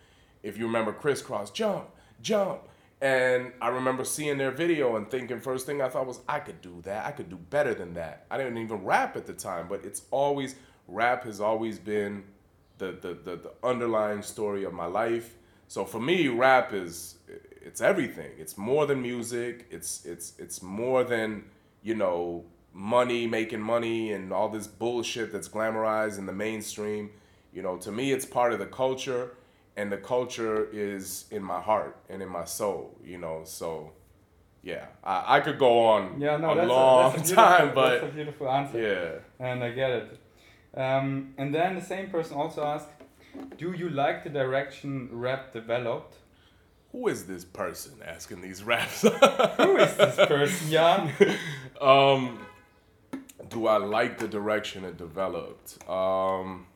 If 0.43 0.59
you 0.59 0.67
remember 0.67 0.93
Kris 0.93 1.23
Kross, 1.23 1.53
jump, 1.53 1.89
jump. 2.21 2.61
And 3.01 3.53
I 3.61 3.69
remember 3.69 4.05
seeing 4.05 4.39
their 4.39 4.53
video 4.53 4.95
and 4.95 5.11
thinking 5.11 5.41
first 5.41 5.67
thing 5.67 5.83
I 5.83 5.89
thought 5.89 6.07
was 6.07 6.21
I 6.29 6.39
could 6.39 6.61
do 6.61 6.81
that. 6.83 7.05
I 7.05 7.11
could 7.11 7.29
do 7.29 7.37
better 7.37 7.75
than 7.75 7.95
that. 7.95 8.27
I 8.31 8.37
didn't 8.39 8.59
even 8.59 8.85
rap 8.85 9.17
at 9.17 9.27
the 9.27 9.33
time, 9.33 9.67
but 9.69 9.85
it's 9.85 10.03
always 10.13 10.55
rap 10.87 11.25
has 11.25 11.41
always 11.41 11.79
been 11.79 12.23
the 12.79 12.93
the 12.93 13.15
the, 13.15 13.37
the 13.37 13.53
underlying 13.65 14.23
story 14.23 14.63
of 14.65 14.73
my 14.73 14.87
life. 14.87 15.35
So 15.67 15.85
for 15.85 15.99
me, 15.99 16.29
rap 16.29 16.73
is 16.73 17.17
it's 17.61 17.81
everything. 17.81 18.31
It's 18.39 18.57
more 18.57 18.87
than 18.87 19.03
music. 19.03 19.67
It's 19.71 20.05
it's 20.05 20.35
it's 20.39 20.63
more 20.63 21.03
than, 21.03 21.45
you 21.83 21.97
know, 21.97 22.45
money, 22.73 23.27
making 23.27 23.61
money 23.61 24.13
and 24.13 24.33
all 24.33 24.49
this 24.49 24.67
bullshit 24.67 25.33
that's 25.33 25.49
glamorized 25.49 26.19
in 26.19 26.27
the 26.27 26.33
mainstream. 26.33 27.11
You 27.53 27.63
know, 27.63 27.77
to 27.79 27.93
me 27.93 28.13
it's 28.13 28.25
part 28.27 28.53
of 28.53 28.59
the 28.59 28.67
culture 28.67 29.35
and 29.77 29.91
the 29.93 29.97
culture 29.99 30.69
is 30.73 31.25
in 31.31 31.43
my 31.43 31.61
heart 31.61 31.97
and 32.09 32.23
in 32.23 32.29
my 32.29 32.45
soul, 32.45 32.97
you 33.05 33.19
know. 33.19 33.43
So 33.45 33.93
yeah, 34.63 34.87
I, 35.05 35.37
I 35.37 35.41
could 35.41 35.59
go 35.59 35.85
on 35.87 36.21
Yeah, 36.21 36.37
no, 36.37 36.53
a 36.53 36.57
that's 36.57 36.69
long 36.69 37.15
a, 37.15 37.17
that's 37.19 37.31
a 37.31 37.35
time, 37.35 37.67
that's 37.67 37.75
but 37.75 38.05
a 38.05 38.07
beautiful 38.13 38.49
answer. 38.51 38.81
yeah. 38.81 39.47
And 39.47 39.63
I 39.65 39.71
get 39.71 39.91
it. 39.91 40.19
Um, 40.75 41.35
and 41.37 41.55
then 41.55 41.75
the 41.75 41.83
same 41.83 42.09
person 42.11 42.37
also 42.37 42.65
asked, 42.65 42.89
"Do 43.59 43.73
you 43.73 43.91
like 43.91 44.25
the 44.25 44.31
direction 44.31 45.09
rap 45.13 45.53
developed?" 45.53 46.17
Who 46.93 47.09
is 47.09 47.25
this 47.27 47.45
person 47.45 47.95
asking 48.07 48.41
these 48.43 48.63
raps? 48.63 49.03
Who 49.03 49.77
is 49.77 49.95
this 49.97 50.17
person, 50.17 50.71
Jan? 50.75 51.11
um, 51.81 52.39
do 53.53 53.67
I 53.67 53.77
like 53.77 54.19
the 54.19 54.29
direction 54.29 54.85
it 54.85 54.97
developed? 54.97 55.79
Um, 55.89 56.67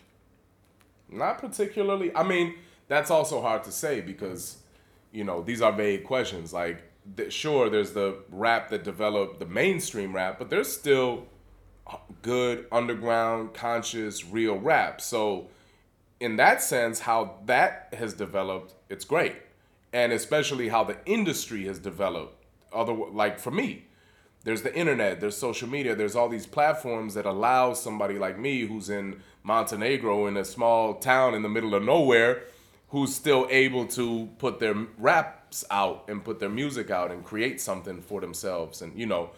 not 1.09 1.39
particularly. 1.39 2.15
I 2.15 2.23
mean, 2.23 2.55
that's 2.89 3.11
also 3.11 3.41
hard 3.41 3.65
to 3.65 3.73
say 3.73 4.01
because, 4.01 4.59
you 5.13 5.25
know, 5.25 5.43
these 5.43 5.63
are 5.63 5.73
vague 5.73 6.05
questions. 6.05 6.53
Like, 6.53 6.83
th- 7.17 7.33
sure, 7.33 7.71
there's 7.71 7.93
the 7.93 8.19
rap 8.31 8.71
that 8.71 8.85
developed 8.85 9.39
the 9.39 9.47
mainstream 9.47 10.15
rap, 10.15 10.39
but 10.39 10.51
there's 10.51 10.73
still 10.73 11.27
good 12.23 12.67
underground, 12.73 13.55
conscious, 13.55 14.25
real 14.25 14.59
rap. 14.59 15.01
So, 15.01 15.49
in 16.21 16.37
that 16.37 16.63
sense, 16.63 17.01
how 17.01 17.39
that 17.47 17.95
has 17.97 18.15
developed, 18.15 18.75
it's 18.89 19.05
great, 19.05 19.37
and 19.93 20.13
especially 20.13 20.69
how 20.69 20.85
the 20.85 20.97
industry 21.07 21.67
has 21.67 21.79
developed. 21.79 22.45
Other 22.73 22.93
like 22.93 23.39
for 23.39 23.51
me, 23.51 23.87
there's 24.47 24.63
the 24.63 24.73
internet, 24.77 25.21
there's 25.21 25.37
social 25.37 25.69
media, 25.69 25.97
there's 25.97 26.15
all 26.15 26.29
these 26.29 26.47
platforms 26.47 27.15
that 27.15 27.27
allow 27.27 27.75
somebody 27.75 28.17
like 28.17 28.39
me 28.39 28.61
who's 28.61 28.89
in 28.89 29.21
Montenegro 29.43 30.29
in 30.29 30.37
a 30.37 30.45
small 30.45 30.95
town 30.95 31.35
in 31.35 31.43
the 31.43 31.49
middle 31.49 31.75
of 31.75 31.83
nowhere 31.83 32.45
who's 32.91 33.13
still 33.13 33.49
able 33.51 33.89
to 33.89 34.29
put 34.39 34.61
their 34.61 34.87
raps 34.99 35.65
out 35.69 36.05
and 36.09 36.25
put 36.25 36.39
their 36.39 36.49
music 36.49 36.93
out 36.93 37.11
and 37.11 37.25
create 37.25 37.61
something 37.61 38.01
for 38.01 38.21
themselves 38.21 38.83
and 38.83 38.97
you 38.97 39.05
know 39.05 39.31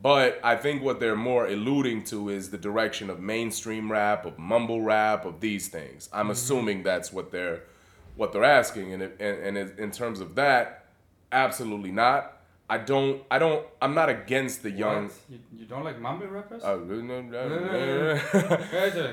but 0.00 0.40
I 0.42 0.56
think 0.56 0.82
what 0.82 0.98
they're 0.98 1.14
more 1.14 1.46
alluding 1.46 2.04
to 2.04 2.30
is 2.30 2.50
the 2.50 2.58
direction 2.58 3.10
of 3.10 3.20
mainstream 3.20 3.92
rap, 3.92 4.24
of 4.24 4.38
mumble 4.40 4.82
rap, 4.82 5.24
of 5.24 5.38
these 5.38 5.68
things. 5.68 6.08
I'm 6.12 6.22
mm-hmm. 6.24 6.32
assuming 6.32 6.82
that's 6.82 7.12
what 7.12 7.30
they're 7.30 7.62
what 8.16 8.32
they're 8.32 8.42
asking, 8.42 8.92
and 8.92 9.02
it, 9.04 9.16
and, 9.20 9.38
and 9.38 9.56
it- 9.56 9.78
in 9.78 9.92
terms 9.92 10.18
of 10.18 10.34
that, 10.34 10.86
absolutely 11.30 11.92
not. 11.92 12.34
I 12.68 12.78
don't. 12.78 13.22
I 13.30 13.38
don't. 13.38 13.66
I'm 13.82 13.94
not 13.94 14.08
against 14.08 14.62
the 14.62 14.70
young. 14.70 15.10
You, 15.28 15.38
you 15.54 15.66
don't 15.66 15.84
like 15.84 16.00
mumble 16.00 16.26
rappers? 16.28 16.62
Uh, 16.64 16.76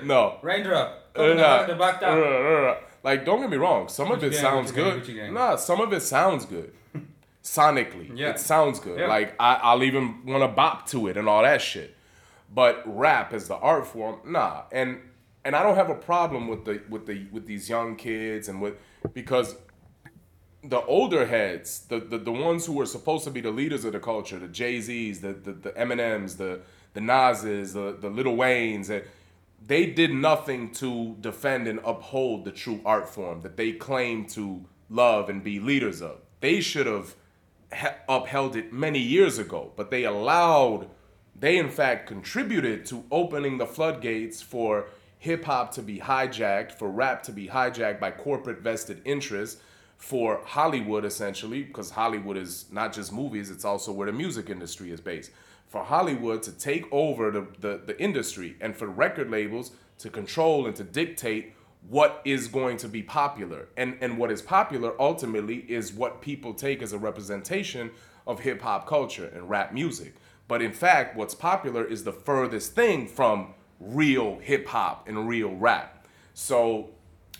no. 0.04 0.38
Raindrop. 0.42 1.10
Uh, 1.16 1.22
nah. 1.28 1.34
down 1.34 1.68
the 1.68 1.76
back 1.76 2.02
Uh, 2.02 2.06
uh. 2.06 2.78
Like, 3.04 3.26
don't 3.26 3.42
get 3.42 3.50
me 3.50 3.58
wrong. 3.58 3.88
Some 3.90 4.12
of 4.12 4.24
it 4.24 4.32
gang, 4.32 4.42
sounds 4.42 4.72
Gucci 4.72 4.76
gang, 4.76 4.84
good. 5.00 5.04
Gucci 5.04 5.16
gang. 5.16 5.34
Nah, 5.34 5.56
some 5.56 5.82
of 5.82 5.92
it 5.92 6.02
sounds 6.02 6.46
good. 6.46 6.72
Sonically, 7.44 8.12
Yeah. 8.16 8.30
it 8.30 8.40
sounds 8.40 8.80
good. 8.80 9.00
Yeah. 9.00 9.08
Like 9.08 9.36
I, 9.40 9.56
I'll 9.56 9.84
even 9.84 10.26
want 10.26 10.44
to 10.44 10.48
bop 10.48 10.88
to 10.90 11.08
it 11.08 11.18
and 11.18 11.28
all 11.28 11.42
that 11.42 11.62
shit. 11.62 11.96
But 12.54 12.84
rap 12.86 13.34
as 13.34 13.48
the 13.48 13.56
art 13.56 13.88
form, 13.88 14.20
nah. 14.26 14.64
And 14.72 15.00
and 15.44 15.56
I 15.56 15.64
don't 15.64 15.76
have 15.76 15.90
a 15.90 15.96
problem 15.96 16.48
with 16.48 16.66
the 16.66 16.82
with 16.90 17.06
the 17.08 17.26
with 17.32 17.48
these 17.48 17.68
young 17.70 17.96
kids 17.96 18.48
and 18.48 18.62
with 18.62 18.76
because 19.14 19.56
the 20.64 20.82
older 20.82 21.26
heads, 21.26 21.86
the, 21.90 22.00
the 22.00 22.18
the 22.18 22.32
ones 22.32 22.66
who 22.66 22.74
were 22.74 22.86
supposed 22.86 23.24
to 23.24 23.32
be 23.32 23.42
the 23.42 23.52
leaders 23.52 23.84
of 23.86 23.94
the 23.94 24.00
culture, 24.00 24.38
the 24.38 24.48
Jay 24.48 24.80
Z's, 24.80 25.22
the, 25.22 25.34
the 25.34 25.54
the 25.54 25.72
Eminems, 25.72 26.38
the 26.38 26.62
the 26.94 27.02
Nas's, 27.02 27.74
the 27.74 27.98
the 28.00 28.10
Lil 28.10 28.36
Waynes, 28.36 28.88
that 28.88 29.06
they 29.66 29.86
did 29.86 30.12
nothing 30.14 30.72
to 30.72 31.16
defend 31.22 31.68
and 31.68 31.80
uphold 31.86 32.46
the 32.46 32.52
true 32.52 32.82
art 32.86 33.10
form 33.10 33.42
that 33.42 33.58
they 33.58 33.72
claim 33.72 34.26
to 34.26 34.66
love 34.90 35.30
and 35.30 35.44
be 35.44 35.60
leaders 35.60 36.02
of. 36.02 36.18
They 36.40 36.62
should 36.62 36.88
have 36.88 37.16
upheld 38.10 38.56
it 38.56 38.74
many 38.74 39.00
years 39.00 39.38
ago, 39.38 39.72
but 39.76 39.92
they 39.92 40.04
allowed, 40.04 40.88
they 41.40 41.58
in 41.58 41.70
fact 41.70 42.08
contributed 42.08 42.86
to 42.88 43.04
opening 43.12 43.58
the 43.58 43.66
floodgates 43.66 44.42
for 44.42 44.88
hip 45.18 45.46
hop 45.46 45.72
to 45.74 45.82
be 45.82 46.00
hijacked, 46.00 46.72
for 46.74 46.90
rap 46.90 47.24
to 47.24 47.32
be 47.32 47.48
hijacked 47.48 48.00
by 48.00 48.12
corporate 48.12 48.60
vested 48.60 49.02
interests, 49.06 49.62
for 50.02 50.42
Hollywood 50.44 51.06
essentially, 51.06 51.62
because 51.62 51.92
Hollywood 51.92 52.36
is 52.36 52.66
not 52.72 52.92
just 52.92 53.14
movies, 53.14 53.52
it's 53.52 53.64
also 53.64 53.92
where 53.92 54.08
the 54.08 54.12
music 54.12 54.50
industry 54.50 54.90
is 54.90 55.00
based. 55.00 55.30
For 55.68 55.84
Hollywood 55.84 56.42
to 56.44 56.52
take 56.52 56.92
over 56.92 57.30
the, 57.30 57.46
the, 57.60 57.82
the 57.86 58.02
industry 58.02 58.58
and 58.60 58.76
for 58.76 58.88
record 58.88 59.30
labels 59.30 59.72
to 60.00 60.10
control 60.10 60.66
and 60.66 60.76
to 60.76 60.84
dictate 60.84 61.54
what 61.88 62.20
is 62.26 62.48
going 62.48 62.78
to 62.78 62.88
be 62.88 63.04
popular. 63.04 63.68
And 63.78 63.96
and 64.02 64.18
what 64.18 64.32
is 64.32 64.42
popular 64.42 65.00
ultimately 65.00 65.66
is 65.68 65.94
what 65.94 66.20
people 66.20 66.56
take 66.56 66.82
as 66.82 66.94
a 66.94 66.98
representation 66.98 67.92
of 68.26 68.40
hip 68.40 68.64
hop 68.64 68.88
culture 68.88 69.32
and 69.34 69.48
rap 69.52 69.72
music. 69.72 70.16
But 70.48 70.64
in 70.64 70.72
fact, 70.72 71.16
what's 71.16 71.36
popular 71.36 71.86
is 71.86 72.04
the 72.04 72.12
furthest 72.12 72.74
thing 72.74 73.08
from 73.08 73.54
real 73.80 74.40
hip 74.40 74.68
hop 74.68 75.08
and 75.08 75.28
real 75.28 75.56
rap. 75.56 76.08
So 76.34 76.90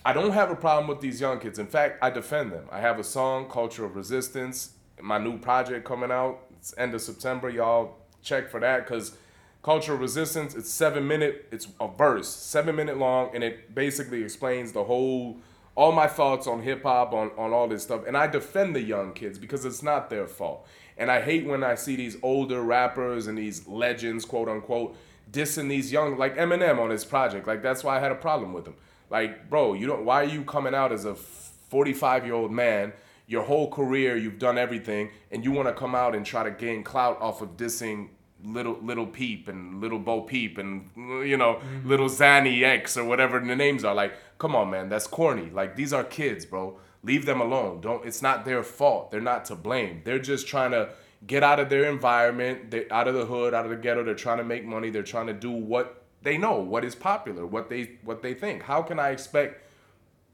I 0.04 0.14
don't 0.14 0.32
have 0.32 0.50
a 0.50 0.56
problem 0.56 0.88
with 0.88 1.00
these 1.00 1.22
young 1.22 1.40
kids. 1.40 1.60
In 1.60 1.68
fact, 1.68 2.00
I 2.02 2.10
defend 2.10 2.52
them. 2.52 2.66
I 2.72 2.80
have 2.80 2.98
a 2.98 3.04
song, 3.04 3.48
Culture 3.48 3.86
of 3.86 3.96
Resistance, 3.96 4.72
my 5.00 5.20
new 5.20 5.38
project 5.38 5.86
coming 5.86 6.12
out. 6.12 6.40
It's 6.58 6.74
end 6.76 6.96
of 6.96 7.02
September. 7.02 7.50
Y'all 7.50 7.98
check 8.24 8.50
for 8.50 8.60
that 8.60 8.88
because 8.88 9.16
Culture 9.62 9.94
of 9.94 10.00
Resistance, 10.00 10.56
it's 10.56 10.72
seven 10.72 11.08
minute, 11.08 11.48
it's 11.52 11.68
a 11.80 11.88
verse, 11.88 12.28
seven 12.28 12.76
minute 12.76 12.98
long, 12.98 13.30
and 13.36 13.44
it 13.44 13.76
basically 13.76 14.24
explains 14.24 14.72
the 14.72 14.84
whole 14.84 15.38
all 15.76 15.92
my 15.92 16.08
thoughts 16.08 16.48
on 16.48 16.64
hip 16.64 16.84
hop, 16.84 17.14
on, 17.14 17.32
on 17.38 17.54
all 17.54 17.68
this 17.68 17.84
stuff. 17.84 18.02
And 18.08 18.18
I 18.18 18.26
defend 18.28 18.76
the 18.76 18.82
young 18.82 19.14
kids 19.14 19.38
because 19.38 19.66
it's 19.66 19.84
not 19.84 20.10
their 20.10 20.28
fault. 20.28 20.68
And 20.98 21.10
I 21.12 21.22
hate 21.22 21.46
when 21.46 21.64
I 21.64 21.76
see 21.76 21.96
these 21.96 22.18
older 22.24 22.62
rappers 22.62 23.28
and 23.28 23.38
these 23.38 23.68
legends, 23.68 24.26
quote 24.26 24.50
unquote, 24.50 24.98
dissing 25.32 25.70
these 25.70 25.92
young 25.92 26.18
like 26.18 26.36
Eminem 26.38 26.80
on 26.80 26.90
his 26.90 27.06
project. 27.06 27.46
Like 27.46 27.62
that's 27.62 27.84
why 27.84 27.98
I 27.98 28.00
had 28.00 28.12
a 28.12 28.16
problem 28.16 28.52
with 28.52 28.66
him. 28.66 28.76
Like, 29.12 29.50
bro, 29.50 29.74
you 29.74 29.86
don't 29.86 30.06
why 30.06 30.22
are 30.22 30.28
you 30.28 30.44
coming 30.44 30.74
out 30.74 30.92
as 30.92 31.06
a 31.06 31.14
45 31.14 32.26
year 32.26 32.34
old 32.34 32.52
man? 32.52 32.94
Your 33.28 33.44
whole 33.44 33.70
career, 33.70 34.18
you've 34.18 34.40
done 34.40 34.58
everything, 34.58 35.12
and 35.30 35.46
you 35.46 35.52
want 35.52 35.68
to 35.68 35.74
come 35.74 35.94
out 35.94 36.16
and 36.16 36.26
try 36.26 36.44
to 36.44 36.52
gain 36.52 36.84
clout 36.84 37.22
off 37.22 37.42
of 37.42 37.56
dissing 37.58 38.10
little 38.44 38.78
little 38.82 39.06
Peep 39.06 39.48
and 39.48 39.80
little 39.80 40.00
Bo 40.00 40.22
Peep 40.22 40.58
and 40.58 40.90
you 40.96 41.38
know 41.38 41.56
mm-hmm. 41.56 41.88
little 41.88 42.08
Zanny 42.08 42.64
X 42.64 42.98
or 42.98 43.04
whatever 43.04 43.40
the 43.40 43.56
names 43.56 43.84
are. 43.84 43.94
Like, 43.94 44.14
come 44.38 44.56
on, 44.56 44.70
man, 44.70 44.90
that's 44.90 45.08
corny. 45.08 45.50
Like 45.50 45.76
these 45.76 45.94
are 45.94 46.04
kids, 46.04 46.46
bro. 46.46 46.80
Leave 47.04 47.26
them 47.26 47.42
alone. 47.42 47.82
Don't. 47.82 48.06
It's 48.06 48.22
not 48.22 48.46
their 48.46 48.64
fault. 48.64 49.12
They're 49.12 49.22
not 49.22 49.46
to 49.46 49.56
blame. 49.56 50.02
They're 50.06 50.20
just 50.20 50.48
trying 50.48 50.72
to 50.72 50.90
get 51.26 51.44
out 51.44 51.60
of 51.60 51.70
their 51.70 51.86
environment. 51.86 52.72
They're 52.72 52.92
out 52.92 53.08
of 53.08 53.16
the 53.16 53.26
hood, 53.26 53.54
out 53.54 53.66
of 53.66 53.72
the 53.72 53.78
ghetto. 53.78 54.04
They're 54.04 54.16
trying 54.16 54.38
to 54.38 54.44
make 54.44 54.66
money. 54.66 54.90
They're 54.90 55.04
trying 55.04 55.28
to 55.28 55.34
do 55.34 55.52
what 55.52 56.01
they 56.22 56.38
know, 56.38 56.60
what 56.60 56.86
is 56.86 56.96
popular, 56.96 57.46
what 57.46 57.70
they 57.70 57.98
what 58.04 58.22
they 58.22 58.34
think. 58.34 58.64
How 58.64 58.82
can 58.82 59.00
I 59.00 59.10
expect 59.10 59.66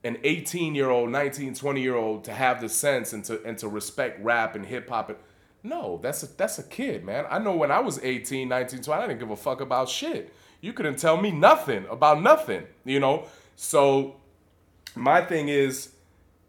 an 0.04 0.18
18 0.24 0.76
year 0.76 0.90
old, 0.90 1.10
19, 1.10 1.54
20 1.54 1.82
year 1.82 1.96
old 1.96 2.24
to 2.26 2.34
have 2.34 2.62
the 2.62 2.70
sense 2.70 3.14
and 3.14 3.24
to 3.26 3.42
and 3.44 3.58
to 3.60 3.68
respect 3.68 4.24
rap 4.24 4.56
and 4.56 4.66
hip 4.66 4.90
hop? 4.90 5.18
No, 5.64 6.00
that's 6.02 6.24
a 6.24 6.28
that's 6.28 6.60
a 6.60 6.64
kid, 6.64 7.04
man. 7.04 7.26
I 7.30 7.40
know 7.40 7.56
when 7.56 7.72
I 7.72 7.80
was 7.80 8.00
18, 8.04 8.48
19, 8.48 8.82
20, 8.82 9.02
I 9.02 9.08
didn't 9.08 9.20
give 9.20 9.32
a 9.32 9.36
fuck 9.36 9.62
about 9.62 9.90
shit. 9.90 10.34
You 10.62 10.74
couldn't 10.74 10.98
tell 10.98 11.18
me 11.18 11.32
nothing 11.32 11.86
about 11.90 12.22
nothing, 12.22 12.66
you 12.84 13.00
know? 13.00 13.26
So 13.56 14.16
my 14.96 15.22
thing 15.22 15.50
is, 15.50 15.92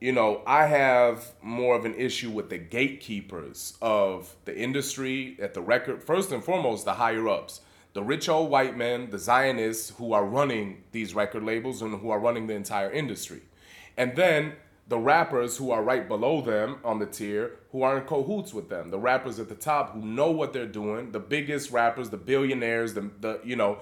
you 0.00 0.12
know, 0.12 0.42
I 0.46 0.66
have 0.66 1.32
more 1.42 1.76
of 1.76 1.84
an 1.84 1.94
issue 1.94 2.30
with 2.30 2.50
the 2.50 2.58
gatekeepers 2.58 3.76
of 3.82 4.34
the 4.44 4.56
industry 4.56 5.36
at 5.40 5.54
the 5.54 5.60
record. 5.60 6.02
First 6.02 6.32
and 6.32 6.42
foremost, 6.42 6.84
the 6.84 6.94
higher 6.94 7.28
ups, 7.28 7.60
the 7.98 8.04
rich 8.04 8.28
old 8.28 8.48
white 8.48 8.76
men, 8.76 9.10
the 9.10 9.18
Zionists 9.18 9.90
who 9.98 10.12
are 10.12 10.24
running 10.24 10.84
these 10.92 11.16
record 11.16 11.42
labels 11.42 11.82
and 11.82 12.00
who 12.00 12.10
are 12.10 12.20
running 12.20 12.46
the 12.46 12.54
entire 12.54 12.92
industry. 12.92 13.40
And 13.96 14.14
then 14.14 14.52
the 14.86 15.00
rappers 15.00 15.56
who 15.56 15.72
are 15.72 15.82
right 15.82 16.06
below 16.06 16.40
them 16.40 16.78
on 16.84 17.00
the 17.00 17.06
tier 17.06 17.56
who 17.72 17.82
are 17.82 17.98
in 17.98 18.04
cahoots 18.04 18.54
with 18.54 18.68
them. 18.68 18.92
The 18.92 19.00
rappers 19.00 19.40
at 19.40 19.48
the 19.48 19.56
top 19.56 19.94
who 19.94 20.00
know 20.00 20.30
what 20.30 20.52
they're 20.52 20.64
doing, 20.64 21.10
the 21.10 21.18
biggest 21.18 21.72
rappers, 21.72 22.10
the 22.10 22.16
billionaires, 22.16 22.94
the, 22.94 23.10
the 23.20 23.40
you 23.42 23.56
know, 23.56 23.78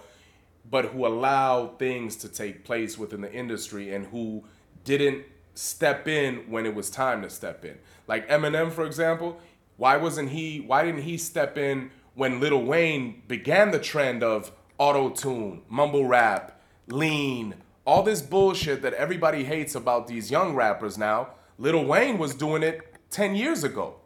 but 0.70 0.87
who 0.87 1.07
allow 1.07 1.66
things 1.76 2.16
to 2.16 2.31
take 2.31 2.64
place 2.64 2.96
within 2.96 3.20
the 3.20 3.31
industry 3.31 3.94
and 3.94 4.07
who 4.07 4.44
didn't 4.85 5.26
step 5.52 6.09
in 6.09 6.50
when 6.50 6.64
it 6.64 6.74
was 6.74 6.88
time 6.88 7.20
to 7.20 7.29
step 7.29 7.66
in. 7.66 7.76
Like 8.09 8.26
Eminem, 8.31 8.72
for 8.72 8.87
example, 8.87 9.38
why 9.76 9.98
wasn't 9.98 10.31
he? 10.31 10.61
Why 10.61 10.87
didn't 10.87 11.02
he 11.02 11.18
step 11.18 11.59
in 11.59 11.90
when 12.16 12.40
Lil 12.40 12.64
Wayne 12.64 13.22
began 13.29 13.70
the 13.70 13.79
trend 13.79 14.22
of 14.24 14.50
auto 14.79 15.11
tune, 15.11 15.62
mumble 15.68 16.07
rap, 16.07 16.61
lean, 16.88 17.55
all 17.87 18.02
this 18.02 18.22
bullshit 18.22 18.83
that 18.83 18.94
everybody 18.94 19.44
hates 19.44 19.74
about 19.74 20.09
these 20.09 20.31
young 20.31 20.55
rappers 20.55 20.96
now? 20.98 21.29
Lil 21.59 21.85
Wayne 21.85 22.18
was 22.18 22.35
doing 22.35 22.62
it 22.62 22.94
ten 23.11 23.37
years 23.37 23.62
ago. 23.62 23.96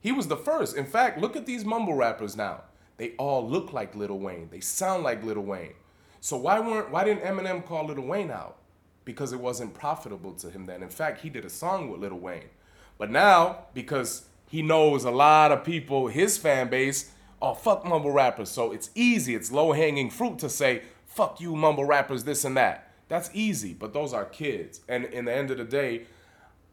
He 0.00 0.10
was 0.12 0.26
the 0.26 0.36
first. 0.36 0.76
In 0.76 0.84
fact, 0.84 1.20
look 1.20 1.36
at 1.36 1.46
these 1.46 1.64
mumble 1.64 1.94
rappers 1.94 2.36
now. 2.36 2.62
They 2.96 3.12
all 3.12 3.48
look 3.48 3.72
like 3.72 3.94
Lil 3.94 4.18
Wayne. 4.18 4.48
They 4.50 4.60
sound 4.60 5.04
like 5.04 5.24
Lil 5.24 5.40
Wayne. 5.40 5.74
So 6.20 6.36
why 6.36 6.58
weren't 6.58 6.90
why 6.90 7.04
didn't 7.04 7.22
Eminem 7.22 7.64
call 7.64 7.86
Lil 7.86 8.00
Wayne 8.00 8.32
out? 8.32 8.56
Because 9.04 9.32
it 9.32 9.40
wasn't 9.40 9.74
profitable 9.74 10.32
to 10.34 10.50
him 10.50 10.66
then. 10.66 10.82
In 10.82 10.90
fact, 10.90 11.20
he 11.20 11.30
did 11.30 11.44
a 11.44 11.50
song 11.50 11.88
with 11.88 12.00
Lil 12.00 12.18
Wayne. 12.18 12.50
But 12.98 13.10
now, 13.10 13.66
because 13.74 14.24
he 14.48 14.60
knows 14.60 15.04
a 15.04 15.10
lot 15.10 15.52
of 15.52 15.64
people, 15.64 16.08
his 16.08 16.36
fan 16.36 16.68
base, 16.68 17.10
oh 17.44 17.54
fuck 17.54 17.84
mumble 17.84 18.10
rappers. 18.10 18.50
So 18.50 18.72
it's 18.72 18.90
easy, 18.94 19.34
it's 19.34 19.52
low-hanging 19.52 20.10
fruit 20.10 20.38
to 20.38 20.48
say, 20.48 20.82
fuck 21.04 21.40
you 21.40 21.54
mumble 21.54 21.84
rappers, 21.84 22.24
this 22.24 22.44
and 22.44 22.56
that. 22.56 22.90
That's 23.08 23.30
easy, 23.34 23.74
but 23.74 23.92
those 23.92 24.14
are 24.14 24.24
kids. 24.24 24.80
And 24.88 25.04
in 25.04 25.26
the 25.26 25.34
end 25.34 25.50
of 25.50 25.58
the 25.58 25.64
day, 25.64 26.06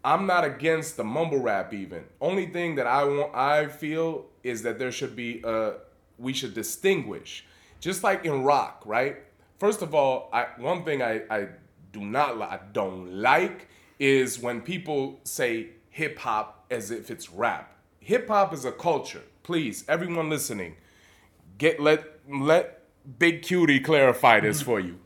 I'm 0.03 0.25
not 0.25 0.45
against 0.45 0.95
the 0.95 1.03
mumble 1.03 1.39
rap 1.39 1.73
even. 1.73 2.05
Only 2.21 2.47
thing 2.47 2.75
that 2.75 2.87
I 2.87 3.03
want 3.03 3.35
I 3.35 3.67
feel 3.67 4.25
is 4.43 4.63
that 4.63 4.79
there 4.79 4.91
should 4.91 5.15
be 5.15 5.41
a 5.43 5.73
we 6.17 6.33
should 6.33 6.53
distinguish. 6.53 7.45
Just 7.79 8.03
like 8.03 8.25
in 8.25 8.43
rock, 8.43 8.81
right? 8.85 9.17
First 9.59 9.81
of 9.81 9.93
all, 9.93 10.29
I 10.33 10.47
one 10.57 10.83
thing 10.83 11.03
I, 11.03 11.21
I 11.29 11.47
do 11.91 12.01
not 12.01 12.41
I 12.41 12.59
don't 12.71 13.21
like 13.21 13.67
is 13.99 14.39
when 14.39 14.61
people 14.61 15.19
say 15.23 15.67
hip 15.89 16.17
hop 16.17 16.65
as 16.71 16.89
if 16.89 17.11
it's 17.11 17.29
rap. 17.31 17.75
Hip 17.99 18.27
hop 18.27 18.53
is 18.53 18.65
a 18.65 18.71
culture. 18.71 19.21
Please, 19.43 19.83
everyone 19.87 20.29
listening, 20.29 20.75
get 21.57 21.79
let 21.79 22.05
let 22.29 22.81
Big 23.17 23.41
Cutie 23.41 23.79
clarify 23.79 24.39
this 24.39 24.57
mm-hmm. 24.57 24.65
for 24.65 24.79
you. 24.79 24.99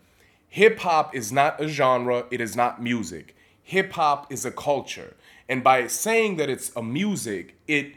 Hip 0.50 0.80
hop 0.80 1.16
is 1.16 1.32
not 1.32 1.62
a 1.62 1.68
genre, 1.68 2.26
it 2.32 2.42
is 2.42 2.56
not 2.56 2.82
music. 2.82 3.36
Hip 3.64 3.94
hop 3.94 4.32
is 4.32 4.46
a 4.46 4.52
culture. 4.52 5.16
And 5.48 5.64
by 5.64 5.88
saying 5.88 6.38
that 6.38 6.50
it's 6.50 6.72
a 6.76 6.84
music, 6.84 7.56
it 7.68 7.96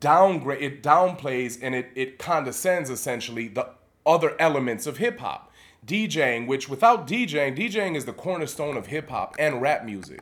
downgrade 0.00 0.62
it 0.62 0.82
downplays 0.82 1.58
and 1.60 1.74
it, 1.74 1.90
it 1.94 2.18
condescends 2.18 2.88
essentially 2.88 3.48
the 3.48 3.68
other 4.06 4.36
elements 4.38 4.86
of 4.86 4.98
hip 4.98 5.20
hop. 5.20 5.50
DJing, 5.86 6.46
which 6.46 6.68
without 6.68 7.06
DJing, 7.06 7.56
DJing 7.56 7.96
is 7.96 8.04
the 8.04 8.12
cornerstone 8.12 8.76
of 8.76 8.86
hip 8.86 9.10
hop 9.10 9.34
and 9.38 9.60
rap 9.60 9.84
music. 9.84 10.20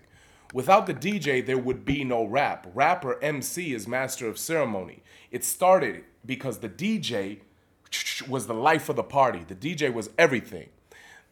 Without 0.53 0.87
the 0.87 0.95
DJ, 0.95 1.45
there 1.45 1.59
would 1.59 1.85
be 1.85 2.05
no 2.05 2.25
rap. 2.25 2.67
Rapper 2.75 3.23
MC 3.23 3.73
is 3.75 3.87
master 3.89 4.27
of 4.29 4.39
ceremony. 4.39 5.03
It 5.31 5.45
started 5.45 6.05
because 6.27 6.59
the 6.59 6.69
DJ 6.69 7.41
was 8.29 8.47
the 8.47 8.55
life 8.55 8.89
of 8.89 8.97
the 8.97 9.03
party. 9.05 9.45
The 9.47 9.55
DJ 9.55 9.93
was 9.93 10.11
everything. 10.19 10.69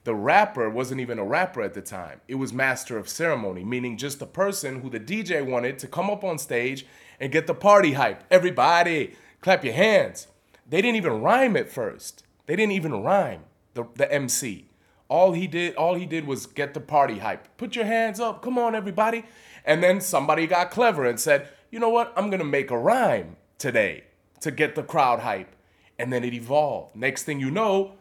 the 0.05 0.15
rapper 0.15 0.71
wasn't 0.71 1.01
even 1.01 1.19
a 1.19 1.25
rapper 1.25 1.63
at 1.63 1.75
the 1.75 1.83
time. 1.83 2.21
It 2.29 2.37
was 2.37 2.53
master 2.53 2.97
of 2.97 3.09
ceremony, 3.09 3.65
meaning 3.65 3.99
just 3.99 4.21
the 4.21 4.27
person 4.27 4.81
who 4.81 4.89
the 4.91 5.01
DJ 5.01 5.45
wanted 5.47 5.79
to 5.81 5.87
come 5.87 6.09
up 6.11 6.25
on 6.25 6.39
stage 6.39 6.87
and 7.21 7.33
get 7.33 7.47
the 7.47 7.55
party 7.55 7.93
hype. 7.93 8.25
Everybody, 8.31 9.17
clap 9.43 9.65
your 9.65 9.75
hands. 9.75 10.29
They 10.69 10.81
didn't 10.81 10.97
even 10.97 11.21
rhyme 11.23 11.57
at 11.57 11.71
first. 11.71 12.25
They 12.47 12.57
didn't 12.57 12.73
even 12.73 13.03
rhyme. 13.03 13.43
The, 13.75 13.85
the 13.97 14.11
MC. 14.11 14.68
All 15.09 15.33
he 15.33 15.47
did, 15.47 15.75
all 15.77 15.95
he 15.95 16.07
did 16.07 16.27
was 16.27 16.47
get 16.47 16.75
the 16.75 16.81
party 16.81 17.19
hype. 17.19 17.57
Put 17.57 17.75
your 17.75 17.87
hands 17.87 18.21
up. 18.21 18.43
Come 18.43 18.59
on, 18.59 18.75
everybody. 18.75 19.25
And 19.65 19.83
then 19.83 20.01
somebody 20.01 20.47
got 20.47 20.71
clever 20.71 21.05
and 21.05 21.19
said, 21.19 21.49
you 21.71 21.79
know 21.79 21.89
what? 21.89 22.13
I'm 22.17 22.31
gonna 22.31 22.45
make 22.45 22.71
a 22.71 22.79
rhyme 22.79 23.37
today 23.59 24.05
to 24.41 24.51
get 24.51 24.75
the 24.75 24.83
crowd 24.83 25.21
hype. 25.21 25.55
And 25.99 26.13
then 26.13 26.25
it 26.25 26.35
evolved. 26.35 26.95
Next 26.95 27.25
thing 27.25 27.41
you 27.41 27.51
know, 27.51 27.95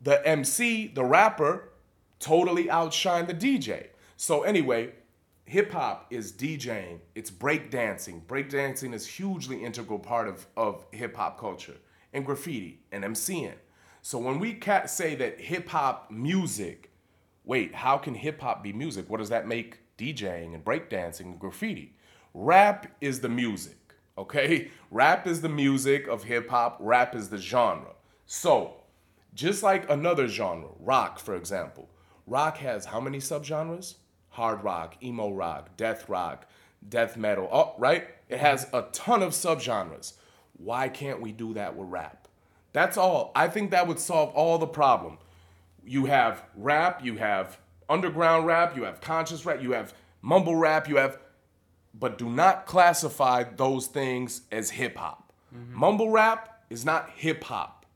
the 0.00 0.26
MC, 0.26 0.88
the 0.88 1.04
rapper, 1.04 1.70
totally 2.18 2.64
outshined 2.64 3.26
the 3.26 3.34
DJ. 3.34 3.88
So 4.16 4.42
anyway, 4.42 4.92
hip 5.44 5.72
hop 5.72 6.06
is 6.10 6.32
DJing, 6.32 7.00
it's 7.14 7.30
breakdancing. 7.30 8.22
Breakdancing 8.22 8.94
is 8.94 9.06
hugely 9.06 9.62
integral 9.62 9.98
part 9.98 10.28
of, 10.28 10.46
of 10.56 10.86
hip 10.92 11.16
hop 11.16 11.38
culture 11.38 11.76
and 12.12 12.24
graffiti 12.24 12.80
and 12.90 13.04
MCing. 13.04 13.54
So 14.06 14.18
when 14.18 14.38
we 14.38 14.60
say 14.84 15.14
that 15.14 15.40
hip 15.40 15.70
hop 15.70 16.10
music, 16.10 16.90
wait, 17.42 17.74
how 17.74 17.96
can 17.96 18.12
hip 18.12 18.38
hop 18.38 18.62
be 18.62 18.70
music? 18.70 19.08
What 19.08 19.16
does 19.16 19.30
that 19.30 19.48
make 19.48 19.78
DJing 19.96 20.54
and 20.54 20.62
breakdancing 20.62 21.20
and 21.20 21.40
graffiti? 21.40 21.96
Rap 22.34 22.86
is 23.00 23.20
the 23.20 23.30
music, 23.30 23.94
okay? 24.18 24.68
Rap 24.90 25.26
is 25.26 25.40
the 25.40 25.48
music 25.48 26.06
of 26.06 26.24
hip 26.24 26.50
hop, 26.50 26.76
rap 26.80 27.14
is 27.14 27.30
the 27.30 27.38
genre. 27.38 27.94
So, 28.26 28.74
just 29.32 29.62
like 29.62 29.88
another 29.88 30.28
genre, 30.28 30.68
rock, 30.80 31.18
for 31.18 31.34
example, 31.34 31.88
rock 32.26 32.58
has 32.58 32.84
how 32.84 33.00
many 33.00 33.20
subgenres? 33.20 33.94
Hard 34.28 34.62
rock, 34.62 35.02
emo 35.02 35.30
rock, 35.32 35.78
death 35.78 36.10
rock, 36.10 36.46
death 36.86 37.16
metal, 37.16 37.48
oh, 37.50 37.72
right? 37.78 38.08
It 38.28 38.38
has 38.38 38.68
a 38.74 38.82
ton 38.92 39.22
of 39.22 39.32
subgenres. 39.32 40.12
Why 40.58 40.90
can't 40.90 41.22
we 41.22 41.32
do 41.32 41.54
that 41.54 41.74
with 41.74 41.88
rap? 41.88 42.23
That's 42.74 42.98
all. 42.98 43.30
I 43.34 43.48
think 43.48 43.70
that 43.70 43.86
would 43.86 44.00
solve 44.00 44.30
all 44.30 44.58
the 44.58 44.66
problem. 44.66 45.16
You 45.86 46.06
have 46.06 46.42
rap, 46.56 47.04
you 47.04 47.16
have 47.16 47.58
underground 47.88 48.46
rap, 48.46 48.76
you 48.76 48.82
have 48.82 49.00
conscious 49.00 49.46
rap, 49.46 49.62
you 49.62 49.72
have 49.72 49.94
mumble 50.20 50.56
rap, 50.56 50.88
you 50.88 50.96
have, 50.96 51.18
but 51.98 52.18
do 52.18 52.28
not 52.28 52.66
classify 52.66 53.44
those 53.44 53.86
things 53.86 54.42
as 54.50 54.70
hip 54.70 54.96
hop. 54.96 55.32
Mm-hmm. 55.54 55.78
Mumble 55.78 56.10
rap 56.10 56.64
is 56.68 56.84
not 56.84 57.10
hip 57.10 57.44
hop. 57.44 57.86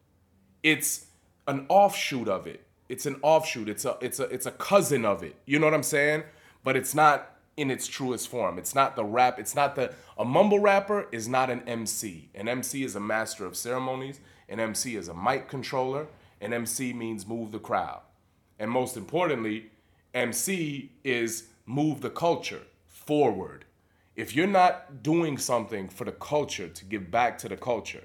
It's 0.62 1.06
an 1.48 1.66
offshoot 1.68 2.28
of 2.28 2.46
it. 2.46 2.64
It's 2.88 3.04
an 3.04 3.16
offshoot. 3.22 3.68
It's 3.68 3.84
a 3.84 3.98
it's 4.00 4.20
a 4.20 4.24
it's 4.24 4.46
a 4.46 4.52
cousin 4.52 5.04
of 5.04 5.24
it. 5.24 5.34
You 5.44 5.58
know 5.58 5.66
what 5.66 5.74
I'm 5.74 5.82
saying? 5.82 6.22
But 6.62 6.76
it's 6.76 6.94
not 6.94 7.34
in 7.56 7.70
its 7.72 7.88
truest 7.88 8.28
form. 8.28 8.58
It's 8.58 8.74
not 8.76 8.94
the 8.94 9.04
rap. 9.04 9.40
It's 9.40 9.56
not 9.56 9.74
the 9.74 9.92
a 10.16 10.24
mumble 10.24 10.60
rapper 10.60 11.08
is 11.10 11.26
not 11.28 11.50
an 11.50 11.62
MC. 11.66 12.28
An 12.34 12.48
MC 12.48 12.84
is 12.84 12.94
a 12.94 13.00
master 13.00 13.44
of 13.44 13.56
ceremonies. 13.56 14.20
An 14.48 14.60
MC 14.60 14.96
is 14.96 15.08
a 15.08 15.14
mic 15.14 15.48
controller. 15.48 16.06
An 16.40 16.52
MC 16.52 16.92
means 16.92 17.26
move 17.26 17.52
the 17.52 17.58
crowd. 17.58 18.00
And 18.58 18.70
most 18.70 18.96
importantly, 18.96 19.70
MC 20.14 20.90
is 21.04 21.48
move 21.66 22.00
the 22.00 22.10
culture 22.10 22.62
forward. 22.86 23.64
If 24.16 24.34
you're 24.34 24.46
not 24.46 25.02
doing 25.02 25.38
something 25.38 25.88
for 25.88 26.04
the 26.04 26.12
culture 26.12 26.68
to 26.68 26.84
give 26.84 27.10
back 27.10 27.38
to 27.38 27.48
the 27.48 27.56
culture, 27.56 28.04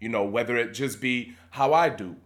you 0.00 0.08
know, 0.08 0.24
whether 0.24 0.56
it 0.56 0.74
just 0.74 1.00
be 1.00 1.34
how 1.50 1.72
I 1.72 1.88
do, 1.88 2.16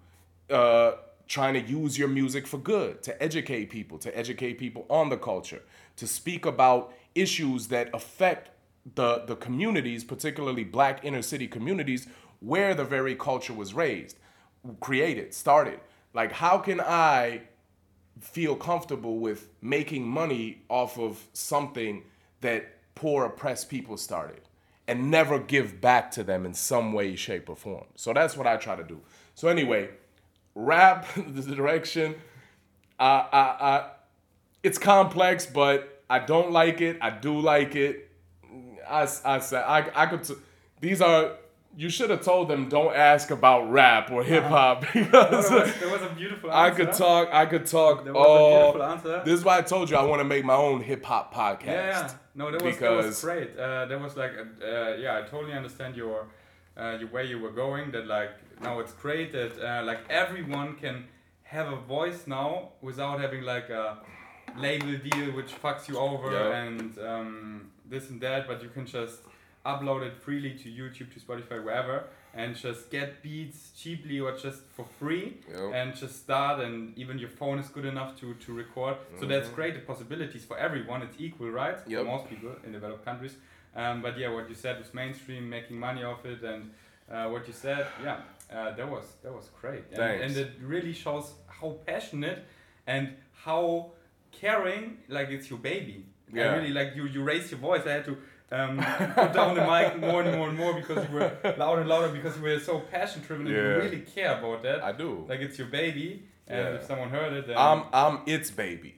uh, 0.51 0.93
trying 1.29 1.55
to 1.55 1.61
use 1.61 1.99
your 1.99 2.09
music 2.09 2.47
for 2.47 2.59
good, 2.59 3.03
to 3.03 3.23
educate 3.23 3.71
people, 3.71 3.99
to 3.99 4.19
educate 4.19 4.55
people 4.55 4.87
on 4.89 5.11
the 5.11 5.17
culture, 5.17 5.63
to 5.97 6.07
speak 6.07 6.47
about 6.47 6.93
issues 7.15 7.69
that 7.69 7.91
affect 7.93 8.51
the, 8.95 9.25
the 9.27 9.37
communities, 9.37 10.05
particularly 10.05 10.65
black 10.65 11.05
inner 11.05 11.23
city 11.23 11.47
communities, 11.47 12.09
where 12.41 12.75
the 12.75 12.85
very 12.85 13.15
culture 13.15 13.53
was 13.53 13.75
raised, 13.75 14.17
created, 14.81 15.35
started. 15.35 15.81
Like, 16.15 16.33
how 16.33 16.59
can 16.59 16.81
I 16.81 17.43
feel 18.21 18.57
comfortable 18.57 19.19
with 19.19 19.49
making 19.61 20.07
money 20.07 20.63
off 20.69 20.99
of 20.99 21.25
something 21.33 22.03
that 22.41 22.67
poor, 22.95 23.25
oppressed 23.25 23.69
people 23.69 23.97
started 23.97 24.41
and 24.87 25.11
never 25.11 25.39
give 25.39 25.81
back 25.81 26.11
to 26.13 26.25
them 26.25 26.47
in 26.47 26.55
some 26.55 26.93
way, 26.93 27.15
shape, 27.17 27.49
or 27.49 27.57
form? 27.57 27.85
So 27.95 28.13
that's 28.13 28.37
what 28.37 28.47
I 28.47 28.57
try 28.57 28.77
to 28.77 28.85
do. 28.85 29.01
So, 29.35 29.49
anyway, 29.49 29.91
rap, 30.55 31.07
the 31.17 31.55
direction, 31.55 32.15
uh, 32.99 33.25
I, 33.33 33.41
I, 33.41 33.91
it's 34.63 34.79
complex, 34.79 35.47
but 35.47 36.03
I 36.11 36.19
don't 36.19 36.53
like 36.53 36.81
it. 36.81 36.99
I 37.01 37.11
do 37.11 37.39
like 37.39 37.77
it. 37.77 38.11
I, 38.89 39.07
I 39.25 39.39
said 39.39 39.65
I, 39.65 39.91
I 39.95 40.07
could. 40.07 40.25
T- 40.25 40.35
these 40.81 41.01
are 41.01 41.33
you 41.79 41.89
should 41.89 42.11
have 42.11 42.23
told 42.23 42.49
them 42.49 42.69
don't 42.69 42.93
ask 42.93 43.31
about 43.31 43.71
rap 43.71 44.11
or 44.11 44.25
hip 44.25 44.43
hop 44.43 44.81
because 44.81 45.49
no, 45.49 45.59
there, 45.59 45.67
was, 45.67 45.75
there, 45.79 45.89
was, 45.89 46.03
a 46.03 46.09
beautiful 46.09 46.51
answer. 46.51 46.73
I 46.73 46.77
could 46.77 46.93
talk. 46.93 47.29
I 47.33 47.47
could 47.47 47.67
talk. 47.67 48.03
There 48.03 48.13
was 48.13 48.27
all, 48.27 48.47
a 48.47 48.73
beautiful 48.73 48.83
answer. 48.83 49.23
This 49.25 49.39
is 49.39 49.45
why 49.45 49.59
I 49.59 49.63
told 49.63 49.89
you 49.89 49.97
I 49.97 50.03
want 50.03 50.19
to 50.19 50.25
make 50.25 50.45
my 50.45 50.57
own 50.57 50.81
hip 50.81 51.05
hop 51.05 51.33
podcast. 51.33 51.67
Yeah, 51.67 51.87
yeah, 51.87 52.11
no, 52.35 52.51
that 52.51 52.63
was 52.63 52.75
because, 52.75 53.05
that 53.05 53.09
was 53.09 53.21
great. 53.21 53.57
Uh, 53.57 53.87
that 53.87 54.01
was 54.01 54.17
like, 54.17 54.33
uh, 54.33 54.97
yeah, 54.97 55.19
I 55.19 55.29
totally 55.29 55.53
understand 55.53 55.95
your 55.95 56.27
uh, 56.77 56.97
your 56.99 57.11
way 57.11 57.27
you 57.27 57.39
were 57.39 57.53
going. 57.53 57.93
That 57.93 58.09
like 58.09 58.33
now 58.61 58.81
it's 58.81 58.93
great 58.95 59.31
that 59.31 59.53
uh, 59.65 59.85
like 59.85 60.01
everyone 60.11 60.75
can 60.75 61.05
have 61.45 61.73
a 61.73 61.77
voice 61.77 62.27
now 62.27 62.71
without 62.83 63.21
having 63.21 63.43
like 63.43 63.71
a 63.71 63.99
label 64.57 64.97
deal 64.99 65.31
which 65.31 65.55
fucks 65.63 65.87
you 65.87 65.97
over 65.97 66.33
yeah. 66.33 66.57
and 66.57 66.99
um, 66.99 67.71
this 67.89 68.11
and 68.11 68.21
that, 68.21 68.49
but 68.49 68.65
you 68.65 68.69
can 68.69 68.85
just 68.85 69.21
upload 69.73 70.03
it 70.09 70.15
freely 70.25 70.53
to 70.63 70.69
YouTube, 70.81 71.09
to 71.15 71.19
Spotify, 71.27 71.59
wherever, 71.67 71.97
and 72.35 72.49
just 72.67 72.91
get 72.97 73.09
beats 73.23 73.61
cheaply 73.81 74.19
or 74.25 74.33
just 74.37 74.61
for 74.77 74.87
free, 74.99 75.27
yep. 75.49 75.73
and 75.79 75.87
just 76.03 76.15
start. 76.25 76.57
And 76.65 76.77
even 77.03 77.15
your 77.25 77.33
phone 77.41 77.59
is 77.59 77.69
good 77.77 77.89
enough 77.95 78.11
to 78.21 78.27
to 78.45 78.49
record. 78.65 78.95
Mm-hmm. 78.97 79.21
So 79.21 79.25
that's 79.33 79.51
great. 79.59 79.73
The 79.75 79.85
possibilities 79.93 80.45
for 80.51 80.57
everyone. 80.67 81.01
It's 81.07 81.19
equal, 81.27 81.51
right? 81.63 81.79
Yep. 81.87 81.99
For 82.01 82.05
most 82.15 82.25
people 82.33 82.53
in 82.65 82.71
developed 82.79 83.05
countries. 83.05 83.35
Um, 83.81 84.03
but 84.03 84.19
yeah, 84.19 84.31
what 84.37 84.49
you 84.51 84.55
said 84.65 84.75
was 84.83 84.91
mainstream, 85.03 85.43
making 85.49 85.77
money 85.89 86.03
off 86.11 86.23
it, 86.25 86.43
and 86.43 86.61
uh, 87.11 87.27
what 87.33 87.47
you 87.47 87.55
said, 87.67 87.87
yeah, 88.03 88.19
uh, 88.53 88.71
that 88.79 88.89
was 88.95 89.05
that 89.23 89.33
was 89.33 89.47
great. 89.61 89.85
And, 89.93 90.03
and 90.25 90.37
it 90.37 90.53
really 90.75 90.95
shows 91.05 91.27
how 91.47 91.69
passionate 91.87 92.41
and 92.87 93.05
how 93.45 93.93
caring, 94.33 94.99
like 95.09 95.29
it's 95.37 95.49
your 95.51 95.59
baby. 95.59 96.07
Yeah. 96.33 96.43
I 96.43 96.57
really 96.57 96.75
like 96.81 96.91
you. 96.97 97.05
You 97.07 97.23
raise 97.23 97.51
your 97.51 97.61
voice. 97.61 97.83
I 97.87 97.93
had 97.93 98.05
to 98.05 98.19
um, 98.51 98.79
put 98.79 99.33
down 99.33 99.55
the 99.55 99.61
mic 99.61 99.99
more 99.99 100.23
and 100.23 100.37
more 100.37 100.49
and 100.49 100.57
more 100.57 100.75
because 100.75 101.07
you 101.09 101.15
were 101.15 101.37
louder 101.59 101.83
and 101.83 101.89
louder 101.89 102.09
because 102.09 102.37
you 102.37 102.43
were 102.43 102.59
so 102.59 102.81
passion 102.81 103.23
driven 103.23 103.47
and 103.47 103.55
yeah. 103.55 103.63
you 103.63 103.77
really 103.77 104.01
care 104.01 104.39
about 104.39 104.63
that. 104.63 104.83
I 104.83 104.93
do. 104.93 105.27
Like 105.29 105.41
it's 105.41 105.59
your 105.59 105.69
baby, 105.69 106.25
and 106.47 106.59
yeah. 106.59 106.75
if 106.75 106.85
someone 106.85 107.11
heard 107.11 107.33
it, 107.35 107.47
then 107.47 107.57
I'm 107.59 107.85
I'm 107.93 108.21
its 108.27 108.51
baby. 108.51 108.97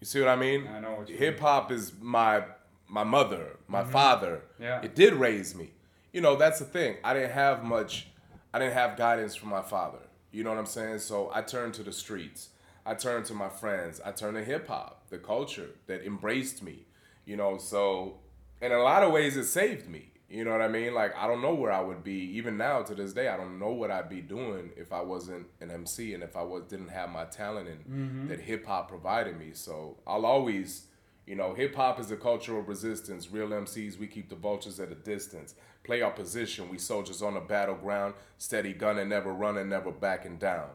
You 0.00 0.06
see 0.06 0.20
what 0.20 0.28
I 0.28 0.36
mean? 0.36 0.68
I 0.68 0.80
know. 0.80 1.04
Hip 1.08 1.40
hop 1.40 1.72
is 1.72 1.92
my 2.00 2.44
my 2.86 3.04
mother, 3.04 3.56
my 3.66 3.80
mm-hmm. 3.80 3.90
father. 3.90 4.42
Yeah. 4.60 4.82
It 4.82 4.94
did 4.94 5.14
raise 5.14 5.54
me. 5.54 5.70
You 6.12 6.20
know 6.20 6.36
that's 6.36 6.58
the 6.58 6.66
thing. 6.66 6.96
I 7.02 7.14
didn't 7.14 7.32
have 7.32 7.64
much. 7.64 8.08
I 8.52 8.58
didn't 8.58 8.74
have 8.74 8.96
guidance 8.96 9.34
from 9.34 9.48
my 9.48 9.62
father. 9.62 9.98
You 10.30 10.44
know 10.44 10.50
what 10.50 10.58
I'm 10.58 10.66
saying? 10.66 10.98
So 10.98 11.30
I 11.32 11.40
turned 11.40 11.74
to 11.74 11.82
the 11.82 11.92
streets. 11.92 12.50
I 12.84 12.94
turned 12.94 13.24
to 13.26 13.34
my 13.34 13.48
friends. 13.48 14.00
I 14.04 14.12
turned 14.12 14.36
to 14.36 14.44
hip 14.44 14.68
hop, 14.68 15.08
the 15.08 15.16
culture 15.16 15.70
that 15.86 16.04
embraced 16.04 16.62
me. 16.62 16.84
You 17.24 17.36
know, 17.36 17.56
so 17.56 18.18
in 18.60 18.72
a 18.72 18.78
lot 18.78 19.02
of 19.02 19.12
ways 19.12 19.36
it 19.36 19.44
saved 19.44 19.88
me. 19.88 20.10
You 20.28 20.44
know 20.44 20.50
what 20.50 20.62
I 20.62 20.68
mean? 20.68 20.94
Like 20.94 21.16
I 21.16 21.28
don't 21.28 21.42
know 21.42 21.54
where 21.54 21.70
I 21.70 21.80
would 21.80 22.02
be 22.02 22.36
even 22.36 22.56
now 22.56 22.82
to 22.82 22.94
this 22.94 23.12
day. 23.12 23.28
I 23.28 23.36
don't 23.36 23.58
know 23.58 23.70
what 23.70 23.90
I'd 23.90 24.08
be 24.08 24.20
doing 24.20 24.70
if 24.76 24.92
I 24.92 25.00
wasn't 25.00 25.46
an 25.60 25.70
MC 25.70 26.14
and 26.14 26.22
if 26.22 26.36
I 26.36 26.42
was 26.42 26.64
didn't 26.64 26.88
have 26.88 27.10
my 27.10 27.24
talent 27.26 27.68
and 27.68 27.84
mm-hmm. 27.84 28.28
that 28.28 28.40
hip 28.40 28.66
hop 28.66 28.88
provided 28.88 29.38
me. 29.38 29.50
So 29.52 29.98
I'll 30.06 30.26
always, 30.26 30.86
you 31.26 31.36
know, 31.36 31.54
hip 31.54 31.76
hop 31.76 32.00
is 32.00 32.10
a 32.10 32.16
cultural 32.16 32.62
resistance. 32.62 33.30
Real 33.30 33.48
MCs, 33.48 33.98
we 33.98 34.06
keep 34.08 34.28
the 34.28 34.34
vultures 34.34 34.80
at 34.80 34.90
a 34.90 34.96
distance. 34.96 35.54
Play 35.84 36.00
our 36.02 36.10
position. 36.10 36.68
We 36.68 36.78
soldiers 36.78 37.22
on 37.22 37.34
the 37.34 37.40
battleground, 37.40 38.14
steady 38.38 38.72
gunning, 38.72 39.10
never 39.10 39.32
running, 39.32 39.68
never 39.68 39.92
backing 39.92 40.38
down. 40.38 40.70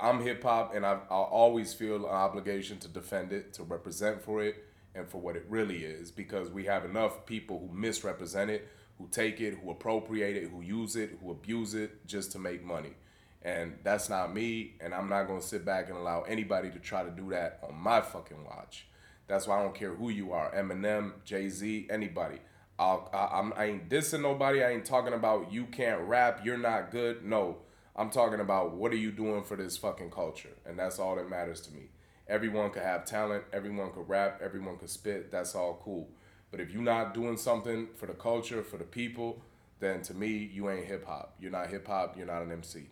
I'm 0.00 0.20
hip 0.20 0.42
hop, 0.42 0.74
and 0.74 0.86
I, 0.86 0.98
I'll 1.10 1.22
always 1.30 1.74
feel 1.74 1.96
an 1.96 2.04
obligation 2.04 2.78
to 2.78 2.88
defend 2.88 3.32
it, 3.32 3.52
to 3.54 3.62
represent 3.62 4.22
for 4.22 4.42
it 4.42 4.64
and 4.94 5.08
for 5.08 5.18
what 5.18 5.36
it 5.36 5.44
really 5.48 5.84
is 5.84 6.10
because 6.10 6.50
we 6.50 6.64
have 6.64 6.84
enough 6.84 7.26
people 7.26 7.58
who 7.58 7.74
misrepresent 7.76 8.50
it, 8.50 8.68
who 8.98 9.08
take 9.10 9.40
it, 9.40 9.58
who 9.62 9.70
appropriate 9.70 10.36
it, 10.36 10.48
who 10.48 10.60
use 10.60 10.96
it, 10.96 11.18
who 11.22 11.30
abuse 11.30 11.74
it 11.74 12.06
just 12.06 12.32
to 12.32 12.38
make 12.38 12.64
money. 12.64 12.94
And 13.42 13.78
that's 13.82 14.10
not 14.10 14.34
me, 14.34 14.74
and 14.80 14.92
I'm 14.92 15.08
not 15.08 15.24
gonna 15.24 15.40
sit 15.40 15.64
back 15.64 15.88
and 15.88 15.96
allow 15.96 16.22
anybody 16.22 16.70
to 16.70 16.78
try 16.78 17.02
to 17.02 17.10
do 17.10 17.30
that 17.30 17.60
on 17.66 17.74
my 17.74 18.02
fucking 18.02 18.44
watch. 18.44 18.86
That's 19.26 19.46
why 19.46 19.58
I 19.60 19.62
don't 19.62 19.74
care 19.74 19.94
who 19.94 20.10
you 20.10 20.32
are, 20.32 20.52
Eminem, 20.54 21.12
Jay 21.24 21.48
Z, 21.48 21.86
anybody. 21.88 22.38
I'll, 22.78 23.08
I, 23.12 23.38
I'm, 23.38 23.52
ain't 23.56 23.88
dissing 23.88 24.22
nobody. 24.22 24.62
I 24.62 24.70
ain't 24.70 24.84
talking 24.84 25.12
about 25.12 25.52
you 25.52 25.66
can't 25.66 26.00
rap, 26.02 26.40
you're 26.44 26.58
not 26.58 26.90
good. 26.90 27.24
No, 27.24 27.58
I'm 27.94 28.10
talking 28.10 28.40
about 28.40 28.74
what 28.74 28.92
are 28.92 28.96
you 28.96 29.12
doing 29.12 29.44
for 29.44 29.56
this 29.56 29.76
fucking 29.76 30.10
culture, 30.10 30.56
and 30.66 30.78
that's 30.78 30.98
all 30.98 31.16
that 31.16 31.30
matters 31.30 31.60
to 31.62 31.72
me. 31.72 31.90
Everyone 32.30 32.70
could 32.70 32.82
have 32.82 33.04
talent, 33.04 33.42
everyone 33.52 33.90
could 33.90 34.08
rap, 34.08 34.40
everyone 34.40 34.76
could 34.78 34.88
spit. 34.88 35.32
That's 35.32 35.56
all 35.56 35.82
cool. 35.84 36.08
But 36.52 36.60
if 36.60 36.72
you're 36.72 36.80
not 36.80 37.12
doing 37.12 37.36
something 37.36 37.88
for 37.96 38.06
the 38.06 38.14
culture, 38.14 38.62
for 38.62 38.76
the 38.76 38.84
people, 38.84 39.42
then 39.80 40.02
to 40.02 40.14
me, 40.14 40.48
you 40.52 40.70
ain't 40.70 40.86
hip 40.86 41.04
hop. 41.06 41.34
You're 41.40 41.50
not 41.50 41.68
hip 41.68 41.88
hop. 41.88 42.16
You're 42.16 42.28
not 42.28 42.42
an 42.42 42.52
MC, 42.52 42.84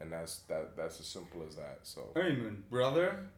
and 0.00 0.10
that's 0.10 0.38
that. 0.48 0.76
That's 0.78 0.98
as 0.98 1.06
simple 1.06 1.44
as 1.46 1.56
that. 1.56 1.80
So. 1.82 2.08
Amen, 2.16 2.64
brother. 2.70 3.28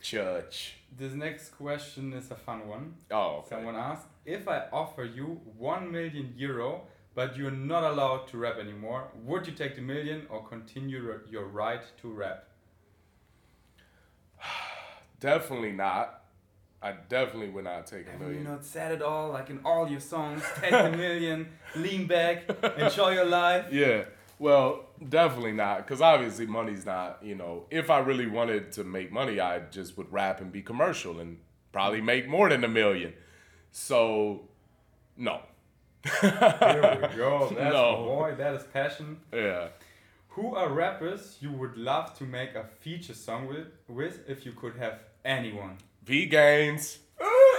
Church. 0.00 0.76
This 0.96 1.12
next 1.12 1.48
question 1.48 2.12
is 2.12 2.30
a 2.30 2.36
fun 2.36 2.68
one. 2.68 2.94
Oh. 3.10 3.38
Okay. 3.38 3.56
Someone 3.56 3.74
asked 3.74 4.06
if 4.24 4.46
I 4.46 4.64
offer 4.72 5.04
you 5.04 5.40
one 5.58 5.90
million 5.90 6.34
euro, 6.36 6.82
but 7.16 7.36
you're 7.36 7.50
not 7.50 7.82
allowed 7.82 8.28
to 8.28 8.38
rap 8.38 8.58
anymore. 8.58 9.08
Would 9.24 9.46
you 9.48 9.54
take 9.54 9.74
the 9.74 9.82
million 9.82 10.26
or 10.28 10.46
continue 10.46 11.18
your 11.28 11.46
right 11.46 11.82
to 12.02 12.12
rap? 12.12 12.44
Definitely 15.28 15.72
not. 15.72 16.20
I 16.82 16.92
definitely 17.08 17.48
would 17.48 17.64
not 17.64 17.86
take 17.86 18.06
a 18.06 18.10
Have 18.10 18.20
million. 18.20 18.42
you 18.42 18.44
not 18.46 18.62
said 18.62 18.92
it 18.92 19.00
all, 19.00 19.30
like 19.30 19.48
in 19.48 19.58
all 19.64 19.88
your 19.88 20.00
songs? 20.00 20.42
Take 20.60 20.72
a 20.72 20.90
million, 21.04 21.48
lean 21.74 22.06
back, 22.06 22.44
enjoy 22.76 23.12
your 23.14 23.24
life. 23.24 23.72
Yeah. 23.72 24.04
Well, 24.38 24.84
definitely 25.08 25.52
not, 25.52 25.78
because 25.78 26.02
obviously 26.02 26.44
money's 26.44 26.84
not. 26.84 27.20
You 27.22 27.36
know, 27.36 27.64
if 27.70 27.88
I 27.88 28.00
really 28.00 28.26
wanted 28.26 28.70
to 28.72 28.84
make 28.84 29.10
money, 29.10 29.40
I 29.40 29.60
just 29.70 29.96
would 29.96 30.12
rap 30.12 30.42
and 30.42 30.52
be 30.52 30.60
commercial 30.60 31.20
and 31.20 31.38
probably 31.72 32.02
make 32.02 32.28
more 32.28 32.50
than 32.50 32.62
a 32.62 32.68
million. 32.68 33.14
So, 33.72 34.42
no. 35.16 35.40
Here 36.20 37.08
we 37.10 37.16
go. 37.16 37.48
That's 37.56 37.72
No. 37.72 37.96
boy, 38.04 38.34
that 38.36 38.54
is 38.56 38.64
passion. 38.64 39.20
Yeah. 39.32 39.68
Who 40.30 40.54
are 40.54 40.68
rappers 40.68 41.38
you 41.40 41.50
would 41.52 41.78
love 41.78 42.12
to 42.18 42.24
make 42.24 42.54
a 42.56 42.64
feature 42.80 43.14
song 43.14 43.46
with, 43.46 43.68
with 43.88 44.28
if 44.28 44.44
you 44.44 44.52
could 44.52 44.76
have 44.76 44.98
anyone? 45.24 45.78
V 46.04 46.26
Gains. 46.26 46.98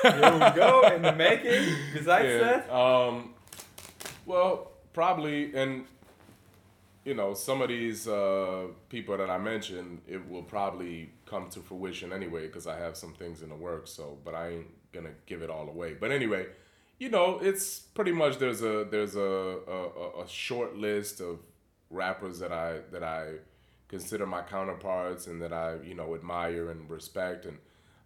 Here 0.02 0.14
we 0.14 0.56
go 0.56 0.88
in 0.96 1.02
the 1.02 1.14
making. 1.14 1.76
Besides 1.94 2.40
that, 2.40 2.70
Um, 2.74 3.34
well, 4.26 4.72
probably, 4.94 5.56
and 5.56 5.86
you 7.04 7.14
know, 7.14 7.34
some 7.34 7.62
of 7.62 7.70
these 7.70 8.08
uh, 8.08 8.68
people 8.90 9.18
that 9.18 9.30
I 9.30 9.38
mentioned, 9.38 10.02
it 10.08 10.28
will 10.30 10.44
probably 10.44 11.12
come 11.26 11.50
to 11.52 11.60
fruition 11.60 12.12
anyway 12.14 12.48
because 12.48 12.68
I 12.68 12.78
have 12.78 12.98
some 12.98 13.14
things 13.14 13.42
in 13.42 13.50
the 13.50 13.56
works. 13.56 13.92
So, 13.92 14.18
but 14.26 14.36
I 14.36 14.50
ain't 14.50 14.68
gonna 14.92 15.14
give 15.26 15.42
it 15.42 15.50
all 15.50 15.68
away. 15.68 15.94
But 15.94 16.12
anyway, 16.12 16.48
you 17.00 17.10
know, 17.10 17.40
it's 17.42 17.80
pretty 17.80 18.12
much 18.12 18.38
there's 18.38 18.62
a 18.62 18.86
there's 18.90 19.16
a 19.16 19.22
a, 19.68 20.24
a 20.24 20.28
short 20.28 20.76
list 20.76 21.20
of 21.22 21.40
rappers 21.90 22.40
that 22.40 22.52
I 22.52 22.80
that 22.92 23.04
I 23.04 23.34
consider 23.88 24.26
my 24.26 24.42
counterparts 24.42 25.28
and 25.28 25.42
that 25.42 25.54
I 25.54 25.76
you 25.84 25.96
know 25.96 26.16
admire 26.16 26.72
and 26.72 26.90
respect 26.90 27.46
and 27.46 27.58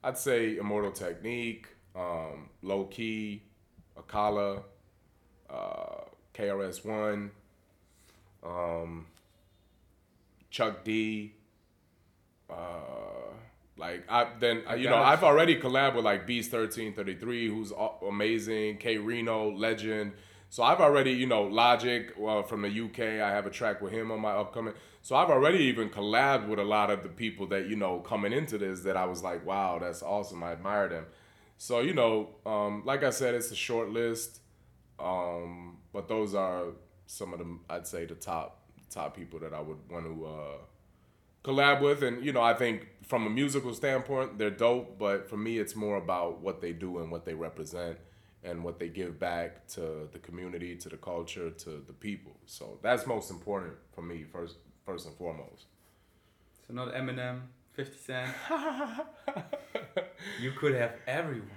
I'd 0.04 0.18
say 0.18 0.58
Immortal 0.58 0.92
Technique, 0.92 1.68
um, 1.96 2.50
Lowkey, 2.64 3.42
Akala, 3.98 4.64
uh, 5.50 6.04
KRS 6.34 6.86
One, 6.86 7.32
um, 8.44 9.08
Chuck 10.50 10.84
D. 10.84 11.34
Uh, 12.50 12.56
like 13.78 14.04
I 14.10 14.28
then 14.40 14.64
uh, 14.70 14.74
you 14.74 14.90
know 14.90 14.98
I've 14.98 15.24
already 15.24 15.60
collabed 15.60 15.96
with 15.96 16.06
like 16.06 16.26
Beast 16.26 16.50
thirteen 16.52 16.94
thirty 16.94 17.16
three, 17.16 17.50
who's 17.50 17.74
amazing. 18.08 18.78
K-Rino, 18.78 19.52
legend. 19.52 20.14
So 20.50 20.64
I've 20.64 20.80
already 20.80 21.12
you 21.12 21.28
know 21.28 21.44
Logic 21.44 22.14
uh, 22.26 22.42
from 22.44 22.62
the 22.62 22.70
UK. 22.70 23.22
I 23.22 23.32
have 23.32 23.46
a 23.46 23.52
track 23.52 23.82
with 23.82 23.92
him 23.92 24.12
on 24.12 24.20
my 24.22 24.32
upcoming. 24.32 24.74
So 25.10 25.16
I've 25.16 25.32
already 25.32 25.64
even 25.64 25.90
collabed 25.90 26.48
with 26.48 26.60
a 26.60 26.64
lot 26.64 26.92
of 26.92 27.02
the 27.02 27.10
people 27.10 27.48
that 27.48 27.68
you 27.68 27.76
know 27.76 27.98
coming 27.98 28.32
into 28.32 28.60
this 28.60 28.82
that 28.82 28.96
I 28.96 29.06
was 29.06 29.24
like, 29.24 29.44
wow, 29.44 29.80
that's 29.80 30.04
awesome. 30.04 30.44
I 30.44 30.52
admire 30.52 30.88
them. 30.88 31.08
So 31.58 31.80
you 31.80 31.96
know, 31.96 32.30
um, 32.46 32.84
like 32.86 33.04
I 33.04 33.10
said, 33.10 33.34
it's 33.34 33.50
a 33.50 33.56
short 33.56 33.90
list, 33.90 34.40
um, 35.00 35.78
but 35.92 36.08
those 36.08 36.36
are 36.36 36.66
some 37.08 37.34
of 37.34 37.40
them. 37.40 37.62
I'd 37.68 37.88
say 37.88 38.06
the 38.06 38.14
top 38.14 38.62
top 38.92 39.18
people 39.18 39.40
that 39.40 39.52
I 39.52 39.60
would 39.62 39.80
want 39.90 40.06
to 40.06 40.26
uh, 40.28 40.58
collab 41.44 41.82
with, 41.82 42.04
and 42.04 42.24
you 42.24 42.32
know, 42.32 42.44
I 42.44 42.54
think 42.54 42.88
from 43.02 43.26
a 43.26 43.32
musical 43.32 43.74
standpoint, 43.74 44.38
they're 44.38 44.52
dope. 44.52 45.00
But 45.00 45.28
for 45.28 45.38
me, 45.38 45.58
it's 45.58 45.76
more 45.76 45.98
about 45.98 46.42
what 46.42 46.62
they 46.62 46.72
do 46.72 47.00
and 47.00 47.10
what 47.10 47.26
they 47.26 47.34
represent, 47.34 47.98
and 48.44 48.64
what 48.64 48.78
they 48.78 48.90
give 48.90 49.20
back 49.20 49.66
to 49.70 50.08
the 50.12 50.20
community, 50.20 50.76
to 50.76 50.88
the 50.88 50.98
culture, 50.98 51.50
to 51.50 51.84
the 51.88 51.94
people. 51.94 52.34
So 52.46 52.78
that's 52.84 53.08
most 53.08 53.32
important 53.32 53.74
for 53.92 54.04
me 54.04 54.24
first, 54.24 54.58
first 54.90 55.06
and 55.06 55.16
foremost. 55.18 55.66
so 56.66 56.74
not 56.74 56.94
Eminem, 56.94 57.42
50 57.74 57.98
Cent. 57.98 58.32
you 60.42 60.52
could 60.52 60.74
have 60.74 60.94
everyone. 61.06 61.48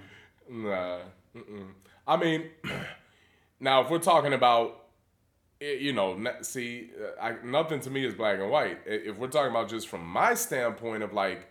Nah. 0.49 0.99
Mm-mm. 1.35 1.69
I 2.07 2.17
mean, 2.17 2.49
now 3.59 3.81
if 3.81 3.89
we're 3.89 3.97
talking 3.97 4.33
about, 4.33 4.85
you 5.59 5.93
know, 5.93 6.23
see, 6.41 6.91
uh, 7.01 7.21
I, 7.21 7.35
nothing 7.43 7.79
to 7.81 7.89
me 7.89 8.05
is 8.05 8.13
black 8.13 8.39
and 8.39 8.51
white. 8.51 8.79
If 8.85 9.17
we're 9.17 9.27
talking 9.29 9.49
about 9.49 9.67
just 9.67 9.87
from 9.87 10.05
my 10.05 10.35
standpoint 10.35 11.01
of 11.01 11.11
like 11.11 11.47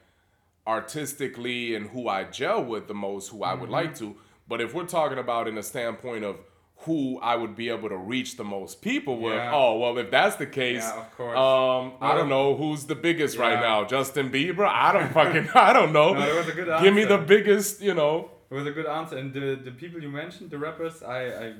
artistically 0.67 1.75
and 1.75 1.89
who 1.89 2.07
I 2.07 2.25
gel 2.25 2.65
with 2.65 2.87
the 2.87 2.95
most, 2.95 3.31
who 3.31 3.43
I 3.43 3.55
would 3.55 3.71
like 3.71 3.97
to, 3.99 4.15
but 4.47 4.61
if 4.61 4.73
we're 4.73 4.87
talking 4.87 5.19
about 5.19 5.49
in 5.49 5.59
a 5.59 5.63
standpoint 5.65 6.25
of 6.25 6.37
who 6.85 7.19
I 7.21 7.37
would 7.37 7.55
be 7.55 7.69
able 7.69 7.89
to 7.89 7.97
reach 7.97 8.37
the 8.37 8.45
most 8.45 8.83
people 8.83 9.19
with, 9.19 9.35
Yeah. 9.35 9.53
oh 9.55 9.79
well, 9.79 9.97
if 9.99 10.11
that's 10.11 10.37
the 10.37 10.47
case, 10.47 10.83
Yeah, 10.83 11.01
of 11.01 11.17
course. 11.17 11.37
um, 11.39 11.93
I 12.01 12.09
No. 12.13 12.19
don't 12.19 12.29
know 12.29 12.57
who's 12.57 12.87
the 12.87 12.95
biggest 12.97 13.39
right 13.39 13.61
now. 13.61 13.85
Justin 13.85 14.31
Bieber? 14.31 14.67
I 14.67 14.93
don't 14.93 15.13
fucking, 15.19 15.49
I 15.55 15.73
don't 15.73 15.93
know. 15.93 16.13
No, 16.15 16.21
that 16.21 16.35
was 16.35 16.49
a 16.49 16.53
good 16.53 16.83
Give 16.83 16.95
me 16.95 17.05
the 17.05 17.19
biggest, 17.19 17.81
you 17.81 17.95
know. 17.95 18.31
It 18.51 18.55
was 18.55 18.67
a 18.67 18.73
good 18.73 18.87
answer. 18.87 19.17
And 19.17 19.33
the, 19.33 19.59
the 19.65 19.71
people 19.71 20.03
you 20.03 20.11
mentioned, 20.11 20.51
the 20.51 20.59
rappers, 20.59 21.03
I, 21.03 21.21
I 21.45 21.55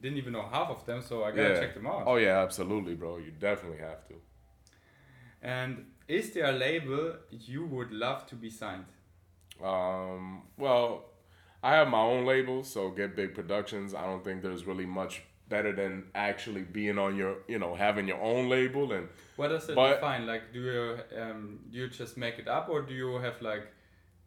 didn't 0.00 0.18
even 0.18 0.32
know 0.32 0.46
half 0.50 0.68
of 0.70 0.86
them, 0.86 1.02
so 1.02 1.24
I 1.24 1.30
gotta 1.32 1.60
check 1.60 1.74
them 1.74 1.86
out. 1.86 2.04
Oh 2.06 2.16
yeah, 2.16 2.38
absolutely, 2.40 2.94
bro. 2.94 3.18
You 3.18 3.32
definitely 3.32 3.78
have 3.78 4.06
to. 4.08 4.14
And 5.42 5.86
is 6.08 6.30
there 6.32 6.46
a 6.46 6.52
label 6.52 7.14
you 7.30 7.66
would 7.66 7.90
love 7.92 8.26
to 8.28 8.34
be 8.34 8.50
signed? 8.50 8.86
Um, 9.62 10.42
well, 10.56 11.04
I 11.62 11.74
have 11.74 11.88
my 11.88 12.00
own 12.00 12.24
label, 12.24 12.62
so 12.64 12.90
Get 12.90 13.14
Big 13.16 13.34
Productions. 13.34 13.94
I 13.94 14.04
don't 14.04 14.24
think 14.24 14.42
there's 14.42 14.66
really 14.66 14.86
much 14.86 15.22
better 15.48 15.72
than 15.72 16.04
actually 16.14 16.62
being 16.62 16.98
on 16.98 17.16
your, 17.16 17.38
you 17.48 17.58
know, 17.58 17.74
having 17.74 18.06
your 18.08 18.20
own 18.20 18.48
label 18.48 18.92
and 18.92 19.08
What 19.36 19.48
does 19.48 19.68
it 19.68 19.74
But- 19.74 19.94
define? 19.96 20.26
Like, 20.26 20.52
do 20.52 20.60
you 20.60 21.20
um, 21.20 21.60
do 21.70 21.78
you 21.78 21.88
just 21.88 22.16
make 22.16 22.38
it 22.38 22.48
up, 22.48 22.68
or 22.68 22.82
do 22.82 22.94
you 22.94 23.16
have 23.18 23.40
like, 23.42 23.66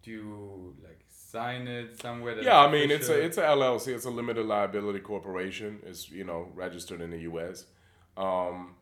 do 0.04 0.12
you 0.12 0.76
like 0.84 1.00
sign 1.10 1.68
it 1.68 2.00
somewhere? 2.02 2.36
That 2.36 2.44
yeah, 2.44 2.60
I 2.60 2.70
mean 2.72 2.92
it's 2.92 3.10
a 3.10 3.20
it's 3.20 3.38
a 3.38 3.44
LLC. 3.44 3.88
It's 3.96 4.06
a 4.06 4.10
limited 4.12 4.46
liability 4.46 5.00
corporation. 5.00 5.80
It's 5.86 6.10
you 6.12 6.24
know 6.26 6.50
registered 6.54 7.02
in 7.02 7.10
the 7.12 7.20
U.S. 7.32 7.66
Um, 8.18 8.76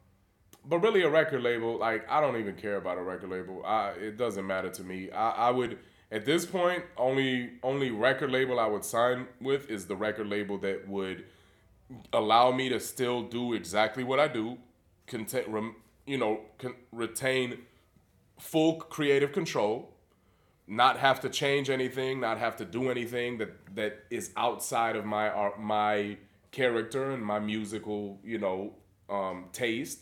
but 0.66 0.80
really, 0.80 1.04
a 1.04 1.10
record 1.10 1.42
label 1.44 1.78
like 1.78 2.10
I 2.10 2.20
don't 2.22 2.38
even 2.38 2.56
care 2.56 2.78
about 2.78 2.98
a 2.98 3.02
record 3.04 3.30
label. 3.30 3.64
I 3.66 3.90
it 3.92 4.18
doesn't 4.18 4.46
matter 4.48 4.70
to 4.70 4.84
me. 4.84 5.12
I, 5.12 5.30
I 5.48 5.50
would 5.52 5.78
at 6.12 6.26
this 6.26 6.46
point 6.46 6.84
only 6.98 7.52
only 7.64 7.92
record 7.92 8.32
label 8.32 8.60
I 8.60 8.68
would 8.68 8.84
sign 8.84 9.28
with 9.40 9.70
is 9.70 9.88
the 9.88 9.96
record 9.96 10.28
label 10.28 10.58
that 10.60 10.88
would 10.88 11.24
allow 12.14 12.52
me 12.52 12.70
to 12.70 12.80
still 12.80 13.24
do 13.24 13.54
exactly 13.54 14.04
what 14.04 14.20
I 14.20 14.28
do, 14.28 14.58
contain, 15.08 15.44
rem, 15.48 15.76
you 16.06 16.18
know, 16.18 16.42
con, 16.58 16.76
retain 16.92 17.60
full 18.40 18.76
creative 18.76 19.32
control, 19.32 19.94
not 20.68 20.98
have 20.98 21.20
to 21.22 21.30
change 21.30 21.70
anything, 21.70 22.20
not 22.20 22.38
have 22.38 22.56
to 22.58 22.66
do 22.66 22.90
anything 22.90 23.38
that 23.40 23.76
that 23.76 24.04
is 24.10 24.32
outside 24.38 24.96
of 24.96 25.06
my 25.06 25.30
art, 25.30 25.60
my 25.60 26.18
character 26.52 27.12
and 27.12 27.24
my 27.24 27.40
musical, 27.40 28.20
you 28.24 28.38
know, 28.38 28.74
um, 29.10 29.46
taste, 29.54 30.02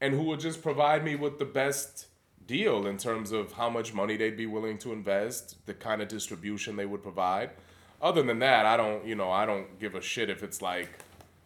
and 0.00 0.14
who 0.14 0.22
would 0.24 0.40
just 0.40 0.62
provide 0.62 1.04
me 1.04 1.14
with 1.14 1.38
the 1.38 1.44
best 1.44 2.06
deal 2.46 2.86
in 2.86 2.96
terms 2.96 3.32
of 3.32 3.52
how 3.52 3.68
much 3.68 3.92
money 3.92 4.16
they'd 4.16 4.36
be 4.36 4.46
willing 4.46 4.78
to 4.78 4.92
invest, 4.92 5.66
the 5.66 5.74
kind 5.74 6.00
of 6.00 6.08
distribution 6.08 6.76
they 6.76 6.86
would 6.86 7.02
provide. 7.02 7.50
Other 8.00 8.22
than 8.22 8.38
that, 8.40 8.66
I 8.66 8.76
don't, 8.76 9.06
you 9.06 9.14
know, 9.14 9.30
I 9.30 9.46
don't 9.46 9.80
give 9.80 9.94
a 9.94 10.00
shit 10.00 10.30
if 10.30 10.42
it's 10.42 10.60
like, 10.60 10.88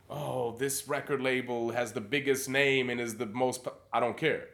oh, 0.09 0.57
this 0.59 0.89
record 0.89 1.23
label 1.23 1.71
has 1.71 1.93
the 1.93 2.01
biggest 2.01 2.49
name 2.49 2.91
and 2.91 3.01
is 3.01 3.17
the 3.17 3.27
most. 3.27 3.65
po-" 3.65 3.75
I 3.93 4.01
don't 4.01 4.17
care, 4.17 4.49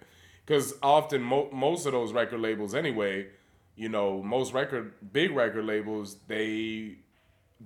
because 0.44 0.74
often 0.82 1.22
mo- 1.22 1.50
most 1.52 1.86
of 1.86 1.92
those 1.92 2.12
record 2.12 2.40
labels, 2.40 2.74
anyway, 2.74 3.28
you 3.74 3.88
know, 3.88 4.22
most 4.22 4.52
record 4.52 4.92
big 5.12 5.30
record 5.32 5.64
labels, 5.64 6.16
they 6.28 6.98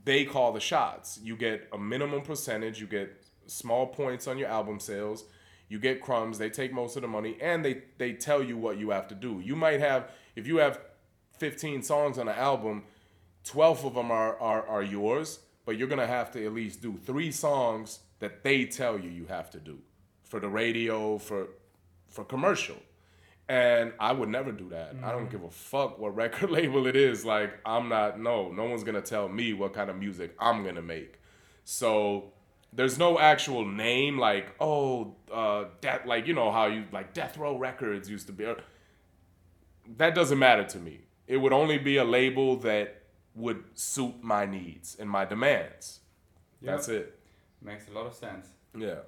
they 0.05 0.25
call 0.25 0.53
the 0.53 0.61
shots. 0.61 1.19
You 1.23 1.37
get 1.37 1.69
a 1.73 1.79
minimum 1.79 2.23
percentage, 2.23 2.81
you 2.81 2.87
get 2.87 3.25
small 3.47 3.89
points 3.89 4.29
on 4.29 4.39
your 4.39 4.49
album 4.49 4.79
sales, 4.79 5.25
you 5.71 5.79
get 5.79 6.03
crumbs, 6.03 6.37
they 6.37 6.51
take 6.51 6.73
most 6.73 6.97
of 6.97 7.03
the 7.03 7.09
money, 7.09 7.39
and 7.41 7.65
they, 7.65 7.83
they 7.97 8.13
tell 8.13 8.43
you 8.43 8.59
what 8.59 8.77
you 8.77 8.91
have 8.91 9.09
to 9.09 9.15
do. 9.15 9.41
You 9.43 9.57
might 9.57 9.81
have, 9.81 10.11
if 10.37 10.47
you 10.47 10.59
have 10.59 10.81
15 11.39 11.83
songs 11.83 12.19
on 12.19 12.29
an 12.29 12.35
album, 12.35 12.83
12 13.45 13.87
of 13.87 13.95
them 13.95 14.11
are, 14.11 14.39
are, 14.39 14.67
are 14.67 14.83
yours, 14.83 15.39
but 15.65 15.79
you're 15.79 15.89
gonna 15.89 16.07
have 16.07 16.33
to 16.33 16.45
at 16.45 16.53
least 16.53 16.83
do 16.83 16.99
three 17.07 17.31
songs 17.31 18.01
that 18.19 18.43
they 18.43 18.65
tell 18.65 18.99
you 18.99 19.09
you 19.09 19.27
have 19.27 19.49
to 19.51 19.61
do 19.61 19.79
for 20.25 20.41
the 20.41 20.49
radio, 20.49 21.17
for 21.17 21.49
for 22.09 22.25
commercial. 22.25 22.77
And 23.49 23.93
I 23.99 24.13
would 24.13 24.29
never 24.29 24.51
do 24.53 24.69
that. 24.71 24.95
I 25.03 25.13
don't 25.13 25.23
mm-hmm. 25.23 25.31
give 25.31 25.45
a 25.45 25.51
fuck 25.51 25.99
what 25.99 26.15
record 26.17 26.51
label 26.59 26.89
it 26.89 26.97
is. 26.97 27.25
Like, 27.25 27.59
I'm 27.65 27.89
not, 27.89 28.19
no, 28.19 28.51
no 28.51 28.65
one's 28.65 28.83
gonna 28.83 29.01
tell 29.01 29.29
me 29.29 29.53
what 29.53 29.73
kind 29.73 29.89
of 29.89 29.97
music 29.97 30.35
I'm 30.41 30.65
gonna 30.65 30.83
make. 30.83 31.21
So 31.65 32.33
there's 32.73 32.99
no 32.99 33.19
actual 33.19 33.65
name 33.65 34.19
like, 34.19 34.55
oh, 34.61 35.17
uh, 35.33 35.65
death, 35.81 36.07
like, 36.07 36.27
you 36.27 36.35
know 36.35 36.51
how 36.51 36.67
you, 36.67 36.85
like, 36.93 37.13
Death 37.13 37.37
Row 37.37 37.57
Records 37.57 38.09
used 38.09 38.27
to 38.29 38.33
be. 38.33 38.53
That 39.97 40.15
doesn't 40.15 40.39
matter 40.39 40.65
to 40.65 40.79
me. 40.79 41.01
It 41.27 41.39
would 41.39 41.53
only 41.53 41.79
be 41.79 41.97
a 41.97 42.05
label 42.05 42.57
that 42.59 43.03
would 43.35 43.65
suit 43.75 44.23
my 44.23 44.47
needs 44.47 44.97
and 44.99 45.09
my 45.09 45.25
demands. 45.25 46.01
That's 46.63 46.89
it. 46.89 47.19
Makes 47.63 47.89
a 47.89 47.93
lot 47.93 48.07
of 48.07 48.15
sense. 48.15 48.47
Yeah. 48.77 49.01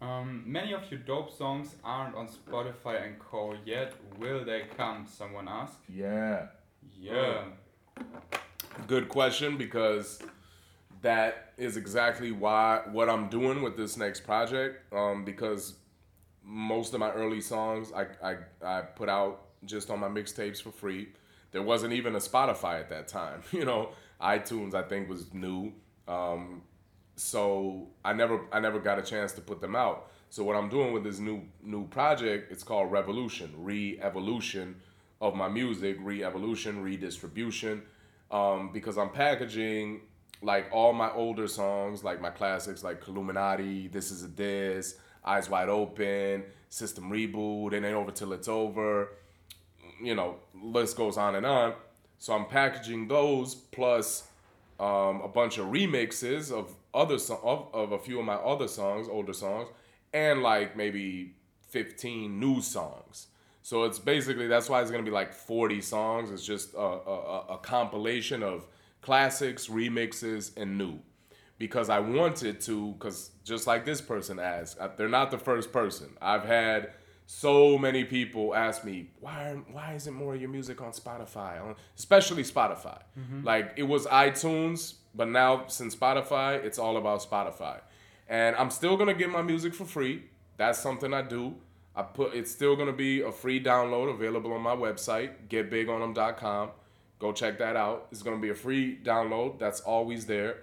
Um, 0.00 0.42
many 0.46 0.74
of 0.74 0.90
your 0.90 1.00
dope 1.00 1.32
songs 1.32 1.74
aren't 1.82 2.14
on 2.14 2.28
Spotify 2.28 3.06
and 3.06 3.18
Co. 3.18 3.54
yet. 3.64 3.94
Will 4.18 4.44
they 4.44 4.64
come? 4.76 5.06
Someone 5.06 5.48
asked. 5.48 5.78
Yeah. 5.88 6.46
Yeah. 6.98 7.44
Good 8.86 9.08
question 9.08 9.56
because 9.56 10.20
that 11.06 11.52
is 11.56 11.76
exactly 11.76 12.32
why 12.32 12.80
what 12.90 13.08
I'm 13.08 13.28
doing 13.28 13.62
with 13.62 13.76
this 13.76 13.96
next 13.96 14.20
project. 14.24 14.92
Um, 14.92 15.24
because 15.24 15.74
most 16.42 16.94
of 16.94 17.00
my 17.00 17.12
early 17.12 17.40
songs 17.40 17.92
I, 17.92 18.06
I 18.22 18.36
I 18.64 18.80
put 18.82 19.08
out 19.08 19.42
just 19.64 19.88
on 19.88 20.00
my 20.00 20.08
mixtapes 20.08 20.60
for 20.60 20.72
free. 20.72 21.08
There 21.52 21.62
wasn't 21.62 21.92
even 21.92 22.16
a 22.16 22.18
Spotify 22.18 22.80
at 22.80 22.88
that 22.90 23.08
time. 23.08 23.42
You 23.52 23.64
know, 23.64 23.90
iTunes 24.20 24.74
I 24.74 24.82
think 24.82 25.08
was 25.08 25.32
new. 25.32 25.72
Um, 26.08 26.62
so 27.14 27.88
I 28.04 28.12
never 28.12 28.40
I 28.52 28.58
never 28.58 28.80
got 28.80 28.98
a 28.98 29.02
chance 29.02 29.30
to 29.34 29.40
put 29.40 29.60
them 29.60 29.76
out. 29.76 30.10
So 30.28 30.42
what 30.42 30.56
I'm 30.56 30.68
doing 30.68 30.92
with 30.92 31.04
this 31.04 31.20
new 31.20 31.42
new 31.62 31.86
project, 31.86 32.50
it's 32.50 32.64
called 32.64 32.90
Revolution, 32.90 33.52
re-evolution 33.58 34.76
of 35.20 35.36
my 35.36 35.48
music, 35.48 35.98
re-evolution, 36.00 36.82
redistribution, 36.82 37.82
um, 38.32 38.70
because 38.72 38.98
I'm 38.98 39.10
packaging 39.10 40.00
like 40.42 40.66
all 40.72 40.92
my 40.92 41.10
older 41.12 41.48
songs, 41.48 42.04
like 42.04 42.20
my 42.20 42.30
classics, 42.30 42.84
like 42.84 43.02
Illuminati, 43.08 43.88
This 43.88 44.10
Is 44.10 44.24
a 44.24 44.28
This, 44.28 44.96
Eyes 45.24 45.48
Wide 45.50 45.68
Open, 45.68 46.44
System 46.68 47.10
Reboot, 47.10 47.74
and 47.74 47.84
then 47.84 47.94
Over 47.94 48.10
Till 48.10 48.32
It's 48.32 48.48
Over. 48.48 49.08
You 50.02 50.14
know, 50.14 50.36
list 50.54 50.96
goes 50.96 51.16
on 51.16 51.34
and 51.36 51.46
on. 51.46 51.74
So 52.18 52.34
I'm 52.34 52.46
packaging 52.46 53.08
those 53.08 53.54
plus 53.54 54.28
um, 54.78 55.22
a 55.22 55.28
bunch 55.28 55.58
of 55.58 55.66
remixes 55.68 56.52
of 56.52 56.74
other 56.92 57.18
so- 57.18 57.40
of, 57.42 57.68
of 57.74 57.92
a 57.92 57.98
few 57.98 58.18
of 58.18 58.24
my 58.26 58.34
other 58.34 58.68
songs, 58.68 59.08
older 59.08 59.32
songs, 59.32 59.68
and 60.12 60.42
like 60.42 60.76
maybe 60.76 61.34
15 61.70 62.38
new 62.38 62.60
songs. 62.60 63.28
So 63.62 63.84
it's 63.84 63.98
basically 63.98 64.46
that's 64.46 64.68
why 64.68 64.80
it's 64.82 64.90
gonna 64.90 65.02
be 65.02 65.10
like 65.10 65.32
40 65.32 65.80
songs. 65.80 66.30
It's 66.30 66.44
just 66.44 66.74
a, 66.74 66.78
a- 66.78 67.46
a 67.54 67.58
compilation 67.58 68.42
of 68.42 68.66
classics, 69.06 69.68
remixes, 69.68 70.50
and 70.56 70.76
new. 70.76 70.98
Because 71.58 71.88
I 71.88 72.00
wanted 72.00 72.60
to, 72.62 72.92
because 72.94 73.30
just 73.44 73.66
like 73.68 73.84
this 73.84 74.00
person 74.00 74.40
asked, 74.40 74.78
they're 74.96 75.08
not 75.08 75.30
the 75.30 75.38
first 75.38 75.72
person. 75.72 76.08
I've 76.20 76.44
had 76.44 76.90
so 77.24 77.78
many 77.78 78.04
people 78.04 78.54
ask 78.54 78.84
me 78.84 79.10
why 79.20 79.56
why 79.72 79.94
isn't 79.94 80.12
more 80.12 80.34
of 80.34 80.40
your 80.40 80.50
music 80.50 80.80
on 80.80 80.90
Spotify, 80.90 81.74
especially 81.96 82.42
Spotify. 82.42 83.00
Mm-hmm. 83.18 83.44
Like 83.44 83.74
it 83.76 83.84
was 83.84 84.06
iTunes, 84.06 84.94
but 85.14 85.28
now 85.28 85.66
since 85.68 85.94
Spotify, 85.94 86.62
it's 86.64 86.78
all 86.78 86.96
about 86.96 87.22
Spotify. 87.22 87.80
And 88.28 88.56
I'm 88.56 88.70
still 88.70 88.96
gonna 88.96 89.14
get 89.14 89.30
my 89.30 89.42
music 89.42 89.72
for 89.72 89.84
free. 89.84 90.24
That's 90.56 90.80
something 90.80 91.14
I 91.14 91.22
do. 91.22 91.54
I 91.94 92.02
put 92.02 92.34
it's 92.34 92.50
still 92.50 92.74
gonna 92.74 92.92
be 92.92 93.22
a 93.22 93.30
free 93.30 93.62
download 93.62 94.12
available 94.12 94.52
on 94.52 94.62
my 94.62 94.74
website, 94.74 95.30
getbigonem.com. 95.48 96.70
Go 97.18 97.32
check 97.32 97.58
that 97.58 97.76
out. 97.76 98.08
It's 98.12 98.22
gonna 98.22 98.38
be 98.38 98.50
a 98.50 98.54
free 98.54 98.98
download. 99.02 99.58
That's 99.58 99.80
always 99.80 100.26
there. 100.26 100.58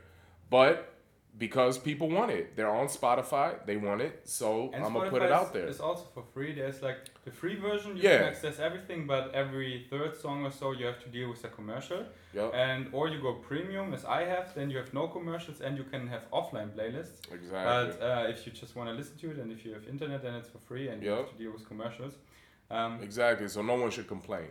But 0.50 0.90
because 1.36 1.80
people 1.80 2.10
want 2.10 2.30
it, 2.30 2.56
they're 2.56 2.70
on 2.70 2.86
Spotify. 2.88 3.66
They 3.66 3.76
want 3.76 4.02
it, 4.02 4.22
so 4.26 4.70
And 4.72 4.86
I'm 4.86 4.94
gonna 4.94 5.10
put 5.10 5.24
it 5.24 5.32
out 5.32 5.52
there. 5.52 5.66
It's 5.66 5.80
also 5.80 6.06
for 6.14 6.24
free. 6.34 6.54
There's 6.54 6.84
like 6.84 6.98
the 7.26 7.32
free 7.32 7.56
version, 7.56 7.98
you 7.98 8.04
Yeah. 8.04 8.18
can 8.20 8.28
access 8.28 8.60
everything, 8.60 9.08
but 9.08 9.34
every 9.34 9.88
third 9.90 10.16
song 10.16 10.46
or 10.46 10.52
so 10.52 10.74
you 10.74 10.86
have 10.86 11.02
to 11.06 11.10
deal 11.10 11.30
with 11.30 11.44
a 11.44 11.48
commercial. 11.48 12.06
Yep. 12.34 12.52
And 12.54 12.90
or 12.92 13.08
you 13.08 13.20
go 13.20 13.34
premium, 13.34 13.94
as 13.96 14.06
I 14.06 14.26
have, 14.26 14.54
then 14.54 14.70
you 14.70 14.78
have 14.78 14.94
no 14.94 15.08
commercials 15.08 15.60
and 15.62 15.76
you 15.76 15.86
can 15.86 16.08
have 16.08 16.30
offline 16.32 16.70
playlists. 16.78 17.18
Exactly. 17.34 17.50
But 17.98 18.02
uh, 18.06 18.28
if 18.30 18.46
you 18.46 18.52
just 18.52 18.76
want 18.76 18.90
to 18.90 18.94
listen 18.94 19.18
to 19.18 19.32
it 19.32 19.38
and 19.40 19.52
if 19.52 19.66
you 19.66 19.74
have 19.74 19.88
internet, 19.88 20.22
then 20.22 20.36
it's 20.36 20.50
for 20.50 20.60
free 20.60 20.90
and 20.90 21.02
you 21.02 21.10
have 21.10 21.30
to 21.32 21.36
deal 21.36 21.52
with 21.52 21.68
commercials. 21.68 22.14
Um, 22.70 23.00
exactly. 23.02 23.48
So 23.48 23.64
no 23.64 23.74
one 23.76 23.90
should 23.90 24.08
complain. 24.08 24.50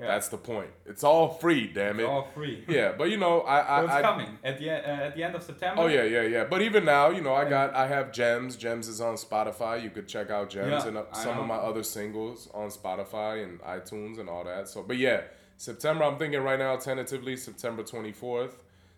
Yeah, 0.00 0.06
That's 0.06 0.28
the 0.28 0.36
point. 0.36 0.70
It's 0.86 1.02
all 1.02 1.28
free, 1.28 1.66
damn 1.66 1.98
it's 1.98 2.06
it. 2.06 2.08
all 2.08 2.28
free. 2.32 2.64
Yeah, 2.68 2.92
but 2.96 3.10
you 3.10 3.16
know, 3.16 3.40
I, 3.40 3.78
I, 3.78 3.80
So 3.80 3.84
it's 3.86 3.94
I 3.94 4.02
coming 4.02 4.38
at 4.44 4.58
the 4.58 4.70
uh, 4.70 5.06
at 5.06 5.16
the 5.16 5.24
end 5.24 5.34
of 5.34 5.42
September. 5.42 5.82
Oh 5.82 5.86
yeah, 5.88 6.04
yeah, 6.04 6.22
yeah. 6.22 6.44
But 6.44 6.62
even 6.62 6.84
now, 6.84 7.10
you 7.10 7.20
know, 7.20 7.34
I 7.34 7.48
got 7.48 7.74
I 7.74 7.88
have 7.88 8.12
Gems. 8.12 8.56
Gems 8.56 8.86
is 8.86 9.00
on 9.00 9.16
Spotify. 9.16 9.82
You 9.82 9.90
could 9.90 10.06
check 10.06 10.30
out 10.30 10.50
Gems 10.50 10.84
Yeah, 10.84 10.88
and 10.88 10.98
uh, 10.98 11.12
some 11.12 11.38
of 11.38 11.46
my 11.46 11.56
other 11.56 11.82
singles 11.82 12.48
on 12.54 12.68
Spotify 12.68 13.42
and 13.42 13.60
iTunes 13.62 14.18
and 14.20 14.28
all 14.28 14.44
that. 14.44 14.68
So, 14.68 14.82
but 14.84 14.98
yeah, 14.98 15.22
September. 15.56 16.04
I'm 16.04 16.16
thinking 16.16 16.42
right 16.42 16.58
now, 16.58 16.76
tentatively 16.76 17.36
September 17.36 17.82
24th. 17.82 18.52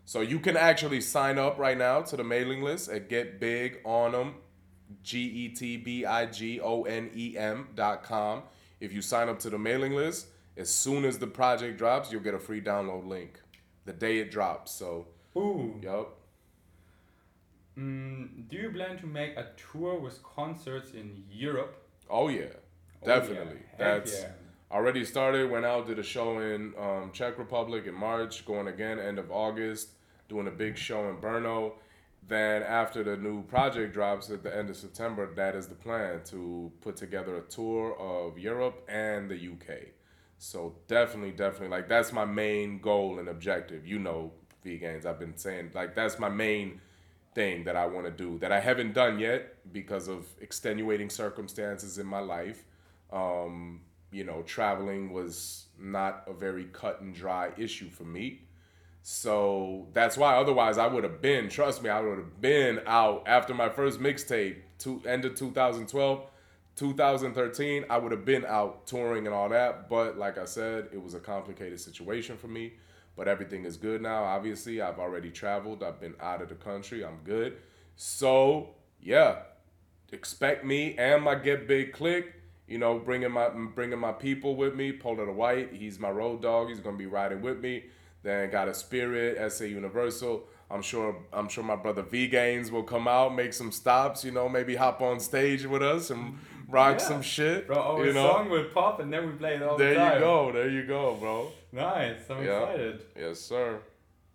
So 0.04 0.20
you 0.20 0.38
can 0.38 0.56
actually 0.56 1.00
sign 1.00 1.38
up 1.38 1.58
right 1.58 1.78
now 1.78 2.02
to 2.02 2.16
the 2.16 2.24
mailing 2.24 2.62
list 2.62 2.90
at 2.90 3.08
Get 3.08 3.38
Big 3.40 3.78
on 3.84 4.12
them, 4.12 4.34
G 5.02 5.20
E 5.20 5.48
T 5.48 5.76
B 5.76 6.04
I 6.04 6.26
G 6.26 6.60
O 6.60 6.82
N 6.82 7.10
E 7.14 7.38
M 7.38 7.68
dot 7.74 8.02
com. 8.02 8.42
If 8.80 8.92
you 8.92 9.02
sign 9.02 9.28
up 9.28 9.38
to 9.40 9.50
the 9.50 9.58
mailing 9.58 9.92
list, 9.94 10.26
as 10.60 10.68
soon 10.72 11.04
as 11.04 11.18
the 11.18 11.26
project 11.26 11.78
drops, 11.78 12.12
you'll 12.12 12.20
get 12.22 12.34
a 12.34 12.38
free 12.38 12.60
download 12.60 13.06
link 13.06 13.40
the 13.86 13.92
day 13.92 14.18
it 14.18 14.30
drops. 14.30 14.70
So, 14.72 15.06
Ooh. 15.36 15.80
yup. 15.82 16.16
Mm, 17.78 18.48
do 18.48 18.56
you 18.56 18.70
plan 18.70 18.98
to 18.98 19.06
make 19.06 19.36
a 19.36 19.46
tour 19.72 19.98
with 19.98 20.22
concerts 20.22 20.92
in 20.92 21.24
Europe? 21.30 21.76
Oh 22.10 22.28
yeah, 22.28 22.54
Oh, 23.02 23.06
definitely. 23.06 23.60
yeah. 23.60 23.76
That's 23.78 24.20
yeah. 24.20 24.32
already 24.70 25.04
started. 25.04 25.50
Went 25.50 25.64
out, 25.64 25.86
did 25.86 25.98
a 25.98 26.02
show 26.02 26.38
in 26.40 26.74
um, 26.78 27.10
Czech 27.12 27.38
Republic 27.38 27.86
in 27.86 27.94
March. 27.94 28.44
Going 28.44 28.68
again 28.68 28.98
end 28.98 29.18
of 29.18 29.30
August. 29.30 29.90
Doing 30.28 30.46
a 30.46 30.50
big 30.50 30.76
show 30.76 31.08
in 31.08 31.16
Brno. 31.16 31.72
Then 32.28 32.62
after 32.62 33.02
the 33.02 33.16
new 33.16 33.42
project 33.44 33.94
drops 33.94 34.30
at 34.30 34.42
the 34.42 34.54
end 34.54 34.68
of 34.70 34.76
September, 34.76 35.32
that 35.34 35.56
is 35.56 35.66
the 35.68 35.74
plan 35.74 36.20
to 36.26 36.70
put 36.82 36.96
together 36.96 37.36
a 37.36 37.42
tour 37.42 37.96
of 37.98 38.38
Europe 38.38 38.84
and 38.88 39.30
the 39.30 39.34
UK. 39.36 39.88
So 40.42 40.74
definitely, 40.88 41.32
definitely, 41.32 41.68
like 41.68 41.86
that's 41.86 42.14
my 42.14 42.24
main 42.24 42.80
goal 42.80 43.18
and 43.18 43.28
objective. 43.28 43.86
You 43.86 43.98
know, 43.98 44.32
vegans. 44.64 45.04
I've 45.04 45.18
been 45.18 45.36
saying 45.36 45.72
like 45.74 45.94
that's 45.94 46.18
my 46.18 46.30
main 46.30 46.80
thing 47.34 47.64
that 47.64 47.76
I 47.76 47.84
want 47.84 48.06
to 48.06 48.10
do 48.10 48.38
that 48.38 48.50
I 48.50 48.58
haven't 48.58 48.94
done 48.94 49.18
yet 49.18 49.70
because 49.70 50.08
of 50.08 50.26
extenuating 50.40 51.10
circumstances 51.10 51.98
in 51.98 52.06
my 52.06 52.20
life. 52.20 52.64
Um, 53.12 53.82
you 54.12 54.24
know, 54.24 54.40
traveling 54.40 55.12
was 55.12 55.66
not 55.78 56.24
a 56.26 56.32
very 56.32 56.64
cut 56.64 57.02
and 57.02 57.14
dry 57.14 57.50
issue 57.58 57.90
for 57.90 58.04
me. 58.04 58.40
So 59.02 59.88
that's 59.92 60.16
why 60.16 60.36
otherwise 60.36 60.78
I 60.78 60.86
would 60.86 61.04
have 61.04 61.20
been, 61.20 61.50
trust 61.50 61.82
me, 61.82 61.90
I 61.90 62.00
would 62.00 62.16
have 62.16 62.40
been 62.40 62.80
out 62.86 63.24
after 63.26 63.52
my 63.52 63.68
first 63.68 64.00
mixtape, 64.00 64.56
to 64.80 65.02
end 65.06 65.26
of 65.26 65.34
2012, 65.34 66.22
2013, 66.80 67.84
I 67.90 67.98
would 67.98 68.10
have 68.10 68.24
been 68.24 68.46
out 68.46 68.86
touring 68.86 69.26
and 69.26 69.34
all 69.34 69.50
that. 69.50 69.90
But 69.90 70.16
like 70.16 70.38
I 70.38 70.46
said, 70.46 70.88
it 70.92 71.02
was 71.02 71.12
a 71.12 71.20
complicated 71.20 71.78
situation 71.78 72.38
for 72.38 72.48
me. 72.48 72.72
But 73.16 73.28
everything 73.28 73.66
is 73.66 73.76
good 73.76 74.00
now. 74.00 74.24
Obviously, 74.24 74.80
I've 74.80 74.98
already 74.98 75.30
traveled. 75.30 75.82
I've 75.82 76.00
been 76.00 76.14
out 76.20 76.40
of 76.40 76.48
the 76.48 76.54
country. 76.54 77.04
I'm 77.04 77.18
good. 77.22 77.58
So 77.96 78.70
yeah, 78.98 79.40
expect 80.10 80.64
me 80.64 80.96
and 80.96 81.22
my 81.22 81.34
Get 81.34 81.68
Big 81.68 81.92
click. 81.92 82.32
You 82.66 82.78
know, 82.78 82.98
bringing 82.98 83.30
my 83.30 83.50
bringing 83.50 83.98
my 83.98 84.12
people 84.12 84.56
with 84.56 84.74
me. 84.74 84.90
Polar 84.90 85.26
the 85.26 85.32
White, 85.32 85.74
he's 85.74 85.98
my 85.98 86.08
road 86.08 86.40
dog. 86.40 86.70
He's 86.70 86.80
gonna 86.80 86.96
be 86.96 87.04
riding 87.04 87.42
with 87.42 87.60
me. 87.60 87.84
Then 88.22 88.50
got 88.50 88.68
a 88.68 88.74
Spirit, 88.74 89.52
SA 89.52 89.64
Universal. 89.64 90.44
I'm 90.70 90.82
sure 90.82 91.16
I'm 91.32 91.48
sure 91.48 91.64
my 91.64 91.76
brother 91.76 92.02
V 92.02 92.28
Gaines 92.28 92.70
will 92.70 92.84
come 92.84 93.06
out, 93.06 93.34
make 93.34 93.52
some 93.52 93.72
stops. 93.72 94.24
You 94.24 94.30
know, 94.30 94.48
maybe 94.48 94.76
hop 94.76 95.02
on 95.02 95.20
stage 95.20 95.66
with 95.66 95.82
us 95.82 96.08
and 96.08 96.38
rock 96.70 96.98
Yeah. 96.98 97.06
some 97.06 97.22
shit. 97.22 97.66
Bro, 97.66 97.76
our 97.78 98.06
you 98.06 98.12
know, 98.12 98.28
song 98.28 98.50
will 98.50 98.64
pop 98.64 99.00
and 99.00 99.12
then 99.12 99.26
we 99.26 99.32
play 99.32 99.56
it 99.56 99.62
all 99.62 99.76
there 99.76 99.90
the 99.90 99.94
time. 99.96 100.08
There 100.10 100.18
you 100.20 100.24
go, 100.24 100.52
there 100.52 100.68
you 100.70 100.86
go, 100.86 101.14
bro. 101.14 101.52
Nice, 101.72 102.28
I'm 102.30 102.44
Yeah. 102.44 102.60
excited. 102.62 103.02
Yes, 103.16 103.40
sir. 103.40 103.78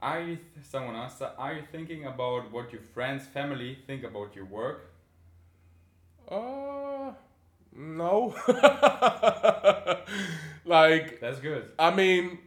Are 0.02 0.22
you, 0.22 0.36
th- 0.36 0.66
someone 0.70 0.96
asked, 0.96 1.22
are 1.38 1.54
you 1.54 1.64
thinking 1.72 2.06
about 2.06 2.52
what 2.52 2.72
your 2.72 2.82
friends, 2.94 3.26
family 3.28 3.78
think 3.88 4.04
about 4.04 4.36
your 4.36 4.46
work? 4.46 4.92
Uh, 6.30 7.12
no. 7.76 8.36
like, 10.66 11.20
That's 11.20 11.40
good. 11.40 11.70
I 11.80 11.92
mean, 11.96 12.40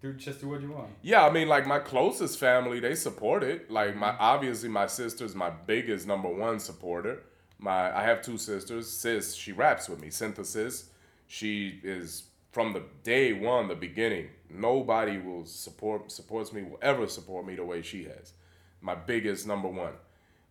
Do 0.00 0.12
just 0.12 0.40
do 0.40 0.48
what 0.48 0.60
you 0.60 0.70
want. 0.70 0.90
Yeah, 1.02 1.24
I 1.26 1.30
mean, 1.30 1.48
like 1.48 1.66
my 1.66 1.80
closest 1.80 2.38
family, 2.38 2.78
they 2.80 2.94
support 2.94 3.42
it. 3.42 3.70
Like 3.70 3.96
my 3.96 4.14
obviously 4.18 4.68
my 4.68 4.86
sister's 4.86 5.34
my 5.34 5.50
biggest 5.50 6.06
number 6.06 6.28
one 6.28 6.60
supporter. 6.60 7.22
My 7.58 7.96
I 7.96 8.02
have 8.04 8.22
two 8.22 8.38
sisters. 8.38 8.88
Sis, 8.88 9.34
she 9.34 9.52
raps 9.52 9.88
with 9.88 10.00
me. 10.00 10.10
Synthesis. 10.10 10.90
She 11.26 11.80
is 11.82 12.24
from 12.52 12.72
the 12.72 12.82
day 13.02 13.32
one, 13.32 13.68
the 13.68 13.74
beginning. 13.74 14.28
Nobody 14.50 15.18
will 15.18 15.44
support 15.44 16.10
supports 16.10 16.52
me 16.52 16.62
will 16.62 16.78
ever 16.80 17.06
support 17.06 17.46
me 17.46 17.54
the 17.54 17.64
way 17.64 17.82
she 17.82 18.04
has. 18.04 18.32
My 18.80 18.94
biggest 18.94 19.46
number 19.46 19.68
one. 19.68 19.94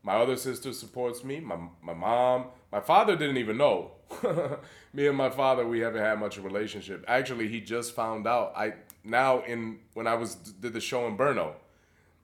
My 0.04 0.16
other 0.16 0.38
sister 0.38 0.74
supports 0.74 1.24
me. 1.24 1.40
My 1.40 1.58
my 1.82 1.94
mom. 1.94 2.46
My 2.72 2.80
father 2.80 3.16
didn't 3.16 3.38
even 3.38 3.58
know. 3.58 3.92
me 4.94 5.08
and 5.08 5.18
my 5.18 5.30
father, 5.30 5.68
we 5.68 5.80
haven't 5.80 6.02
had 6.02 6.20
much 6.20 6.38
of 6.38 6.46
a 6.46 6.48
relationship. 6.48 7.04
Actually, 7.08 7.48
he 7.48 7.62
just 7.62 7.94
found 7.94 8.28
out. 8.28 8.54
I 8.56 8.74
now 9.04 9.42
in 9.42 9.80
when 9.94 10.08
I 10.08 10.16
was 10.16 10.36
did 10.36 10.74
the 10.74 10.82
show 10.82 11.08
in 11.08 11.18
Brno. 11.18 11.54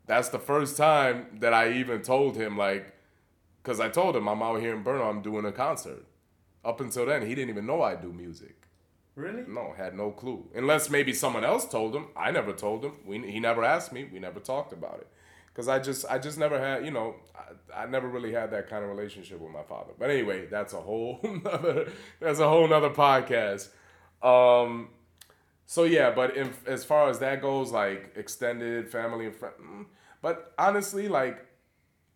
That's 0.05 0.29
the 0.29 0.39
first 0.39 0.75
time 0.75 1.27
that 1.39 1.53
I 1.53 1.71
even 1.73 2.01
told 2.01 2.35
him 2.35 2.57
like, 2.57 2.92
because 3.63 3.79
I 3.79 3.89
told 3.89 4.15
him 4.15 4.27
I'm 4.27 4.43
out 4.43 4.59
here 4.59 4.75
in 4.75 4.83
Brno. 4.83 5.09
I'm 5.09 5.21
doing 5.21 5.45
a 5.45 5.51
concert. 5.51 6.05
Up 6.65 6.81
until 6.81 7.05
then, 7.05 7.25
he 7.25 7.33
didn't 7.33 7.49
even 7.49 7.65
know 7.65 7.81
I 7.81 7.95
do 7.95 8.11
music. 8.11 8.67
Really? 9.15 9.43
No, 9.47 9.73
had 9.77 9.95
no 9.95 10.11
clue. 10.11 10.49
Unless 10.55 10.89
maybe 10.89 11.13
someone 11.13 11.43
else 11.43 11.65
told 11.65 11.95
him. 11.95 12.07
I 12.15 12.31
never 12.31 12.51
told 12.51 12.83
him. 12.83 12.93
We, 13.05 13.19
he 13.19 13.39
never 13.39 13.63
asked 13.63 13.93
me. 13.93 14.05
We 14.11 14.19
never 14.19 14.39
talked 14.39 14.73
about 14.73 14.99
it. 14.99 15.07
Cause 15.53 15.67
I 15.67 15.77
just 15.77 16.03
I 16.09 16.17
just 16.17 16.39
never 16.39 16.57
had 16.59 16.83
you 16.83 16.89
know 16.89 17.13
I, 17.35 17.83
I 17.83 17.85
never 17.85 18.07
really 18.07 18.33
had 18.33 18.49
that 18.49 18.67
kind 18.67 18.83
of 18.83 18.89
relationship 18.89 19.39
with 19.39 19.51
my 19.51 19.61
father. 19.61 19.93
But 19.99 20.09
anyway, 20.09 20.47
that's 20.47 20.73
a 20.73 20.81
whole 20.81 21.19
nother 21.43 21.91
that's 22.19 22.39
a 22.39 22.49
whole 22.49 22.67
nother 22.67 22.89
podcast. 22.89 23.69
Um, 24.23 24.89
so 25.67 25.83
yeah, 25.83 26.09
but 26.09 26.35
if, 26.35 26.67
as 26.67 26.83
far 26.83 27.07
as 27.07 27.19
that 27.19 27.39
goes, 27.39 27.71
like 27.71 28.13
extended 28.15 28.89
family 28.89 29.27
and 29.27 29.35
friends, 29.35 29.55
mm, 29.61 29.85
but 30.23 30.53
honestly, 30.57 31.07
like 31.07 31.45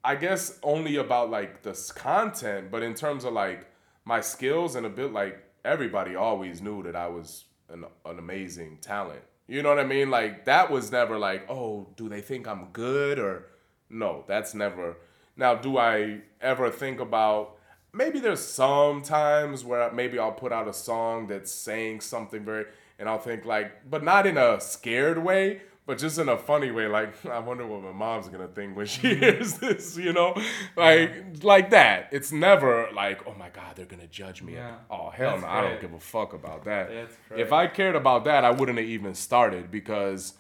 I 0.04 0.16
guess 0.16 0.60
only 0.64 0.95
about 0.98 1.30
like 1.30 1.64
this 1.64 1.91
content, 1.91 2.72
but 2.72 2.84
in 2.84 2.93
terms 2.93 3.24
of 3.24 3.34
like 3.34 3.68
my 4.06 4.22
skills 4.22 4.76
and 4.76 4.86
a 4.86 4.89
bit 4.89 5.12
like 5.12 5.43
everybody 5.66 6.16
always 6.16 6.62
knew 6.62 6.82
that 6.84 6.95
I 6.95 7.08
was 7.08 7.45
an, 7.70 7.86
an 8.06 8.20
amazing 8.20 8.78
talent. 8.82 9.22
You 9.48 9.64
know 9.64 9.70
what 9.70 9.80
I 9.80 9.86
mean? 9.86 10.10
Like 10.10 10.45
that 10.45 10.72
was 10.72 10.91
never 10.91 11.18
like, 11.18 11.50
oh, 11.50 11.88
do 11.95 12.10
they 12.10 12.22
think 12.22 12.48
I'm 12.48 12.70
good 12.74 13.20
or 13.20 13.48
no, 13.89 14.24
that's 14.28 14.54
never. 14.54 14.98
Now, 15.36 15.56
do 15.56 15.78
I 15.78 16.22
ever 16.41 16.70
think 16.70 17.00
about 17.00 17.58
maybe 17.93 18.20
there's 18.20 18.39
some 18.39 19.02
times 19.02 19.64
where 19.64 19.91
maybe 19.91 20.20
I'll 20.20 20.32
put 20.32 20.52
out 20.52 20.68
a 20.68 20.74
song 20.74 21.28
that's 21.28 21.52
saying 21.52 22.02
something 22.02 22.43
very 22.43 22.66
and 23.00 23.08
I'll 23.08 23.20
think 23.20 23.45
like 23.45 23.89
but 23.89 24.04
not 24.04 24.28
in 24.28 24.38
a 24.38 24.60
scared 24.60 25.18
way, 25.18 25.62
but 25.88 25.98
just 25.98 26.20
in 26.20 26.28
a 26.28 26.38
funny 26.38 26.70
way 26.70 26.86
like 26.86 27.26
I 27.26 27.40
wonder 27.40 27.66
what 27.66 27.82
my 27.82 27.94
mom's 27.94 28.28
to 28.48 28.54
think 28.54 28.78
when 28.78 28.86
she 28.86 29.08
mm-hmm. 29.08 29.20
hears 29.22 29.54
this, 29.56 29.98
you 29.98 30.14
know? 30.14 30.36
Like 30.76 31.44
like 31.44 31.72
that. 31.72 32.10
It's 32.12 32.32
never 32.32 32.90
like, 32.94 33.26
"Oh 33.26 33.34
my 33.34 33.50
god, 33.50 33.76
they're 33.76 33.86
to 34.02 34.08
judge 34.08 34.44
me." 34.44 34.54
Yeah. 34.54 34.76
Oh, 34.92 35.10
hell 35.10 35.32
That's 35.32 35.42
no. 35.42 35.48
I 35.48 35.62
don't 35.62 35.82
give 35.82 35.94
a 35.94 36.00
fuck 36.00 36.34
about 36.34 36.66
that. 36.66 36.92
If. 37.36 37.54
I 37.54 37.68
cared 37.68 37.96
about 37.96 38.26
that, 38.26 38.44
I 38.44 38.52
wouldn't 38.52 38.78
have 38.78 38.88
even 38.88 39.16
started 39.16 39.72
because 39.72 40.34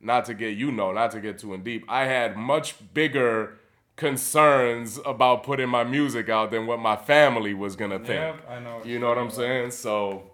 not 0.00 0.24
to 0.26 0.34
get 0.34 0.56
you 0.56 0.70
know, 0.70 0.92
not 0.92 1.10
to 1.10 1.20
get 1.20 1.38
too 1.38 1.52
in 1.52 1.62
deep, 1.62 1.84
I 1.88 2.04
had 2.04 2.36
much 2.36 2.76
bigger 2.94 3.58
concerns 3.96 4.98
about 5.04 5.42
putting 5.42 5.68
my 5.68 5.84
music 5.84 6.28
out 6.28 6.50
than 6.52 6.66
what 6.66 6.78
my 6.78 6.96
family 6.96 7.52
was 7.52 7.74
gonna 7.76 7.98
think. 7.98 8.08
Yeah, 8.08 8.36
I 8.48 8.60
know. 8.60 8.80
You 8.84 9.00
know 9.00 9.08
what 9.08 9.18
I'm 9.18 9.30
saying? 9.30 9.72
So 9.72 10.30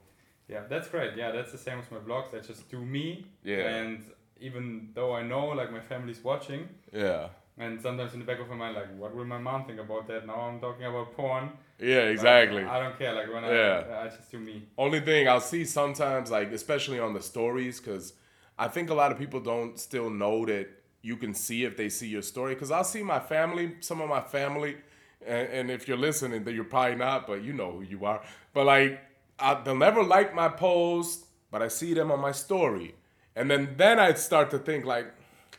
Yeah, 0.46 0.62
that's 0.68 0.88
great. 0.88 1.16
Yeah, 1.16 1.32
that's 1.32 1.52
the 1.52 1.58
same 1.58 1.78
with 1.78 1.90
my 1.90 1.98
vlogs. 1.98 2.34
I 2.34 2.40
just 2.40 2.68
do 2.70 2.84
me. 2.84 3.26
Yeah. 3.42 3.68
And 3.68 4.04
even 4.40 4.90
though 4.94 5.14
I 5.14 5.22
know 5.22 5.46
like 5.48 5.70
my 5.72 5.80
family's 5.80 6.22
watching, 6.22 6.68
yeah. 6.92 7.28
and 7.58 7.80
sometimes 7.80 8.12
in 8.14 8.20
the 8.20 8.24
back 8.24 8.40
of 8.40 8.48
my 8.48 8.54
mind, 8.56 8.74
like, 8.76 8.96
what 8.98 9.14
will 9.14 9.24
my 9.24 9.38
mom 9.38 9.64
think 9.64 9.80
about 9.80 10.06
that? 10.08 10.26
Now 10.26 10.40
I'm 10.42 10.60
talking 10.60 10.84
about 10.84 11.14
porn. 11.16 11.50
Yeah, 11.78 12.04
exactly. 12.14 12.64
I 12.64 12.80
don't 12.82 12.98
care. 12.98 13.12
Like 13.14 13.32
when 13.32 13.44
Yeah. 13.44 13.84
I, 13.90 14.04
I 14.04 14.08
just 14.08 14.30
do 14.30 14.38
me. 14.38 14.66
Only 14.76 15.00
thing 15.00 15.28
I'll 15.28 15.40
see 15.40 15.64
sometimes, 15.64 16.30
like 16.30 16.52
especially 16.52 16.98
on 17.00 17.14
the 17.14 17.22
stories, 17.22 17.80
because 17.80 18.14
I 18.58 18.68
think 18.68 18.90
a 18.90 18.94
lot 18.94 19.12
of 19.12 19.18
people 19.18 19.40
don't 19.40 19.78
still 19.78 20.10
know 20.10 20.44
that 20.46 20.68
you 21.02 21.16
can 21.16 21.32
see 21.34 21.64
if 21.64 21.76
they 21.76 21.88
see 21.88 22.08
your 22.08 22.22
story. 22.22 22.54
Because 22.54 22.70
I'll 22.70 22.84
see 22.84 23.02
my 23.02 23.20
family, 23.20 23.76
some 23.80 24.00
of 24.00 24.08
my 24.08 24.20
family, 24.20 24.76
and, 25.24 25.48
and 25.48 25.70
if 25.70 25.86
you're 25.86 25.96
listening, 25.96 26.44
then 26.44 26.54
you're 26.54 26.64
probably 26.64 26.96
not, 26.96 27.26
but 27.26 27.42
you 27.42 27.52
know 27.52 27.72
who 27.72 27.82
you 27.82 28.04
are. 28.04 28.20
But 28.52 28.66
like, 28.66 29.00
I, 29.38 29.54
they'll 29.62 29.76
never 29.76 30.02
like 30.02 30.34
my 30.34 30.48
post, 30.48 31.26
but 31.52 31.62
I 31.62 31.68
see 31.68 31.94
them 31.94 32.10
on 32.10 32.20
my 32.20 32.32
story, 32.32 32.94
and 33.38 33.50
then 33.50 33.74
then 33.76 33.98
I 33.98 34.12
start 34.14 34.50
to 34.50 34.58
think 34.58 34.84
like, 34.84 35.06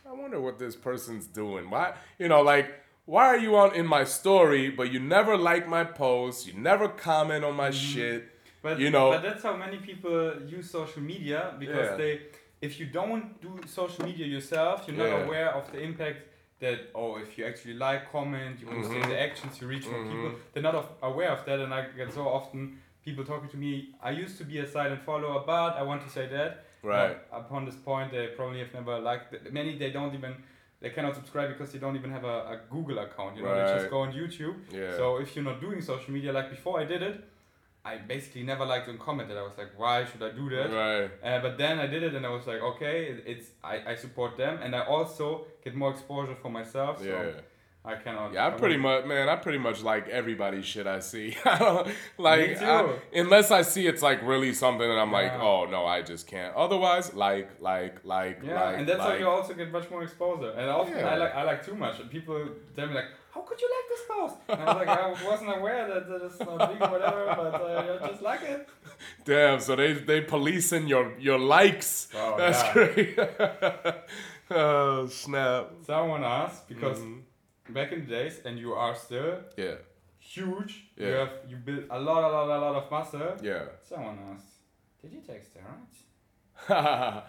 I 0.08 0.12
wonder 0.12 0.40
what 0.40 0.58
this 0.58 0.76
person's 0.76 1.26
doing. 1.26 1.70
Why, 1.70 1.94
you 2.18 2.28
know, 2.28 2.42
like. 2.42 2.68
Why 3.06 3.26
are 3.26 3.38
you 3.38 3.56
on 3.56 3.74
in 3.74 3.86
my 3.86 4.04
story, 4.04 4.70
but 4.70 4.92
you 4.92 5.00
never 5.00 5.36
like 5.36 5.66
my 5.66 5.82
post? 5.82 6.46
You 6.46 6.52
never 6.70 6.86
comment 7.08 7.42
on 7.44 7.56
my 7.56 7.70
shit. 7.72 8.20
But 8.62 8.78
You 8.78 8.90
know- 8.90 9.10
but 9.10 9.22
that's 9.22 9.42
how 9.42 9.56
many 9.56 9.78
people 9.78 10.16
use 10.56 10.70
social 10.70 11.02
media 11.02 11.40
because 11.58 11.88
Yeah. 11.90 11.96
they, 12.02 12.12
if 12.60 12.72
you 12.78 12.86
don't 12.86 13.24
do 13.46 13.52
social 13.66 14.04
media 14.04 14.26
yourself, 14.26 14.76
you're 14.86 14.96
not 15.04 15.08
Yeah. 15.08 15.24
aware 15.24 15.50
of 15.58 15.64
the 15.72 15.80
impact 15.88 16.18
that 16.60 16.78
oh, 16.94 17.16
if 17.24 17.36
you 17.36 17.42
actually 17.50 17.74
like, 17.86 18.02
comment, 18.12 18.60
you 18.60 18.66
post 18.68 18.90
Mhm. 18.90 19.08
the 19.12 19.18
actions, 19.28 19.52
you 19.60 19.66
reach 19.74 19.86
more 19.92 20.04
people. 20.12 20.30
Mhm. 20.30 20.52
They're 20.52 20.68
not 20.70 20.76
aware 21.10 21.30
of 21.36 21.40
that, 21.46 21.58
and 21.64 21.72
I 21.78 21.80
get 22.00 22.12
so 22.12 22.24
often 22.38 22.60
people 23.04 23.24
talking 23.24 23.48
to 23.50 23.56
me. 23.56 23.94
I 24.02 24.10
used 24.10 24.36
to 24.38 24.44
be 24.44 24.58
a 24.58 24.66
silent 24.66 25.02
follower, 25.02 25.42
but 25.46 25.76
I 25.76 25.82
want 25.82 26.02
to 26.02 26.10
say 26.10 26.26
that. 26.28 26.64
Right. 26.82 27.16
But 27.30 27.38
upon 27.40 27.64
this 27.64 27.76
point, 27.76 28.10
they 28.12 28.28
probably 28.28 28.60
have 28.60 28.72
never 28.74 28.98
liked. 28.98 29.32
it. 29.34 29.52
Many 29.52 29.76
they 29.78 29.90
don't 29.90 30.14
even. 30.14 30.34
They 30.82 30.88
cannot 30.90 31.14
subscribe 31.14 31.48
because 31.50 31.72
they 31.72 31.78
don't 31.78 31.94
even 31.96 32.10
have 32.10 32.24
a, 32.24 32.36
a 32.54 32.60
Google 32.70 32.98
account. 33.00 33.36
You 33.36 33.42
know, 33.42 33.54
they 33.54 33.74
just 33.78 33.90
go 33.90 34.00
on 34.00 34.12
YouTube. 34.12 34.54
Yeah. 34.72 34.96
So 34.96 35.18
if 35.18 35.36
you're 35.36 35.44
not 35.44 35.60
doing 35.60 35.82
social 35.82 36.10
media, 36.10 36.32
like 36.32 36.48
before 36.48 36.80
I 36.80 36.84
did 36.84 37.02
it, 37.02 37.22
I 37.84 37.98
basically 37.98 38.44
never 38.44 38.64
liked 38.64 38.88
and 38.88 38.98
commented. 38.98 39.36
I 39.36 39.42
was 39.42 39.58
like, 39.58 39.72
why 39.78 40.06
should 40.06 40.22
I 40.22 40.30
do 40.30 40.48
that? 40.56 40.70
Right. 40.70 41.10
Uh, 41.22 41.40
but 41.42 41.58
then 41.58 41.78
I 41.78 41.86
did 41.86 42.02
it, 42.02 42.14
and 42.14 42.24
I 42.24 42.30
was 42.30 42.46
like, 42.46 42.62
okay, 42.62 42.96
it- 43.10 43.24
it's 43.26 43.46
I, 43.62 43.92
I 43.92 43.94
support 43.94 44.38
them, 44.38 44.58
and 44.62 44.74
I 44.74 44.80
also 44.94 45.44
get 45.64 45.74
more 45.74 45.90
exposure 45.90 46.34
for 46.42 46.48
myself. 46.50 46.98
So 47.00 47.04
Yeah. 47.04 47.40
I 47.82 47.94
cannot. 47.96 48.34
Yeah, 48.34 48.46
I 48.46 48.50
pretty 48.50 48.76
much, 48.76 49.06
man, 49.06 49.28
I 49.30 49.36
pretty 49.36 49.56
much 49.58 49.82
like 49.82 50.06
everybody's 50.08 50.66
shit 50.66 50.86
I 50.86 51.00
see. 51.00 51.34
I 51.46 51.58
don't, 51.58 51.88
like, 52.18 52.58
too. 52.58 52.64
I- 52.66 52.94
unless 53.14 53.50
I 53.50 53.62
see 53.62 53.86
it's 53.86 54.02
like 54.02 54.22
really 54.22 54.52
something 54.52 54.86
that 54.86 54.98
I'm 54.98 55.10
like, 55.10 55.32
oh 55.32 55.64
no, 55.64 55.86
I 55.86 56.02
just 56.02 56.26
can't. 56.26 56.54
Otherwise, 56.54 57.14
like, 57.14 57.48
like, 57.60 58.04
like, 58.04 58.40
Yeah, 58.44 58.62
like, 58.64 58.78
and 58.78 58.86
that's 58.88 59.00
how 59.00 59.14
you 59.14 59.26
also 59.26 59.54
get 59.54 59.72
much 59.72 59.90
more 59.90 60.02
exposure. 60.02 60.50
And 60.50 60.68
often 60.68 60.98
Yeah. 60.98 61.08
I 61.08 61.16
like 61.16 61.34
I 61.34 61.42
like 61.44 61.64
too 61.64 61.74
much, 61.74 62.00
and 62.00 62.10
people 62.10 62.36
tell 62.76 62.86
me 62.86 62.94
like, 62.94 63.06
"How 63.34 63.40
could 63.40 63.58
you 63.62 63.70
like 63.76 63.88
this 63.88 64.02
post?" 64.12 64.36
And 64.50 64.60
I 64.60 64.64
was 64.74 64.86
like, 64.86 64.98
"I 64.98 65.30
wasn't 65.30 65.56
aware 65.58 65.88
that 65.88 66.06
that 66.10 66.22
it's 66.26 66.38
not 66.40 66.58
big 66.72 66.82
or 66.82 66.90
whatever, 66.90 67.24
but 67.34 67.54
uh, 67.62 67.98
I 68.04 68.08
just 68.08 68.22
like 68.22 68.42
it." 68.42 68.68
damn. 69.24 69.58
So 69.58 69.74
they 69.74 69.94
they 69.94 70.20
policing 70.20 70.86
your 70.86 71.14
your 71.18 71.38
likes. 71.38 72.08
Wow, 72.14 72.36
that's 72.36 72.62
yeah. 72.64 72.72
great. 72.74 73.18
oh 74.50 75.06
snap. 75.06 75.70
Someone 75.86 76.24
asked 76.24 76.68
because 76.68 76.98
Mhm. 76.98 77.22
Back 77.72 77.92
in 77.92 78.00
the 78.00 78.10
days, 78.10 78.40
and 78.44 78.58
you 78.58 78.72
are 78.74 78.94
still 78.94 79.38
Yeah, 79.56 79.74
huge. 80.18 80.84
You 80.96 81.06
have 81.06 81.32
you 81.48 81.56
built 81.56 81.84
a 81.90 81.98
lot, 81.98 82.22
a 82.24 82.28
lot, 82.28 82.48
a 82.48 82.58
lot 82.60 82.74
of 82.82 82.90
muscle. 82.90 83.36
yeah. 83.42 83.64
Someone 83.88 84.18
asked, 84.34 84.54
"Did 85.02 85.12
you 85.12 85.20
take 85.20 85.42
steroids?" 85.50 85.96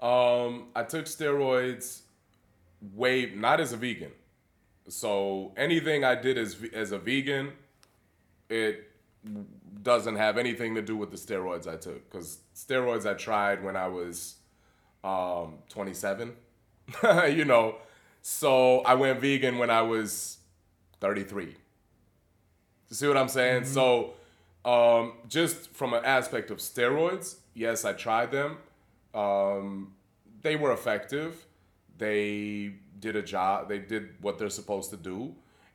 um, 0.00 0.68
I 0.74 0.82
took 0.84 1.04
steroids 1.06 2.02
way 2.94 3.32
not 3.34 3.60
as 3.60 3.72
a 3.72 3.76
vegan. 3.76 4.12
So 4.88 5.52
anything 5.56 6.04
I 6.04 6.14
did 6.14 6.38
as 6.38 6.56
as 6.72 6.92
a 6.92 6.98
vegan, 6.98 7.52
it 8.48 8.84
doesn't 9.82 10.16
have 10.16 10.38
anything 10.38 10.74
to 10.74 10.82
do 10.82 10.96
with 10.96 11.10
the 11.10 11.16
steroids 11.16 11.66
I 11.66 11.76
took 11.76 12.08
because 12.10 12.38
steroids 12.54 13.04
I 13.08 13.14
tried 13.14 13.62
when 13.62 13.76
I 13.76 13.88
was 13.88 14.36
um, 15.04 15.58
27. 15.68 16.32
you 17.30 17.44
know, 17.44 17.76
so 18.22 18.80
I 18.80 18.94
went 18.94 19.20
vegan 19.20 19.58
when 19.58 19.70
I 19.70 19.82
was 19.82 20.38
33. 21.00 21.44
You 21.46 21.54
see 22.90 23.06
what 23.06 23.16
I'm 23.16 23.28
saying? 23.28 23.64
So, 23.66 24.14
um, 24.64 25.12
just 25.28 25.70
from 25.74 25.92
an 25.94 26.04
aspect 26.04 26.50
of 26.50 26.58
steroids, 26.58 27.36
yes, 27.54 27.84
I 27.84 27.92
tried 27.92 28.32
them. 28.32 28.56
Um, 29.14 29.94
they 30.42 30.56
were 30.56 30.72
effective. 30.72 31.46
They 31.98 32.72
did 33.00 33.16
a 33.16 33.22
job. 33.22 33.68
They 33.68 33.78
did 33.78 34.10
what 34.20 34.38
they're 34.38 34.50
supposed 34.50 34.90
to 34.90 34.96
do. 34.96 35.34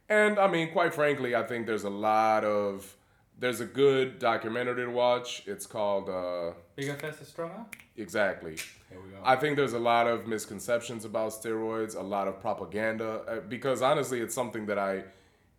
And 0.10 0.38
I 0.40 0.48
mean, 0.48 0.72
quite 0.72 0.94
frankly, 0.94 1.36
I 1.36 1.44
think 1.44 1.66
there's 1.66 1.84
a 1.86 1.90
lot 1.90 2.44
of 2.44 2.96
there's 3.40 3.62
a 3.62 3.66
good 3.66 4.20
documentary 4.20 4.86
to 4.86 4.92
watch. 4.92 5.44
It's 5.48 5.66
called 5.66 6.10
uh, 6.10 6.52
Bigger, 6.76 6.94
faster, 6.96 7.26
stronger. 7.26 7.66
exactly. 7.98 8.58
Here 8.94 9.02
we 9.06 9.12
go. 9.12 9.18
I 9.24 9.36
think 9.36 9.56
there's 9.58 9.74
a 9.74 9.80
lot 9.80 10.08
of 10.08 10.28
misconceptions 10.28 11.06
about 11.06 11.32
steroids, 11.32 11.96
a 11.96 12.02
lot 12.02 12.28
of 12.28 12.40
propaganda, 12.40 13.10
uh, 13.28 13.40
because 13.56 13.82
honestly, 13.82 14.20
it's 14.22 14.36
something 14.36 14.66
that 14.68 14.80
I, 14.80 15.04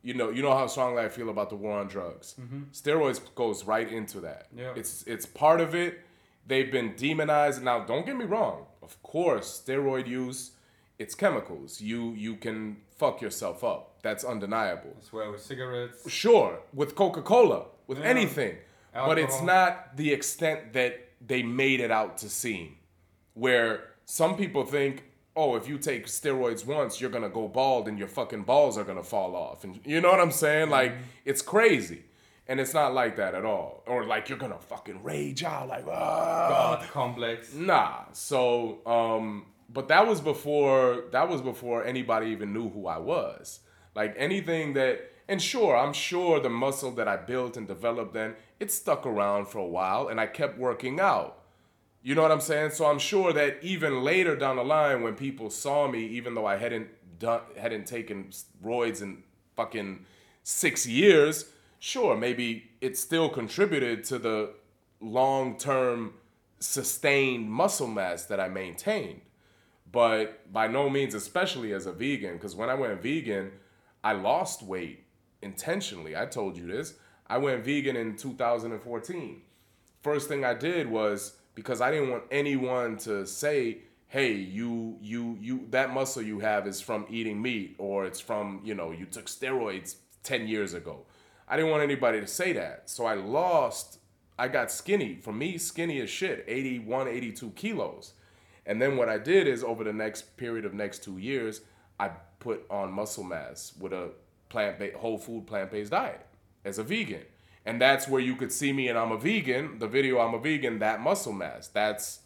you 0.02 0.14
know, 0.14 0.30
you 0.30 0.42
know 0.42 0.56
how 0.56 0.66
strongly 0.66 1.02
I 1.02 1.08
feel 1.08 1.28
about 1.30 1.48
the 1.50 1.56
war 1.56 1.78
on 1.78 1.86
drugs. 1.88 2.34
Steroids 2.72 3.20
goes 3.34 3.64
right 3.64 3.90
into 3.90 4.20
that. 4.20 4.48
Yeah. 4.56 4.72
It's 4.76 5.02
it's 5.06 5.26
part 5.26 5.60
of 5.60 5.74
it. 5.74 6.00
They've 6.46 6.70
been 6.70 6.94
demonized. 6.96 7.62
Now, 7.62 7.80
don't 7.84 8.04
get 8.06 8.16
me 8.16 8.26
wrong. 8.26 8.66
Of 8.82 9.02
course, 9.02 9.62
steroid 9.66 10.06
use 10.06 10.52
it's 10.98 11.14
chemicals. 11.14 11.80
You 11.80 12.12
you 12.12 12.36
can 12.36 12.76
fuck 12.98 13.20
yourself 13.22 13.64
up. 13.64 13.82
That's 14.02 14.24
undeniable. 14.24 14.94
As 15.00 15.12
well 15.12 15.32
with 15.32 15.42
cigarettes. 15.42 16.08
Sure, 16.10 16.60
with 16.72 16.94
Coca 16.94 17.22
Cola, 17.22 17.64
with 17.88 17.98
Yeah. 17.98 18.04
anything, 18.14 18.58
but 18.92 19.18
it's 19.18 19.40
not 19.42 19.96
the 19.96 20.12
extent 20.12 20.72
that 20.74 20.92
they 21.26 21.42
made 21.42 21.80
it 21.80 21.90
out 21.90 22.18
to 22.18 22.28
seem. 22.28 22.76
Where 23.34 23.84
some 24.04 24.36
people 24.36 24.64
think, 24.64 25.04
oh, 25.36 25.56
if 25.56 25.68
you 25.68 25.78
take 25.78 26.06
steroids 26.06 26.64
once, 26.66 27.00
you're 27.00 27.10
gonna 27.10 27.28
go 27.28 27.48
bald 27.48 27.88
and 27.88 27.98
your 27.98 28.08
fucking 28.08 28.42
balls 28.44 28.78
are 28.78 28.84
gonna 28.84 29.02
fall 29.02 29.34
off, 29.34 29.64
and 29.64 29.80
you 29.84 30.00
know 30.00 30.10
what 30.10 30.20
I'm 30.20 30.30
saying? 30.30 30.70
Like 30.70 30.94
it's 31.24 31.42
crazy, 31.42 32.04
and 32.46 32.60
it's 32.60 32.74
not 32.74 32.94
like 32.94 33.16
that 33.16 33.34
at 33.34 33.44
all. 33.44 33.82
Or 33.86 34.04
like 34.04 34.28
you're 34.28 34.38
gonna 34.38 34.58
fucking 34.58 35.02
rage 35.02 35.42
out, 35.44 35.68
like 35.68 35.84
ah. 35.88 36.48
God 36.48 36.88
complex. 36.90 37.54
Nah. 37.54 38.04
So, 38.12 38.78
um, 38.86 39.46
but 39.68 39.88
that 39.88 40.06
was 40.06 40.20
before 40.20 41.04
that 41.12 41.28
was 41.28 41.40
before 41.40 41.84
anybody 41.84 42.28
even 42.28 42.52
knew 42.52 42.70
who 42.70 42.86
I 42.86 42.98
was. 42.98 43.60
Like 43.94 44.14
anything 44.16 44.74
that, 44.74 45.12
and 45.28 45.40
sure, 45.40 45.76
I'm 45.76 45.92
sure 45.92 46.40
the 46.40 46.50
muscle 46.50 46.90
that 46.92 47.08
I 47.08 47.16
built 47.16 47.56
and 47.56 47.66
developed 47.66 48.12
then 48.12 48.34
it 48.60 48.70
stuck 48.70 49.06
around 49.06 49.46
for 49.46 49.58
a 49.58 49.66
while, 49.66 50.08
and 50.08 50.20
I 50.20 50.26
kept 50.26 50.58
working 50.58 51.00
out. 51.00 51.43
You 52.04 52.14
know 52.14 52.20
what 52.20 52.30
I'm 52.30 52.42
saying? 52.42 52.72
So 52.72 52.84
I'm 52.84 52.98
sure 52.98 53.32
that 53.32 53.56
even 53.62 54.02
later 54.04 54.36
down 54.36 54.56
the 54.56 54.62
line, 54.62 55.00
when 55.02 55.14
people 55.14 55.48
saw 55.48 55.88
me, 55.88 56.04
even 56.04 56.34
though 56.34 56.44
I 56.44 56.56
hadn't 56.58 56.88
done, 57.18 57.40
hadn't 57.56 57.86
taken 57.86 58.28
roids 58.62 59.00
in 59.00 59.22
fucking 59.56 60.04
six 60.42 60.86
years, 60.86 61.46
sure, 61.78 62.14
maybe 62.14 62.70
it 62.82 62.98
still 62.98 63.30
contributed 63.30 64.04
to 64.04 64.18
the 64.18 64.50
long-term 65.00 66.12
sustained 66.58 67.50
muscle 67.50 67.88
mass 67.88 68.26
that 68.26 68.38
I 68.38 68.48
maintained. 68.48 69.22
But 69.90 70.52
by 70.52 70.68
no 70.68 70.90
means, 70.90 71.14
especially 71.14 71.72
as 71.72 71.86
a 71.86 71.92
vegan, 71.92 72.34
because 72.34 72.54
when 72.54 72.68
I 72.68 72.74
went 72.74 73.00
vegan, 73.00 73.50
I 74.02 74.12
lost 74.12 74.62
weight 74.62 75.04
intentionally. 75.40 76.14
I 76.14 76.26
told 76.26 76.58
you 76.58 76.66
this. 76.66 76.94
I 77.26 77.38
went 77.38 77.64
vegan 77.64 77.96
in 77.96 78.16
2014 78.16 79.40
first 80.04 80.28
thing 80.28 80.44
I 80.44 80.52
did 80.52 80.86
was 80.86 81.38
because 81.54 81.80
I 81.80 81.90
didn't 81.90 82.10
want 82.10 82.24
anyone 82.30 82.96
to 82.98 83.26
say, 83.26 83.78
"Hey, 84.08 84.32
you 84.32 84.98
you 85.00 85.38
you 85.40 85.66
that 85.70 85.92
muscle 85.92 86.22
you 86.22 86.40
have 86.40 86.66
is 86.66 86.80
from 86.80 87.06
eating 87.10 87.40
meat 87.40 87.74
or 87.78 88.06
it's 88.06 88.20
from, 88.20 88.60
you 88.64 88.74
know, 88.74 88.90
you 88.90 89.06
took 89.06 89.26
steroids 89.26 89.96
10 90.22 90.48
years 90.48 90.74
ago." 90.74 91.06
I 91.46 91.56
didn't 91.56 91.70
want 91.70 91.82
anybody 91.82 92.20
to 92.20 92.26
say 92.26 92.52
that. 92.54 92.88
So 92.88 93.04
I 93.04 93.14
lost 93.14 93.98
I 94.38 94.48
got 94.48 94.70
skinny. 94.70 95.16
For 95.16 95.32
me, 95.32 95.58
skinny 95.58 96.00
as 96.00 96.10
shit, 96.10 96.44
81, 96.48 97.08
82 97.08 97.50
kilos. 97.50 98.14
And 98.66 98.80
then 98.80 98.96
what 98.96 99.08
I 99.08 99.18
did 99.18 99.46
is 99.46 99.62
over 99.62 99.84
the 99.84 99.92
next 99.92 100.36
period 100.36 100.64
of 100.64 100.74
next 100.74 101.04
2 101.04 101.18
years, 101.18 101.60
I 102.00 102.10
put 102.40 102.64
on 102.70 102.92
muscle 102.92 103.24
mass 103.24 103.72
with 103.78 103.92
a 103.92 104.10
plant-based 104.48 104.96
whole 104.96 105.18
food 105.18 105.46
plant-based 105.46 105.90
diet 105.90 106.26
as 106.64 106.78
a 106.78 106.82
vegan. 106.82 107.22
And 107.66 107.80
that's 107.80 108.06
where 108.06 108.20
you 108.20 108.36
could 108.36 108.52
see 108.52 108.72
me 108.72 108.88
and 108.88 108.98
I'm 108.98 109.12
a 109.12 109.18
vegan, 109.18 109.78
the 109.78 109.88
video 109.88 110.18
I'm 110.18 110.34
a 110.34 110.38
vegan, 110.38 110.78
that 110.80 111.00
muscle 111.00 111.32
mass. 111.32 111.68
That's 111.68 112.20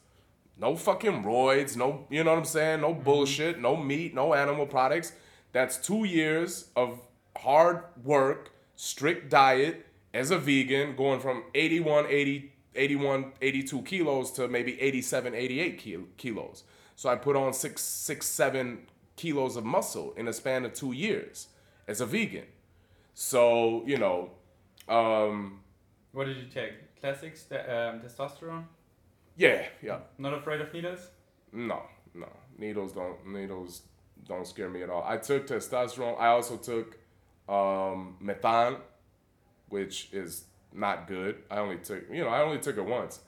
no 0.59 0.75
fucking 0.75 1.23
roids, 1.23 1.77
no, 1.77 2.07
you 2.11 2.25
know 2.25 2.33
what 2.33 2.41
I'm 2.41 2.45
saying? 2.45 2.81
No 2.81 2.93
mm-hmm. 2.93 3.05
bullshit, 3.05 3.61
no 3.61 3.77
meat, 3.77 4.15
no 4.15 4.35
animal 4.35 4.67
products. 4.67 5.13
That's 5.53 5.77
two 5.77 6.05
years 6.05 6.71
of 6.75 7.01
hard 7.37 7.85
work, 8.03 8.51
strict 8.75 9.31
diet 9.31 9.87
as 10.13 10.31
a 10.31 10.39
vegan, 10.39 10.97
going 10.97 11.21
from 11.21 11.45
81, 11.55 12.07
80, 12.09 12.53
81, 12.75 13.33
82 13.41 13.83
kilos 13.83 14.31
to 14.33 14.49
maybe 14.49 14.81
87, 14.81 15.35
88 15.35 16.17
kilos. 16.17 16.65
So 16.97 17.09
I 17.09 17.15
put 17.15 17.37
on 17.37 17.53
six, 17.53 17.83
six, 17.83 18.27
seven 18.27 18.89
kilos 19.17 19.57
of 19.57 19.65
muscle 19.65 20.15
in 20.17 20.27
a 20.27 20.33
span 20.33 20.65
of 20.65 20.73
two 20.73 20.93
years 20.93 21.49
as 21.87 22.01
a 22.01 22.07
vegan. 22.07 22.47
So, 23.15 23.85
you 23.87 23.99
know, 23.99 24.31
um, 24.89 25.61
What 26.13 26.27
did 26.27 26.37
you 26.39 26.47
take? 26.53 26.73
Classics, 27.01 27.47
st- 27.49 27.61
um, 27.69 28.01
testosterone? 28.01 28.65
yeah, 29.37 29.67
yeah. 29.83 29.99
Not 30.19 30.35
afraid 30.35 30.61
of 30.61 30.73
needles? 30.73 31.09
No, 31.53 31.83
no. 32.15 32.29
Needles 32.59 32.93
don't 32.93 33.25
needles 33.27 33.83
don't 34.27 34.47
scare 34.47 34.69
me 34.69 34.83
at 34.83 34.91
all. 34.91 35.05
I 35.07 35.17
took 35.17 35.47
testosterone. 35.47 36.19
I 36.19 36.27
also 36.29 36.57
took 36.57 36.99
um, 37.49 38.17
methan, 38.23 38.79
which 39.69 40.09
is 40.13 40.45
not 40.73 41.07
good. 41.07 41.37
I 41.51 41.59
only 41.59 41.77
took 41.79 42.03
you 42.13 42.23
know 42.25 42.29
I 42.31 42.43
only 42.43 42.59
took 42.59 42.77
it 42.79 42.85
once, 42.85 43.21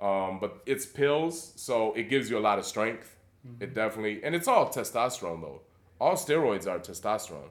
um, 0.00 0.38
but 0.38 0.62
it's 0.66 0.84
pills, 0.86 1.52
so 1.56 1.94
it 1.94 2.10
gives 2.10 2.28
you 2.28 2.36
a 2.38 2.44
lot 2.48 2.58
of 2.58 2.66
strength. 2.66 3.16
It 3.60 3.74
definitely 3.74 4.22
and 4.24 4.34
it's 4.34 4.48
all 4.48 4.68
testosterone 4.70 5.40
though. 5.40 5.60
All 6.00 6.14
steroids 6.14 6.66
are 6.66 6.78
testosterone. 6.78 7.50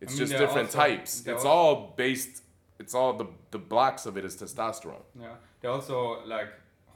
It's 0.00 0.12
I 0.14 0.16
mean, 0.16 0.18
just 0.28 0.32
different 0.32 0.68
also- 0.68 0.78
types. 0.78 1.26
It's 1.26 1.44
all 1.44 1.92
based. 1.96 2.42
It's 2.80 2.94
all 2.94 3.12
the 3.12 3.26
the 3.50 3.58
blocks 3.58 4.06
of 4.06 4.16
it 4.16 4.24
is 4.24 4.34
testosterone. 4.36 5.04
Yeah. 5.20 5.34
They're 5.60 5.70
also 5.70 6.24
like 6.26 6.48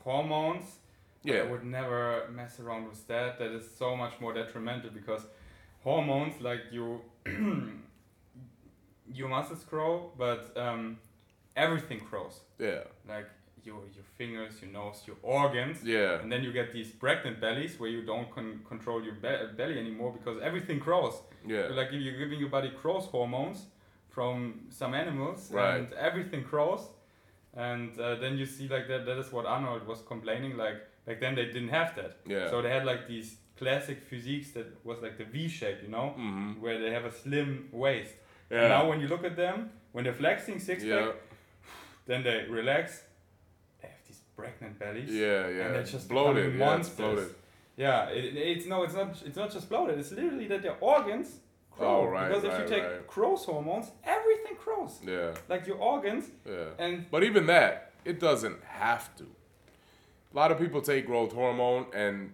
hormones. 0.05 0.64
Yeah. 1.22 1.43
I 1.43 1.51
would 1.51 1.64
never 1.64 2.28
mess 2.32 2.59
around 2.59 2.89
with 2.89 3.07
that. 3.09 3.39
That 3.39 3.51
is 3.59 3.64
so 3.78 3.95
much 3.97 4.14
more 4.20 4.32
detrimental 4.32 4.91
because 4.91 5.22
hormones, 5.82 6.41
like 6.41 6.62
you, 6.70 7.01
your 9.12 9.28
muscles 9.28 9.64
grow, 9.64 10.12
but 10.18 10.53
um, 10.57 10.99
everything 11.57 12.01
grows. 12.11 12.41
Yeah. 12.59 12.85
Like 13.09 13.28
your 13.62 13.80
your 13.95 14.05
fingers, 14.18 14.55
your 14.62 14.70
nose, 14.70 15.03
your 15.07 15.16
organs. 15.22 15.82
Yeah. 15.85 16.20
And 16.20 16.32
then 16.32 16.43
you 16.43 16.53
get 16.53 16.72
these 16.72 16.91
pregnant 16.91 17.41
bellies 17.41 17.78
where 17.80 17.91
you 17.91 18.03
don't 18.05 18.30
con- 18.30 18.61
control 18.68 19.03
your 19.03 19.14
be- 19.14 19.47
belly 19.57 19.78
anymore 19.78 20.12
because 20.18 20.41
everything 20.43 20.78
grows. 20.78 21.14
Yeah. 21.47 21.68
Like 21.68 21.89
if 21.93 22.01
you're 22.05 22.18
giving 22.18 22.39
your 22.41 22.51
body 22.51 22.72
growth 22.82 23.07
hormones 23.07 23.66
from 24.15 24.61
some 24.71 24.95
animals, 24.95 25.51
Right. 25.53 25.77
and 25.79 25.93
everything 25.95 26.43
grows. 26.51 26.83
And 27.57 27.99
uh, 28.01 28.15
then 28.17 28.37
you 28.39 28.47
see 28.47 28.69
like 28.69 28.87
that. 28.89 29.07
That 29.07 29.19
is 29.19 29.33
what 29.33 29.47
Arnold 29.47 29.87
was 29.87 30.01
complaining. 30.09 30.57
Like 30.57 30.77
back 31.07 31.21
then 31.21 31.35
they 31.35 31.47
didn't 31.47 31.69
have 31.69 31.95
that. 31.97 32.17
Yeah. 32.27 32.51
So 32.51 32.62
they 32.62 32.71
had 32.71 32.85
like 32.85 33.07
these 33.09 33.37
classic 33.59 34.03
physiques 34.03 34.51
that 34.53 34.67
was 34.85 34.99
like 35.03 35.17
the 35.19 35.25
V 35.25 35.49
shape, 35.49 35.79
you 35.83 35.89
know, 35.89 36.15
Mhm. 36.19 36.61
where 36.61 36.79
they 36.81 36.91
have 36.91 37.05
a 37.05 37.12
slim 37.12 37.69
waist. 37.73 38.15
Yeah. 38.51 38.61
And 38.61 38.69
now 38.71 38.89
when 38.89 39.01
you 39.01 39.09
look 39.09 39.25
at 39.25 39.37
them, 39.37 39.71
when 39.93 40.05
they're 40.05 40.15
flexing 40.25 40.59
six 40.61 40.83
Yeah. 40.83 40.97
pack, 41.07 41.15
then 42.07 42.23
they 42.25 42.47
relax. 42.49 43.05
They 43.81 43.89
have 43.89 44.03
these 44.09 44.21
pregnant 44.37 44.79
bellies. 44.79 45.11
Yeah, 45.11 45.49
yeah. 45.49 45.65
And 45.67 45.75
they're 45.75 45.93
just 45.97 46.09
bloated. 46.09 46.45
Yeah, 46.45 46.51
it's 46.51 46.59
monsters. 46.59 46.97
bloated. 46.97 47.35
Yeah, 47.77 48.09
it, 48.11 48.37
it's 48.37 48.67
no, 48.67 48.83
it's 48.85 48.95
not. 48.95 49.11
It's 49.27 49.37
not 49.37 49.51
just 49.53 49.69
bloated. 49.69 49.99
It's 49.99 50.11
literally 50.12 50.49
that 50.49 50.62
their 50.62 50.77
organs 50.81 51.41
grow. 51.77 51.89
Oh, 52.03 52.05
right, 52.07 52.29
because 52.29 52.45
if 52.45 52.53
right, 52.53 52.62
you 52.62 52.68
take 52.68 52.83
right. 52.85 53.07
growth 53.07 53.45
hormones, 53.45 53.91
everything 54.05 54.57
grows. 54.64 55.01
Yeah, 55.07 55.35
Like 55.49 55.66
your 55.66 55.77
organs, 55.79 56.25
yeah. 56.47 56.66
and 56.79 57.07
But 57.11 57.22
even 57.25 57.47
that, 57.47 57.93
it 58.05 58.20
doesn't 58.20 58.62
have 58.64 59.14
to. 59.16 59.25
A 59.25 60.37
lot 60.37 60.51
of 60.53 60.59
people 60.59 60.81
take 60.81 61.07
growth 61.07 61.33
hormone 61.33 61.87
and 61.95 62.33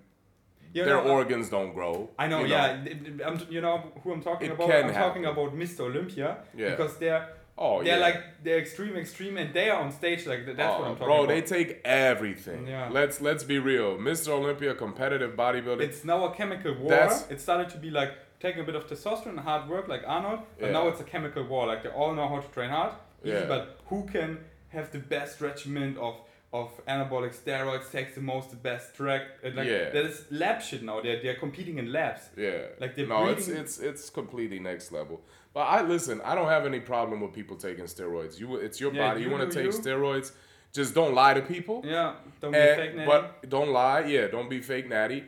you 0.73 0.85
their 0.85 1.03
know, 1.03 1.11
organs 1.11 1.49
don't 1.51 1.73
grow. 1.75 2.09
I 2.19 2.27
know, 2.29 2.41
you 2.41 2.49
yeah. 2.49 2.83
it- 2.85 3.07
it- 3.07 3.23
I'm, 3.27 3.41
you 3.51 3.61
know 3.61 3.93
who 4.03 4.13
I'm 4.13 4.23
talking 4.23 4.51
It 4.51 4.55
about? 4.55 4.69
can 4.71 4.85
I'm 4.87 4.95
talking 4.95 5.25
about 5.27 5.55
Mr. 5.55 5.81
Olympia. 5.81 6.39
Yeah. 6.57 6.71
Because 6.71 6.97
they're 6.99 7.29
Oh, 7.63 7.83
they're 7.85 7.99
yeah. 7.99 8.07
like 8.07 8.19
they're 8.43 8.59
extreme, 8.59 8.97
extreme, 8.97 9.37
and 9.37 9.53
they 9.53 9.69
are 9.69 9.81
on 9.83 9.91
stage 9.93 10.25
like. 10.27 10.47
That's 10.47 10.59
Oh, 10.61 10.79
what 10.79 10.85
I'm 10.89 10.93
oh, 10.93 10.95
talking 10.95 11.07
bro, 11.07 11.15
about. 11.17 11.27
Bro, 11.27 11.35
they 11.35 11.43
take 11.43 11.81
everything. 11.85 12.67
Yeah. 12.67 12.89
Let's 12.91 13.21
let's 13.21 13.45
be 13.45 13.59
real. 13.59 13.99
Mr. 13.99 14.29
Olympia, 14.29 14.75
competitive 14.75 15.33
bodybuilding. 15.37 15.83
it's 15.83 16.03
now 16.05 16.25
a 16.25 16.35
chemical 16.35 16.73
war. 16.75 16.89
That's- 16.91 17.27
it 17.31 17.39
started 17.41 17.69
to 17.71 17.79
be 17.79 17.91
like 17.91 18.13
taking 18.41 18.61
a 18.61 18.65
bit 18.65 18.75
of 18.75 18.87
testosterone 18.87 19.31
and 19.39 19.41
hard 19.41 19.69
work 19.69 19.87
like 19.89 20.03
Arnold, 20.07 20.41
but 20.59 20.67
Yeah. 20.67 20.73
now 20.73 20.89
it's 20.89 21.01
a 21.01 21.05
chemical 21.05 21.45
war. 21.45 21.67
Like 21.67 21.83
they 21.83 21.91
all 21.91 22.15
know 22.15 22.29
how 22.29 22.41
to 22.41 22.49
train 22.57 22.71
hard, 22.71 22.93
easy, 23.25 23.35
Yeah. 23.35 23.47
but 23.47 23.79
who 23.89 24.07
can 24.07 24.39
have 24.69 24.91
the 24.93 24.99
best 24.99 25.41
regimen 25.41 25.97
of 25.99 26.15
of 26.53 26.69
anabolic 26.89 27.33
steroids, 27.33 27.93
takes 27.93 28.17
the 28.17 28.21
most, 28.21 28.51
the 28.51 28.57
best 28.57 28.97
track. 28.97 29.23
Uh, 29.45 29.51
like 29.55 29.69
Yeah. 29.69 29.91
that 29.91 30.05
is 30.11 30.27
lab 30.33 30.61
shit 30.61 30.83
now. 30.83 31.01
They're 31.01 31.21
they're 31.23 31.37
competing 31.47 31.79
in 31.79 31.93
labs. 31.93 32.23
yeah. 32.37 32.63
like 32.81 32.97
they're 32.97 33.07
no, 33.07 33.27
it's 33.29 33.47
breeding- 33.47 33.63
it's 33.63 33.79
it's 33.79 34.11
completely 34.11 34.59
next 34.59 34.91
level. 34.91 35.21
But 35.55 35.65
I 35.77 35.83
listen. 35.83 36.21
I 36.31 36.35
don't 36.35 36.49
have 36.57 36.67
any 36.67 36.81
problem 36.81 37.21
with 37.21 37.33
people 37.33 37.57
taking 37.57 37.85
steroids. 37.85 38.41
You, 38.41 38.57
it's 38.57 38.81
your 38.81 38.93
Yeah, 38.93 39.01
body. 39.09 39.21
You, 39.21 39.27
you 39.29 39.33
want 39.37 39.49
to 39.49 39.55
take 39.59 39.73
you. 39.73 39.79
steroids. 39.83 40.33
Just 40.73 40.93
don't 40.95 41.15
lie 41.15 41.35
to 41.35 41.43
people. 41.43 41.83
Yeah, 41.85 42.15
don't 42.41 42.53
be 42.53 42.59
eh, 42.59 42.77
fake 42.77 42.95
natty. 42.97 43.07
but 43.13 43.49
don't 43.49 43.71
lie. 43.83 44.01
Yeah, 44.15 44.27
don't 44.29 44.49
be 44.51 44.61
fake 44.61 44.89
natty. 44.89 45.21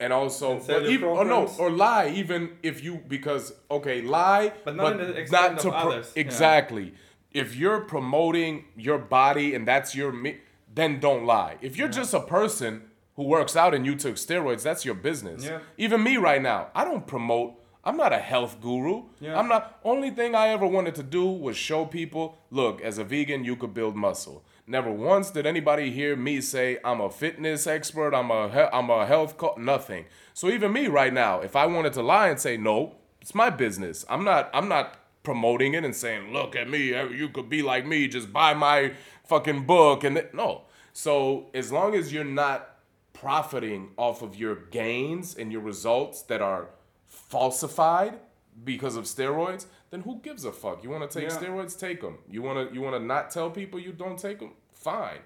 And 0.00 0.12
also, 0.12 0.52
And 0.58 0.66
but 0.66 0.86
even, 0.86 1.08
or 1.08 1.24
no, 1.24 1.48
or 1.58 1.70
lie 1.70 2.08
even 2.14 2.56
if 2.62 2.84
you 2.84 3.02
because 3.08 3.52
okay, 3.70 4.00
lie, 4.00 4.52
But 4.64 4.76
not 4.76 4.92
in 4.92 4.98
the 4.98 5.16
extent 5.16 5.64
of 5.64 5.72
others, 5.72 6.12
yeah. 6.14 6.20
exactly. 6.20 6.94
If 7.32 7.56
you're 7.56 7.80
promoting 7.80 8.64
your 8.76 8.98
body 8.98 9.54
and 9.54 9.66
that's 9.66 9.94
your 9.94 10.12
me, 10.12 10.38
then 10.72 11.00
don't 11.00 11.24
lie. 11.26 11.56
If 11.60 11.76
you're 11.76 11.88
just 11.88 12.14
a 12.14 12.20
person 12.20 12.82
who 13.16 13.24
works 13.24 13.56
out 13.56 13.74
and 13.74 13.84
you 13.84 13.96
took 13.96 14.14
steroids, 14.14 14.62
that's 14.62 14.84
your 14.84 14.94
business. 14.94 15.44
Yeah. 15.44 15.58
Even 15.76 16.02
me 16.02 16.16
right 16.16 16.40
now, 16.40 16.68
I 16.74 16.84
don't 16.84 17.06
promote. 17.06 17.54
I'm 17.84 17.96
not 17.96 18.12
a 18.12 18.18
health 18.18 18.60
guru. 18.60 19.04
Yeah. 19.18 19.38
I'm 19.38 19.48
not. 19.48 19.80
Only 19.84 20.10
thing 20.10 20.34
I 20.36 20.48
ever 20.48 20.66
wanted 20.66 20.94
to 20.96 21.02
do 21.02 21.26
was 21.26 21.56
show 21.56 21.84
people, 21.84 22.38
look, 22.50 22.80
as 22.80 22.98
a 22.98 23.04
vegan, 23.04 23.44
you 23.44 23.56
could 23.56 23.74
build 23.74 23.96
muscle. 23.96 24.44
Never 24.70 24.92
once 24.92 25.30
did 25.30 25.46
anybody 25.46 25.90
hear 25.90 26.14
me 26.14 26.42
say 26.42 26.76
I'm 26.84 27.00
a 27.00 27.08
fitness 27.08 27.66
expert. 27.66 28.14
I'm 28.14 28.30
a 28.30 28.50
he- 28.50 28.76
I'm 28.76 28.90
a 28.90 29.06
health 29.06 29.38
co- 29.38 29.54
nothing. 29.56 30.04
So 30.34 30.50
even 30.50 30.74
me 30.74 30.88
right 30.88 31.12
now, 31.12 31.40
if 31.40 31.56
I 31.56 31.64
wanted 31.64 31.94
to 31.94 32.02
lie 32.02 32.28
and 32.28 32.38
say 32.38 32.58
no, 32.58 32.96
it's 33.22 33.34
my 33.34 33.48
business. 33.48 34.04
I'm 34.10 34.24
not. 34.24 34.50
I'm 34.52 34.68
not 34.68 34.98
promoting 35.22 35.72
it 35.72 35.84
and 35.84 35.96
saying, 35.96 36.34
look 36.34 36.54
at 36.54 36.68
me, 36.68 36.88
you 36.88 37.30
could 37.30 37.48
be 37.48 37.62
like 37.62 37.86
me. 37.86 38.08
Just 38.08 38.30
buy 38.30 38.52
my 38.52 38.92
fucking 39.24 39.64
book 39.64 40.04
and 40.04 40.16
th- 40.16 40.34
no. 40.34 40.62
So 40.92 41.48
as 41.54 41.72
long 41.72 41.94
as 41.94 42.12
you're 42.12 42.24
not 42.24 42.76
profiting 43.14 43.90
off 43.96 44.20
of 44.20 44.36
your 44.36 44.54
gains 44.54 45.34
and 45.34 45.50
your 45.50 45.62
results 45.62 46.22
that 46.22 46.42
are 46.42 46.68
falsified 47.06 48.18
because 48.64 48.96
of 48.96 49.04
steroids, 49.04 49.66
then 49.90 50.00
who 50.02 50.20
gives 50.20 50.44
a 50.44 50.52
fuck? 50.52 50.82
You 50.84 50.90
want 50.90 51.10
to 51.10 51.20
take 51.20 51.30
Yeah. 51.30 51.36
steroids, 51.36 51.78
take 51.78 52.00
them. 52.00 52.18
You 52.28 52.42
want 52.42 52.68
to 52.68 52.74
you 52.74 52.80
want 52.80 52.96
to 52.96 53.00
not 53.00 53.30
tell 53.30 53.50
people 53.50 53.78
you 53.80 53.92
don't 53.92 54.18
take 54.18 54.38
them, 54.40 54.52
fine. 54.72 55.18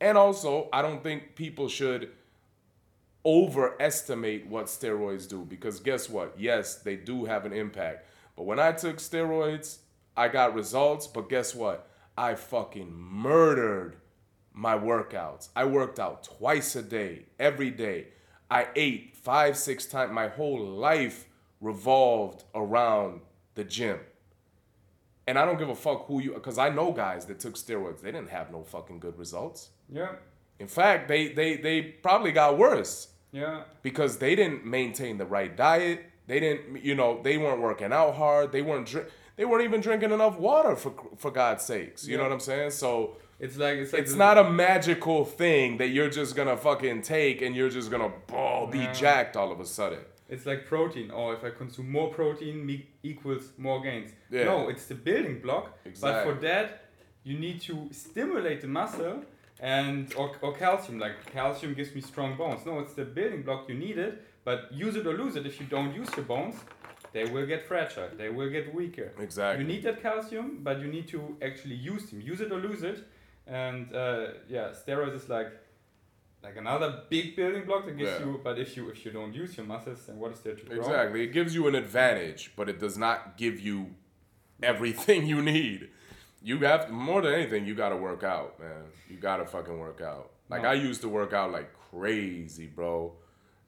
And 0.00 0.16
also, 0.16 0.68
I 0.72 0.82
don't 0.82 1.02
think 1.02 1.34
people 1.34 1.68
should 1.68 2.10
overestimate 3.24 4.46
what 4.46 4.66
steroids 4.66 5.28
do 5.28 5.44
because 5.44 5.80
guess 5.80 6.08
what? 6.08 6.34
Yes, 6.38 6.76
they 6.76 6.96
do 6.96 7.24
have 7.24 7.44
an 7.44 7.52
impact. 7.52 8.06
But 8.36 8.44
when 8.44 8.58
I 8.60 8.72
took 8.72 8.96
steroids, 8.98 9.78
I 10.16 10.28
got 10.28 10.54
results, 10.54 11.06
but 11.06 11.28
guess 11.28 11.54
what? 11.54 11.88
I 12.16 12.34
fucking 12.34 12.92
murdered 12.92 13.96
my 14.52 14.76
workouts. 14.76 15.48
I 15.54 15.64
worked 15.64 16.00
out 16.00 16.24
twice 16.24 16.74
a 16.76 16.82
day, 16.82 17.26
every 17.38 17.70
day. 17.70 18.08
I 18.50 18.68
ate 18.74 19.16
five, 19.16 19.56
six 19.56 19.86
times. 19.86 20.12
My 20.12 20.28
whole 20.28 20.58
life 20.64 21.26
revolved 21.60 22.44
around 22.54 23.20
the 23.54 23.64
gym. 23.64 23.98
And 25.28 25.38
I 25.38 25.44
don't 25.44 25.58
give 25.58 25.68
a 25.68 25.74
fuck 25.74 26.06
who 26.08 26.20
you, 26.24 26.32
because 26.32 26.58
I 26.58 26.68
know 26.70 26.90
guys 26.90 27.26
that 27.26 27.38
took 27.44 27.54
steroids. 27.54 28.00
They 28.00 28.10
didn't 28.16 28.30
have 28.30 28.50
no 28.50 28.62
fucking 28.74 28.98
good 28.98 29.16
results. 29.18 29.60
Yeah. 30.00 30.12
In 30.58 30.68
fact, 30.68 31.06
they 31.08 31.22
they 31.38 31.50
they 31.66 31.82
probably 31.82 32.32
got 32.32 32.56
worse 32.58 32.92
Yeah. 33.30 33.62
because 33.82 34.12
they 34.18 34.34
didn't 34.34 34.64
maintain 34.64 35.18
the 35.18 35.26
right 35.26 35.54
diet. 35.56 35.98
They 36.26 36.40
didn't, 36.40 36.82
you 36.88 36.94
know, 36.94 37.10
they 37.22 37.36
weren't 37.38 37.60
working 37.60 37.92
out 37.92 38.14
hard. 38.22 38.52
They 38.52 38.62
weren't 38.62 38.86
drink. 38.92 39.08
They 39.36 39.44
weren't 39.44 39.64
even 39.64 39.80
drinking 39.80 40.12
enough 40.18 40.36
water 40.38 40.74
for 40.82 40.92
for 41.22 41.30
God's 41.30 41.64
sakes. 41.64 42.00
You 42.08 42.16
know 42.16 42.24
what 42.24 42.32
I'm 42.32 42.40
saying? 42.40 42.70
So 42.72 42.90
It's 43.40 43.56
like 43.56 43.76
it's 43.82 43.92
like 43.92 44.02
it's 44.02 44.14
not 44.26 44.36
a 44.44 44.50
magical 44.50 45.20
thing 45.24 45.76
that 45.80 45.88
you're 45.96 46.10
just 46.20 46.32
gonna 46.38 46.56
fucking 46.56 47.02
take 47.02 47.36
and 47.44 47.54
you're 47.54 47.70
just 47.78 47.88
gonna 47.92 48.12
ball 48.26 48.66
be 48.66 48.78
Yeah. 48.80 48.92
jacked 49.02 49.36
all 49.36 49.50
of 49.52 49.60
a 49.60 49.64
sudden. 49.78 50.00
It's 50.28 50.44
like 50.46 50.66
protein. 50.66 51.10
or 51.10 51.34
if 51.34 51.42
I 51.44 51.50
consume 51.50 51.90
more 51.90 52.10
protein, 52.12 52.64
me 52.66 52.86
equals 53.02 53.52
more 53.56 53.80
gains. 53.82 54.10
Yeah. 54.30 54.44
No, 54.44 54.68
it's 54.68 54.86
the 54.86 54.94
building 54.94 55.40
block. 55.40 55.78
But 56.00 56.24
for 56.24 56.34
that, 56.40 56.84
you 57.24 57.38
need 57.38 57.60
to 57.62 57.88
stimulate 57.92 58.60
the 58.60 58.68
muscle 58.68 59.22
and 59.60 60.12
or, 60.14 60.32
or 60.42 60.54
calcium. 60.54 60.98
Like 60.98 61.32
calcium 61.32 61.74
gives 61.74 61.94
me 61.94 62.00
strong 62.00 62.36
bones. 62.36 62.64
No, 62.66 62.78
it's 62.80 62.94
the 62.94 63.04
building 63.04 63.42
block. 63.42 63.68
You 63.68 63.74
need 63.74 63.98
it, 63.98 64.22
but 64.44 64.70
use 64.72 64.96
it 64.96 65.06
or 65.06 65.14
lose 65.14 65.36
it. 65.36 65.46
If 65.46 65.60
you 65.60 65.66
don't 65.66 65.94
use 65.94 66.08
your 66.16 66.26
bones, 66.26 66.56
they 67.12 67.24
will 67.24 67.46
get 67.46 67.66
fragile. 67.66 68.08
They 68.16 68.28
will 68.28 68.50
get 68.50 68.74
weaker. 68.74 69.12
Exactly. 69.18 69.64
You 69.64 69.68
need 69.72 69.82
that 69.84 70.02
calcium, 70.02 70.60
but 70.62 70.80
you 70.80 70.88
need 70.88 71.08
to 71.08 71.36
actually 71.42 71.76
use 71.76 72.10
them. 72.10 72.20
Use 72.20 72.40
it 72.40 72.52
or 72.52 72.58
lose 72.58 72.82
it. 72.82 72.98
And 73.46 73.94
uh, 73.94 74.26
yeah, 74.48 74.72
steroids 74.72 75.16
is 75.16 75.28
like 75.28 75.50
like 76.42 76.56
another 76.56 77.02
big 77.08 77.34
building 77.36 77.64
block 77.66 77.84
that 77.86 77.96
gives 77.96 78.10
Yeah. 78.12 78.26
you. 78.26 78.40
But 78.42 78.58
if 78.58 78.76
you 78.76 78.88
if 78.90 79.04
you 79.04 79.10
don't 79.10 79.32
use 79.34 79.56
your 79.56 79.66
muscles, 79.66 80.06
then 80.06 80.18
what 80.18 80.32
is 80.32 80.40
there 80.40 80.54
to 80.54 80.64
grow? 80.64 80.76
Exactly. 80.78 81.22
It 81.24 81.32
gives 81.32 81.54
you 81.54 81.66
an 81.68 81.74
advantage, 81.74 82.52
but 82.56 82.68
it 82.68 82.78
does 82.78 82.96
not 82.96 83.36
give 83.36 83.60
you 83.60 83.90
everything 84.62 85.26
you 85.26 85.42
need. 85.42 85.88
You 86.42 86.58
have 86.60 86.90
more 86.90 87.20
than 87.22 87.34
anything, 87.34 87.66
you 87.66 87.74
gotta 87.74 87.96
work 87.96 88.22
out, 88.22 88.58
man. 88.60 88.84
You 89.10 89.16
gotta 89.16 89.44
fucking 89.44 89.78
work 89.78 90.00
out. 90.00 90.30
Like 90.48 90.62
No. 90.62 90.68
I 90.70 90.74
used 90.74 91.00
to 91.02 91.08
work 91.08 91.32
out 91.32 91.50
like 91.52 91.70
crazy, 91.90 92.66
bro. 92.66 93.14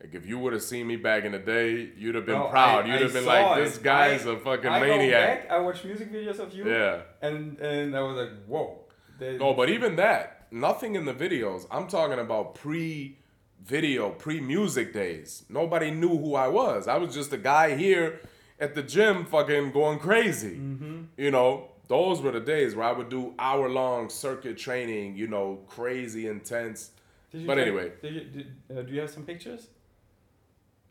Like 0.01 0.14
if 0.14 0.25
you 0.25 0.39
would 0.39 0.53
have 0.53 0.62
seen 0.62 0.87
me 0.87 0.97
back 0.97 1.25
in 1.25 1.33
the 1.33 1.39
day, 1.39 1.91
you'd 1.97 2.14
have 2.14 2.25
been 2.25 2.39
No, 2.39 2.49
proud. 2.49 2.85
I- 2.85 2.87
you'd 2.87 2.95
I 2.97 3.03
have 3.03 3.12
been 3.12 3.27
like, 3.27 3.59
it. 3.59 3.64
"This 3.64 3.79
guy's 3.79 4.27
I- 4.27 4.33
a 4.33 4.39
fucking 4.39 4.71
I 4.71 4.81
go 4.81 4.87
maniac." 4.87 5.43
back, 5.43 5.51
I 5.51 5.59
watch 5.59 5.85
music 5.85 6.11
videos 6.12 6.39
of 6.39 6.55
you, 6.55 6.66
Yeah. 6.71 7.03
and 7.21 7.59
and 7.59 7.97
I 7.97 8.01
was 8.01 8.16
like, 8.16 8.45
whoa. 8.47 8.79
They- 9.18 9.37
No, 9.37 9.53
but 9.53 9.68
even 9.68 9.97
that, 9.97 10.39
nothing 10.51 10.95
in 10.95 11.05
the 11.05 11.15
videos. 11.15 11.67
I'm 11.71 11.87
talking 11.87 12.19
about 12.19 12.55
pre 12.55 13.17
video, 13.65 14.11
pre 14.11 14.41
music 14.41 14.93
days. 14.93 15.45
Nobody 15.49 15.91
knew 15.91 16.17
who 16.17 16.35
I 16.35 16.49
was. 16.49 16.89
I 16.89 16.97
was 16.97 17.15
just 17.15 17.33
a 17.33 17.39
guy 17.39 17.77
here 17.77 18.21
at 18.59 18.75
the 18.75 18.83
gym 18.83 19.25
fucking 19.25 19.73
going 19.73 19.99
crazy. 19.99 20.57
Mm-hmm. 20.57 21.03
You 21.17 21.31
know, 21.31 21.69
those 21.89 22.21
were 22.21 22.31
the 22.31 22.41
days 22.41 22.75
where 22.75 22.87
I 22.87 22.93
would 22.93 23.09
do 23.09 23.35
hour 23.39 23.69
long 23.69 24.09
circuit 24.09 24.59
training, 24.59 25.17
you 25.17 25.27
know, 25.27 25.61
crazy 25.67 26.29
intense. 26.29 26.93
Did 27.33 27.43
you 27.43 27.47
but 27.47 27.59
anyway. 27.59 27.93
did 28.03 28.15
you, 28.15 28.21
did, 28.21 28.79
uh, 28.79 28.83
do 28.83 28.93
you 28.93 29.01
have 29.01 29.11
some 29.11 29.25
pictures? 29.25 29.69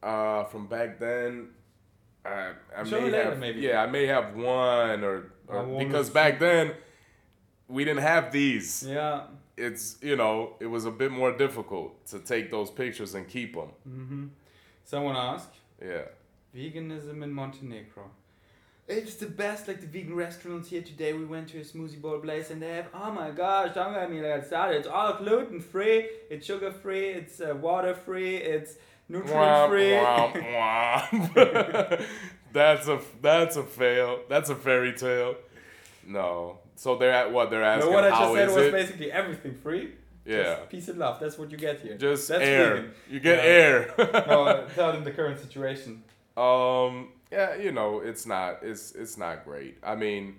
Uh, 0.01 0.45
from 0.45 0.67
back 0.67 0.99
then, 0.99 1.49
I, 2.25 2.51
I 2.75 2.83
Show 2.83 3.01
may 3.01 3.11
have, 3.11 3.37
maybe. 3.37 3.61
yeah, 3.61 3.81
I 3.81 3.87
may 3.87 4.07
have 4.07 4.35
one 4.35 5.03
or, 5.03 5.33
or 5.47 5.79
because 5.79 6.09
back 6.09 6.39
then 6.39 6.73
we 7.69 7.85
didn't 7.85 8.01
have 8.03 8.31
these. 8.31 8.83
Yeah. 8.87 9.21
it's 9.57 9.97
you 10.01 10.15
know 10.15 10.53
it 10.59 10.67
was 10.75 10.85
a 10.85 10.91
bit 10.91 11.11
more 11.11 11.31
difficult 11.45 12.05
to 12.11 12.19
take 12.19 12.49
those 12.51 12.69
pictures 12.71 13.15
and 13.15 13.27
keep 13.27 13.53
them. 13.55 13.69
Mm-hmm. 13.87 14.25
Someone 14.85 15.15
asked, 15.15 15.53
Yeah. 15.81 16.05
veganism 16.55 17.23
in 17.23 17.31
Montenegro. 17.31 18.05
It's 18.87 19.15
the 19.15 19.27
best, 19.27 19.67
like 19.67 19.81
the 19.81 19.87
vegan 19.87 20.15
restaurants 20.15 20.67
here 20.69 20.81
today. 20.81 21.13
We 21.13 21.23
went 21.25 21.49
to 21.49 21.59
a 21.59 21.61
smoothie 21.63 22.01
bowl 22.01 22.17
place 22.17 22.49
and 22.49 22.59
they 22.59 22.71
have, 22.77 22.87
oh 22.91 23.11
my 23.11 23.29
gosh, 23.29 23.75
don't 23.75 23.93
get 23.93 24.09
me 24.09 24.19
like 24.19 24.43
started. 24.45 24.77
It's 24.79 24.87
all 24.87 25.13
gluten 25.21 25.59
free, 25.61 26.09
it's 26.31 26.43
sugar 26.47 26.71
free, 26.71 27.09
it's 27.09 27.39
uh, 27.39 27.53
water 27.67 27.93
free, 27.93 28.37
it's 28.37 28.71
nutrient 29.07 29.69
free. 29.69 29.91
Womp, 29.91 30.33
womp. 30.55 32.05
that's 32.53 32.87
a 32.87 32.99
that's 33.21 33.57
a 33.57 33.63
fail. 33.63 34.21
That's 34.27 34.49
a 34.49 34.55
fairy 34.55 34.93
tale. 34.93 35.35
No. 36.07 36.57
So 36.79 36.95
they're 36.95 37.11
at 37.11 37.33
what 37.33 37.49
they're 37.49 37.61
asking. 37.61 37.89
no, 37.89 37.93
what 37.93 38.05
I 38.05 38.09
just 38.09 38.33
said 38.33 38.47
was 38.55 38.67
it? 38.67 38.71
basically 38.71 39.11
everything 39.11 39.53
free. 39.53 39.95
Yeah. 40.25 40.43
Just 40.43 40.69
peace 40.69 40.87
and 40.87 40.97
love. 40.97 41.19
That's 41.19 41.37
what 41.37 41.51
you 41.51 41.57
get 41.57 41.81
here. 41.81 41.97
Just 41.97 42.29
That's 42.29 42.41
air. 42.41 42.91
You 43.09 43.19
get 43.19 43.43
air. 43.43 43.93
no, 43.97 44.45
uh, 44.45 44.69
tell 44.69 44.93
them 44.93 45.03
the 45.03 45.11
current 45.11 45.41
situation. 45.41 46.03
Um, 46.37 47.09
yeah, 47.33 47.55
you 47.55 47.73
know, 47.73 47.99
it's 47.99 48.25
not 48.25 48.59
it's 48.61 48.93
it's 48.93 49.17
not 49.17 49.43
great. 49.43 49.77
I 49.83 49.95
mean, 49.95 50.37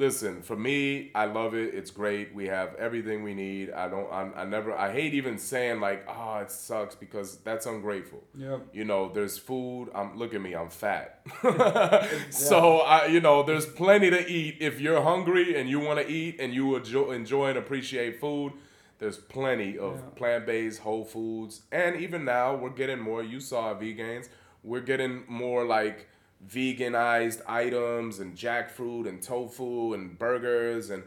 listen, 0.00 0.42
for 0.42 0.56
me, 0.56 1.10
I 1.14 1.26
love 1.26 1.54
it. 1.54 1.74
It's 1.74 1.90
great. 1.92 2.34
We 2.34 2.46
have 2.48 2.74
everything 2.76 3.22
we 3.22 3.34
need. 3.34 3.70
I 3.70 3.86
don't 3.88 4.10
I, 4.10 4.22
I 4.42 4.44
never 4.44 4.70
I 4.86 4.90
hate 4.92 5.12
even 5.14 5.38
saying 5.38 5.78
like, 5.80 6.04
"Oh, 6.08 6.38
it 6.38 6.50
sucks" 6.50 6.94
because 6.96 7.36
that's 7.48 7.66
ungrateful. 7.66 8.24
Yep. 8.36 8.68
You 8.72 8.84
know, 8.84 9.02
there's 9.12 9.38
food. 9.38 9.90
I'm 9.94 10.18
look 10.18 10.34
at 10.34 10.40
me, 10.40 10.54
I'm 10.54 10.70
fat. 10.70 11.20
so, 12.30 12.78
I 12.78 13.06
you 13.06 13.20
know, 13.20 13.42
there's 13.42 13.66
plenty 13.66 14.10
to 14.10 14.20
eat 14.28 14.56
if 14.60 14.80
you're 14.80 15.02
hungry 15.02 15.58
and 15.58 15.68
you 15.68 15.78
want 15.80 16.00
to 16.00 16.08
eat 16.10 16.40
and 16.40 16.52
you 16.54 16.76
enjoy, 16.76 17.12
enjoy 17.12 17.48
and 17.50 17.58
appreciate 17.58 18.20
food. 18.20 18.52
There's 18.98 19.16
plenty 19.18 19.78
of 19.78 19.94
Yeah. 19.96 20.10
plant-based 20.16 20.80
whole 20.80 21.04
foods, 21.04 21.62
and 21.72 21.96
even 21.96 22.24
now 22.24 22.54
we're 22.54 22.76
getting 22.82 23.00
more. 23.00 23.22
You 23.22 23.40
saw 23.40 23.74
vegans. 23.74 24.28
We're 24.62 24.82
getting 24.92 25.24
more 25.26 25.64
like 25.64 26.06
veganized 26.46 27.42
items 27.46 28.18
and 28.18 28.36
jackfruit 28.36 29.08
and 29.08 29.22
tofu 29.22 29.94
and 29.94 30.18
burgers, 30.18 30.90
and 30.90 31.02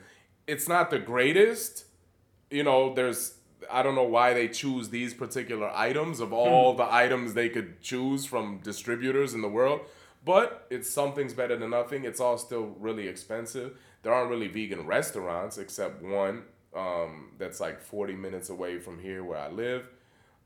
it's 0.48 0.68
not 0.68 0.90
the 0.90 1.00
greatest. 1.00 1.86
You 2.50 2.64
know, 2.64 2.94
there's 2.94 3.36
I 3.72 3.82
don't 3.84 3.96
know 3.96 4.04
why 4.04 4.34
they 4.34 4.48
choose 4.48 4.90
these 4.90 5.14
particular 5.14 5.72
items 5.74 6.20
of 6.20 6.34
all 6.34 6.74
the 6.74 6.92
items 6.92 7.34
they 7.34 7.50
could 7.50 7.82
choose 7.82 8.26
from 8.26 8.60
distributors 8.60 9.34
in 9.34 9.42
the 9.42 9.50
world. 9.50 9.82
But 10.26 10.68
it's 10.70 10.90
something's 10.90 11.34
better 11.34 11.58
than 11.58 11.72
nothing. 11.72 12.06
It's 12.06 12.20
all 12.22 12.38
still 12.38 12.76
really 12.80 13.08
expensive. 13.08 13.78
There 14.04 14.14
aren't 14.14 14.30
really 14.30 14.48
vegan 14.48 14.86
restaurants 14.86 15.58
except 15.58 16.02
one 16.02 16.44
um, 16.76 17.32
that's 17.38 17.60
like 17.60 17.82
40 17.82 18.14
minutes 18.14 18.50
away 18.50 18.80
from 18.80 19.00
here 19.00 19.24
where 19.24 19.40
I 19.40 19.50
live. 19.50 19.90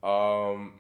Um, 0.04 0.74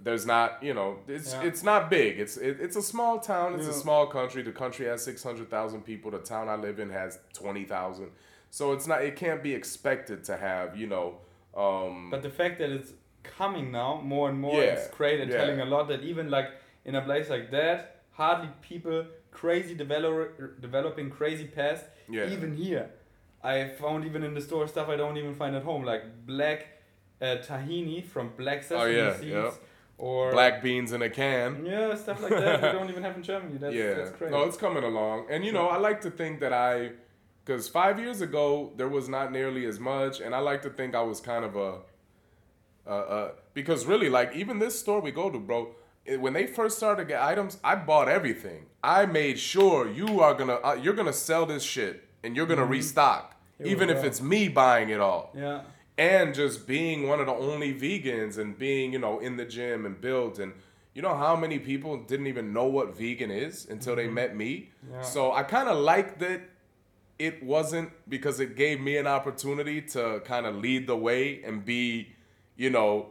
there's 0.00 0.26
not, 0.26 0.62
you 0.62 0.74
know, 0.74 0.98
it's 1.08 1.32
Yeah. 1.32 1.42
it's 1.42 1.62
not 1.62 1.88
big. 1.90 2.18
It's 2.18 2.36
it, 2.36 2.58
it's 2.60 2.76
a 2.76 2.82
small 2.82 3.18
town. 3.20 3.54
It's 3.54 3.66
a 3.66 3.72
small 3.72 4.06
country. 4.06 4.42
The 4.42 4.52
country 4.52 4.86
has 4.86 5.02
600,000 5.04 5.82
people. 5.82 6.10
The 6.10 6.18
town 6.18 6.48
I 6.48 6.56
live 6.56 6.78
in 6.80 6.90
has 6.90 7.18
20,000. 7.34 8.10
So 8.50 8.72
it's 8.72 8.86
not. 8.86 9.02
It 9.02 9.16
can't 9.16 9.42
be 9.42 9.52
expected 9.54 10.24
to 10.24 10.36
have, 10.36 10.76
you 10.76 10.86
know. 10.86 11.18
Um, 11.56 12.10
But 12.10 12.22
the 12.22 12.30
fact 12.30 12.58
that 12.58 12.70
it's 12.70 12.92
coming 13.22 13.70
now 13.72 14.00
more 14.02 14.28
and 14.28 14.38
more, 14.40 14.54
Yeah, 14.62 14.72
it's 14.74 14.88
great 14.88 15.20
and 15.20 15.30
yeah. 15.30 15.38
telling 15.38 15.60
a 15.60 15.64
lot 15.64 15.88
that 15.88 16.02
even 16.02 16.28
like 16.30 16.50
in 16.84 16.94
a 16.94 17.00
place 17.02 17.30
like 17.30 17.50
that, 17.52 18.02
hardly 18.12 18.48
people 18.60 19.06
crazy 19.30 19.74
develop, 19.74 20.60
developing 20.60 21.10
crazy 21.10 21.46
past. 21.46 21.84
Yeah. 22.08 22.28
Even 22.30 22.54
here, 22.54 22.90
I 23.42 23.68
found 23.68 24.04
even 24.04 24.22
in 24.24 24.34
the 24.34 24.40
store 24.40 24.66
stuff 24.68 24.88
I 24.88 24.96
don't 24.96 25.16
even 25.16 25.34
find 25.34 25.56
at 25.56 25.62
home, 25.62 25.84
like 25.84 26.26
black 26.26 26.66
uh, 27.22 27.36
tahini 27.46 28.04
from 28.04 28.32
black 28.36 28.62
sesame 28.62 28.80
Oh, 28.82 28.86
yeah, 28.86 29.12
seeds, 29.14 29.26
yeah. 29.26 29.50
Or 29.98 30.32
Black 30.32 30.62
beans 30.62 30.92
in 30.92 31.02
a 31.02 31.10
can. 31.10 31.64
Yeah, 31.64 31.94
stuff 31.94 32.20
like 32.22 32.30
that. 32.30 32.62
we 32.62 32.78
don't 32.78 32.90
even 32.94 33.02
have 33.02 33.16
in 33.16 33.22
Germany. 33.22 33.58
That's, 33.58 33.74
yeah, 33.74 33.94
that's 33.94 34.10
crazy. 34.16 34.32
no, 34.32 34.42
it's 34.44 34.56
coming 34.56 34.84
along, 34.84 35.26
and 35.30 35.44
you 35.44 35.52
know, 35.52 35.68
I 35.68 35.76
like 35.78 36.00
to 36.02 36.10
think 36.10 36.40
that 36.40 36.52
I, 36.52 36.92
because 37.44 37.68
five 37.68 37.98
years 38.00 38.20
ago 38.20 38.72
there 38.76 38.88
was 38.88 39.08
not 39.08 39.32
nearly 39.32 39.66
as 39.66 39.78
much, 39.78 40.20
and 40.20 40.34
I 40.34 40.38
like 40.38 40.62
to 40.62 40.70
think 40.70 40.94
I 40.94 41.02
was 41.02 41.20
kind 41.20 41.44
of 41.44 41.56
a, 41.56 41.78
uh, 42.86 42.90
uh, 42.90 43.30
because 43.54 43.86
really, 43.86 44.08
like 44.08 44.34
even 44.34 44.58
this 44.58 44.78
store 44.78 45.00
we 45.00 45.10
go 45.10 45.30
to, 45.30 45.38
bro, 45.38 45.74
it- 46.04 46.20
when 46.20 46.32
they 46.32 46.46
first 46.46 46.76
started 46.76 47.02
to 47.02 47.08
get 47.08 47.22
items, 47.22 47.58
I 47.64 47.76
bought 47.76 48.08
everything. 48.08 48.66
I 48.82 49.06
made 49.06 49.38
sure 49.38 49.88
you 49.90 50.20
are 50.20 50.34
gonna, 50.34 50.54
uh, 50.56 50.74
you're 50.80 50.94
gonna 50.94 51.12
sell 51.12 51.46
this 51.46 51.62
shit, 51.62 52.04
and 52.22 52.36
you're 52.36 52.46
gonna 52.46 52.66
restock, 52.66 53.30
Mm-hmm. 53.54 53.64
Here 53.66 53.72
even 53.76 53.88
if 53.88 54.02
it's 54.02 54.20
me 54.20 54.48
buying 54.48 54.88
it 54.90 54.98
all 54.98 55.30
yeah. 55.32 55.60
And 55.96 56.34
just 56.34 56.66
being 56.66 57.06
one 57.08 57.20
of 57.20 57.26
the 57.26 57.32
only 57.32 57.72
vegans 57.72 58.36
and 58.38 58.58
being 58.58 58.92
you 58.92 58.98
know 58.98 59.18
in 59.20 59.36
the 59.36 59.44
gym 59.44 59.86
and 59.86 60.00
built 60.00 60.38
and 60.38 60.52
you 60.94 61.02
know 61.02 61.14
how 61.16 61.34
many 61.36 61.58
people 61.58 61.96
didn't 61.98 62.26
even 62.26 62.52
know 62.52 62.64
what 62.66 62.96
vegan 62.96 63.30
is 63.30 63.66
until 63.70 63.94
they 63.96 64.08
met 64.08 64.36
me 64.36 64.70
Mm-hmm. 64.84 64.94
Yeah. 64.94 65.02
so 65.02 65.32
i 65.32 65.42
kind 65.42 65.68
of 65.68 65.76
like 65.78 66.18
that 66.18 66.40
it 67.18 67.42
wasn't 67.44 67.90
because 68.08 68.40
it 68.40 68.56
gave 68.56 68.80
me 68.80 68.96
an 68.96 69.06
opportunity 69.06 69.80
to 69.82 70.20
kind 70.24 70.46
of 70.46 70.56
lead 70.56 70.86
the 70.88 70.96
way 70.96 71.42
and 71.44 71.64
be 71.64 72.08
you 72.56 72.70
know 72.70 73.10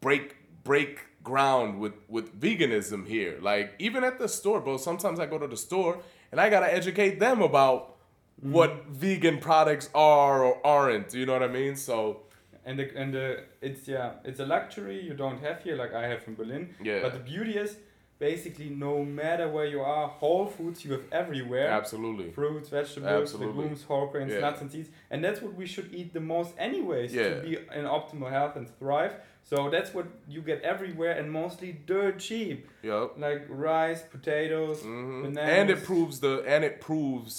break 0.00 0.36
break 0.64 1.00
ground 1.22 1.80
with 1.80 1.94
with 2.08 2.38
veganism 2.40 3.06
here 3.06 3.38
like 3.42 3.74
even 3.78 4.04
at 4.04 4.18
the 4.18 4.28
store 4.28 4.60
bro 4.60 4.76
sometimes 4.76 5.18
i 5.18 5.26
go 5.26 5.38
to 5.38 5.46
the 5.48 5.56
store 5.56 5.98
and 6.30 6.40
i 6.40 6.48
gotta 6.48 6.72
educate 6.72 7.18
them 7.18 7.42
about 7.42 7.95
what 8.42 8.84
vegan 8.86 9.38
products 9.38 9.88
are 9.94 10.44
or 10.44 10.66
aren't 10.66 11.14
you 11.14 11.24
know 11.26 11.32
what 11.32 11.42
i 11.42 11.48
mean 11.48 11.74
so 11.76 12.20
And 12.66 12.78
the, 12.80 12.86
and 13.00 13.14
the 13.14 13.26
it's 13.62 13.86
yeah 13.88 14.14
it's 14.24 14.40
a 14.40 14.44
luxury 14.46 15.00
you 15.08 15.14
don't 15.14 15.38
have 15.46 15.62
here 15.62 15.76
like 15.82 15.92
I 15.94 16.04
have 16.12 16.22
in 16.28 16.34
Berlin. 16.34 16.62
Yeah. 16.82 17.00
But 17.04 17.12
the 17.12 17.20
beauty 17.32 17.54
is 17.64 17.76
basically 18.18 18.70
no 18.70 19.04
matter 19.04 19.46
where 19.56 19.68
you 19.74 19.80
are, 19.94 20.08
whole 20.20 20.46
foods 20.56 20.84
you 20.84 20.90
have 20.96 21.04
everywhere. 21.12 21.68
absolutely 21.80 22.28
Fruits, 22.32 22.68
vegetables, 22.70 23.22
Absolutely. 23.22 23.62
legumes, 23.62 23.82
whole 23.90 24.06
grains, 24.12 24.32
Yeah. 24.32 24.40
nuts 24.46 24.60
and 24.62 24.70
seeds, 24.72 24.88
and 25.12 25.18
that's 25.24 25.40
what 25.44 25.54
we 25.60 25.66
should 25.72 25.88
eat 25.98 26.08
the 26.18 26.24
most 26.34 26.50
anyways 26.68 27.10
Yeah. 27.14 27.28
to 27.34 27.40
be 27.48 27.52
in 27.78 27.84
optimal 27.98 28.30
health 28.38 28.54
and 28.56 28.66
thrive. 28.80 29.12
So 29.50 29.56
that's 29.74 29.90
what 29.96 30.06
you 30.34 30.40
get 30.50 30.58
everywhere 30.72 31.12
and 31.18 31.26
mostly 31.30 31.70
dirt 31.92 32.18
cheap, 32.28 32.58
yep 32.82 33.06
like 33.26 33.42
rice, 33.48 34.02
potatoes, 34.16 34.78
Mhm. 34.82 35.22
bananas. 35.22 35.54
and 35.58 35.66
it 35.74 35.80
proves 35.90 36.14
the 36.26 36.34
and 36.54 36.60
it 36.70 36.76
proves 36.90 37.32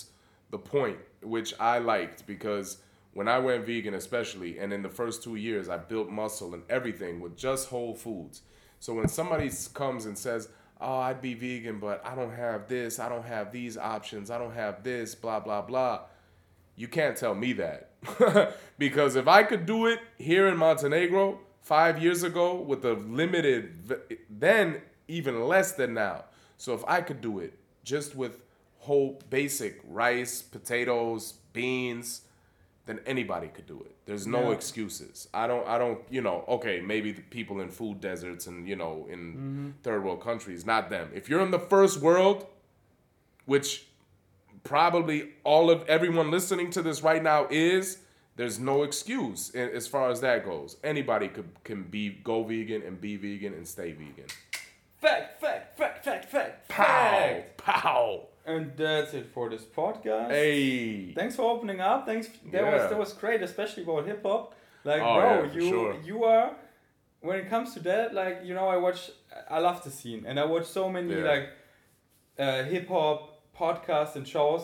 the 0.49 0.57
point 0.57 0.97
which 1.21 1.53
i 1.59 1.77
liked 1.79 2.25
because 2.25 2.77
when 3.13 3.27
i 3.27 3.37
went 3.37 3.65
vegan 3.65 3.93
especially 3.93 4.59
and 4.59 4.71
in 4.71 4.81
the 4.81 4.89
first 4.89 5.23
two 5.23 5.35
years 5.35 5.69
i 5.69 5.77
built 5.77 6.09
muscle 6.09 6.53
and 6.53 6.63
everything 6.69 7.19
with 7.19 7.35
just 7.37 7.69
whole 7.69 7.93
foods 7.93 8.41
so 8.79 8.93
when 8.93 9.07
somebody 9.07 9.49
comes 9.73 10.05
and 10.05 10.17
says 10.17 10.49
oh 10.79 10.97
i'd 10.99 11.21
be 11.21 11.33
vegan 11.33 11.79
but 11.79 12.05
i 12.05 12.15
don't 12.15 12.33
have 12.33 12.67
this 12.67 12.99
i 12.99 13.09
don't 13.09 13.25
have 13.25 13.51
these 13.51 13.77
options 13.77 14.29
i 14.29 14.37
don't 14.37 14.53
have 14.53 14.83
this 14.83 15.15
blah 15.15 15.39
blah 15.39 15.61
blah 15.61 16.01
you 16.77 16.87
can't 16.87 17.17
tell 17.17 17.35
me 17.35 17.53
that 17.53 17.89
because 18.77 19.15
if 19.15 19.27
I 19.27 19.43
could 19.43 19.65
do 19.65 19.87
it 19.87 19.99
here 20.17 20.47
in 20.47 20.55
Montenegro 20.55 21.39
five 21.61 22.01
years 22.01 22.23
ago 22.23 22.55
with 22.55 22.85
a 22.85 22.93
limited, 22.93 24.19
then 24.29 24.81
even 25.07 25.47
less 25.47 25.73
than 25.73 25.95
now. 25.95 26.25
So 26.57 26.73
if 26.73 26.85
I 26.87 27.01
could 27.01 27.19
do 27.19 27.39
it 27.39 27.57
just 27.83 28.15
with 28.15 28.39
whole 28.87 29.21
basic 29.29 29.79
rice, 29.87 30.41
potatoes, 30.41 31.33
beans, 31.53 32.21
then 32.87 32.99
anybody 33.05 33.47
could 33.47 33.67
do 33.67 33.79
it. 33.81 33.95
There's 34.05 34.25
no 34.25 34.43
Yeah. 34.43 34.55
excuses. 34.57 35.27
I 35.33 35.45
don't. 35.47 35.67
I 35.67 35.77
don't. 35.77 35.99
You 36.09 36.21
know. 36.21 36.45
Okay, 36.47 36.79
maybe 36.81 37.11
the 37.11 37.21
people 37.21 37.59
in 37.59 37.69
food 37.69 37.99
deserts 37.99 38.47
and 38.47 38.67
you 38.67 38.77
know 38.77 39.05
in 39.09 39.19
mm-hmm. 39.19 39.69
third 39.83 40.03
world 40.05 40.21
countries, 40.21 40.65
not 40.65 40.89
them. 40.89 41.11
If 41.13 41.29
you're 41.29 41.41
in 41.41 41.51
the 41.51 41.59
first 41.59 41.99
world, 41.99 42.47
which 43.45 43.87
probably 44.63 45.29
all 45.43 45.69
of 45.69 45.83
everyone 45.87 46.29
listening 46.31 46.69
to 46.71 46.81
this 46.81 47.01
right 47.01 47.23
now 47.23 47.47
is 47.49 47.99
there's 48.35 48.59
no 48.59 48.83
excuse 48.83 49.49
as 49.55 49.87
far 49.87 50.09
as 50.11 50.19
that 50.19 50.43
goes 50.43 50.75
anybody 50.83 51.29
could 51.29 51.49
can 51.63 51.83
be 51.83 52.09
go 52.09 52.43
vegan 52.43 52.81
and 52.83 52.99
be 52.99 53.15
vegan 53.15 53.53
and 53.53 53.65
stay 53.65 53.93
vegan 53.93 54.25
fact, 54.99 55.39
fact, 55.39 55.77
fact, 55.77 56.03
fact, 56.03 56.25
fact, 56.29 56.67
pow 56.67 56.83
fact. 56.85 57.57
pow 57.57 58.27
And 58.47 58.71
that's 58.77 59.13
it 59.13 59.27
for 59.33 59.49
this 59.49 59.63
podcast. 59.63 60.29
hey 60.31 61.13
Thanks 61.13 61.35
for 61.35 61.43
opening 61.51 61.81
up. 61.81 62.05
Thanks. 62.05 62.27
That 62.51 62.63
Yeah. 62.63 62.73
was 62.73 62.89
that 62.89 62.97
was 62.97 63.13
great, 63.13 63.41
especially 63.41 63.83
about 63.83 64.05
hip 64.07 64.23
hop. 64.23 64.53
Like, 64.83 65.01
Oh, 65.01 65.15
bro, 65.15 65.43
yeah, 65.43 65.53
you 65.53 65.69
sure. 65.69 65.93
you 66.09 66.23
are. 66.23 66.55
When 67.19 67.37
it 67.39 67.49
comes 67.49 67.73
to 67.73 67.79
that, 67.81 68.13
like 68.13 68.37
you 68.47 68.53
know, 68.53 68.67
I 68.75 68.77
watch. 68.77 69.11
I 69.49 69.59
love 69.59 69.83
the 69.83 69.91
scene, 69.91 70.21
and 70.27 70.39
I 70.39 70.45
watch 70.45 70.65
so 70.65 70.89
many 70.89 71.13
Yeah. 71.15 71.31
like 71.33 71.45
uh, 72.39 72.63
hip 72.63 72.87
hop 72.87 73.17
podcasts 73.59 74.15
and 74.15 74.25
shows, 74.27 74.63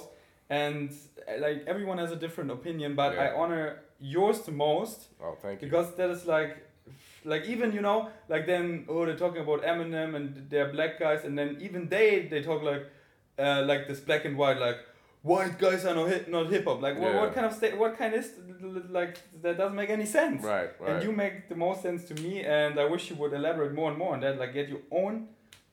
and 0.49 0.89
uh, 1.27 1.39
like 1.45 1.57
everyone 1.67 1.97
has 1.97 2.11
a 2.11 2.15
different 2.25 2.51
opinion, 2.51 2.95
but 2.95 3.17
I 3.17 3.27
honor 3.41 3.79
yours 3.99 4.39
the 4.41 4.51
most 4.51 5.07
oh 5.21 5.36
thank 5.41 5.61
you 5.61 5.67
because 5.67 5.95
that 5.95 6.09
is 6.09 6.25
like 6.25 6.57
like 7.23 7.43
even 7.45 7.71
you 7.71 7.81
know 7.81 8.09
like 8.27 8.45
then 8.45 8.86
oh 8.89 9.05
they're 9.05 9.15
talking 9.25 9.41
about 9.41 9.61
Eminem 9.63 10.13
and 10.17 10.49
they're 10.49 10.71
black 10.73 10.99
guys 10.99 11.23
and 11.23 11.38
then 11.39 11.57
even 11.61 11.88
they 11.88 12.27
they 12.31 12.41
talk 12.43 12.61
like 12.63 12.84
uh, 13.39 13.63
like 13.65 13.88
this 13.88 13.99
black 13.99 14.25
and 14.25 14.38
white 14.38 14.59
like 14.59 14.77
white 15.21 15.57
guys 15.57 15.86
are 15.86 15.95
not 15.95 16.09
hip 16.09 16.27
not 16.27 16.49
hip 16.51 16.65
hop 16.65 16.81
like 16.81 16.99
what, 16.99 17.11
Yeah. 17.13 17.21
what 17.21 17.34
kind 17.34 17.45
of 17.45 17.53
state 17.53 17.77
what 17.77 17.97
kind 17.97 18.13
is 18.13 18.31
like 18.89 19.17
that 19.41 19.57
doesn't 19.57 19.75
make 19.75 19.89
any 19.89 20.05
sense 20.05 20.43
right 20.43 20.69
right 20.79 20.91
and 20.91 21.03
you 21.03 21.11
make 21.11 21.49
the 21.49 21.55
most 21.55 21.81
sense 21.81 22.03
to 22.09 22.13
me 22.15 22.43
and 22.43 22.79
I 22.79 22.86
wish 22.86 23.09
you 23.09 23.15
would 23.17 23.34
elaborate 23.34 23.73
more 23.73 23.89
and 23.89 23.97
more 23.97 24.13
on 24.13 24.19
that 24.21 24.38
like 24.38 24.53
get 24.53 24.67
your 24.69 24.81
own 24.91 25.27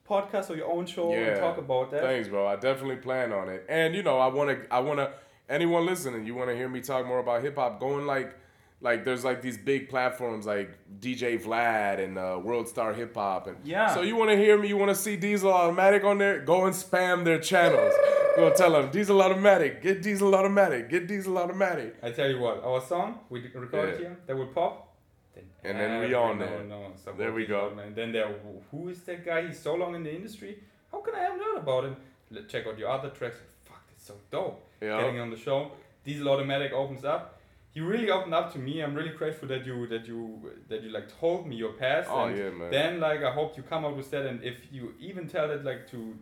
podcast 0.09 0.51
or 0.51 0.57
your 0.57 0.71
own 0.71 0.87
show 0.87 1.13
and 1.13 1.39
talk 1.41 1.59
about 1.59 1.91
that 1.93 2.03
Thanks, 2.03 2.29
bro. 2.29 2.47
I 2.47 2.57
definitely 2.57 2.97
plan 2.97 3.33
on 3.33 3.49
it. 3.49 3.65
And 3.69 3.95
you 3.95 4.03
know, 4.03 4.19
I 4.19 4.27
want 4.27 4.51
to, 4.51 4.57
I 4.75 4.81
want 4.81 4.99
to, 4.99 5.13
anyone 5.49 5.87
listening, 5.87 6.27
you 6.27 6.35
want 6.35 6.51
to 6.51 6.57
hear 6.57 6.69
me 6.69 6.81
talk 6.81 7.07
more 7.07 7.21
about 7.21 7.43
hip 7.45 7.55
hop? 7.57 7.79
Going 7.79 8.07
like, 8.07 8.35
like 8.83 9.05
there's 9.05 9.25
like 9.25 9.43
these 9.43 9.59
big 9.59 9.89
platforms 9.89 10.47
like 10.47 10.71
DJ 11.01 11.43
Vlad 11.43 12.03
and 12.03 12.19
uh, 12.19 12.39
World 12.43 12.67
Star 12.69 12.93
Hip 12.95 13.15
Hop, 13.15 13.47
and 13.47 13.57
Yeah. 13.65 13.93
So 13.95 14.03
you 14.03 14.17
want 14.17 14.31
to 14.31 14.37
hear 14.37 14.57
me? 14.59 14.69
You 14.69 14.77
want 14.77 14.91
to 14.91 14.95
see 14.95 15.17
Diesel 15.17 15.53
Automatic 15.53 16.05
on 16.05 16.19
there? 16.19 16.41
Go 16.41 16.65
and 16.67 16.75
spam 16.75 17.25
their 17.25 17.39
channels. 17.39 17.93
Go 18.37 18.53
tell 18.55 18.73
them 18.73 18.91
Diesel 18.91 19.21
Automatic, 19.21 19.83
get 19.83 20.03
Diesel 20.03 20.35
Automatic, 20.35 20.89
get 20.89 21.07
Diesel 21.07 21.37
Automatic. 21.37 21.97
I 22.03 22.11
tell 22.11 22.31
you 22.31 22.39
what 22.39 22.63
our 22.65 22.81
song 22.81 23.19
we 23.29 23.41
recorded 23.41 23.95
Yeah. 23.95 23.99
here 23.99 24.17
that 24.27 24.37
would 24.37 24.55
pop 24.55 24.87
And 25.65 25.79
then 25.79 26.01
we 26.01 26.15
on 26.15 26.39
there. 26.39 26.63
There 27.19 27.33
we 27.33 27.45
go. 27.47 27.73
And 27.79 27.95
then 27.95 28.13
there, 28.13 28.35
who 28.71 28.89
is 28.89 29.03
that 29.03 29.25
guy? 29.27 29.47
He's 29.49 29.59
so 29.59 29.75
long 29.75 29.95
in 29.95 30.03
the 30.05 30.15
industry. 30.15 30.59
How 30.91 31.01
can 31.01 31.15
I 31.15 31.21
have 31.21 31.33
heard 31.39 31.59
about 31.59 31.85
him? 31.85 31.97
Let- 32.31 32.49
Check 32.49 32.67
out 32.67 32.79
your 32.79 32.89
other 32.89 33.11
tracks. 33.11 33.37
Fuck, 33.65 33.83
that's 33.89 34.07
so 34.07 34.15
dope. 34.31 34.65
Yeah. 34.81 35.01
Getting 35.01 35.21
on 35.21 35.31
the 35.31 35.37
show. 35.37 35.73
Diesel 36.05 36.29
Automatic 36.29 36.73
opens 36.73 37.05
up. 37.05 37.40
He 37.73 37.81
really 37.81 38.11
opened 38.11 38.35
up 38.35 38.53
to 38.55 38.59
me. 38.59 38.81
I'm 38.83 38.95
really 38.95 39.11
grateful 39.17 39.47
that 39.49 39.65
you 39.65 39.87
that 39.87 40.07
you 40.07 40.51
that 40.69 40.83
you 40.83 40.91
like 40.91 41.09
told 41.21 41.47
me 41.47 41.57
your 41.57 41.73
past. 41.73 42.09
Oh, 42.11 42.25
and 42.25 42.37
yeah, 42.37 42.51
man. 42.51 42.71
Then 42.71 43.01
like 43.01 43.23
I 43.23 43.31
hope 43.33 43.57
you 43.57 43.63
come 43.63 43.85
out 43.85 43.97
with 43.97 44.11
that, 44.11 44.27
and 44.27 44.43
if 44.43 44.57
you 44.73 44.95
even 44.99 45.29
tell 45.29 45.51
it 45.51 45.65
like 45.65 45.89
to 45.93 46.17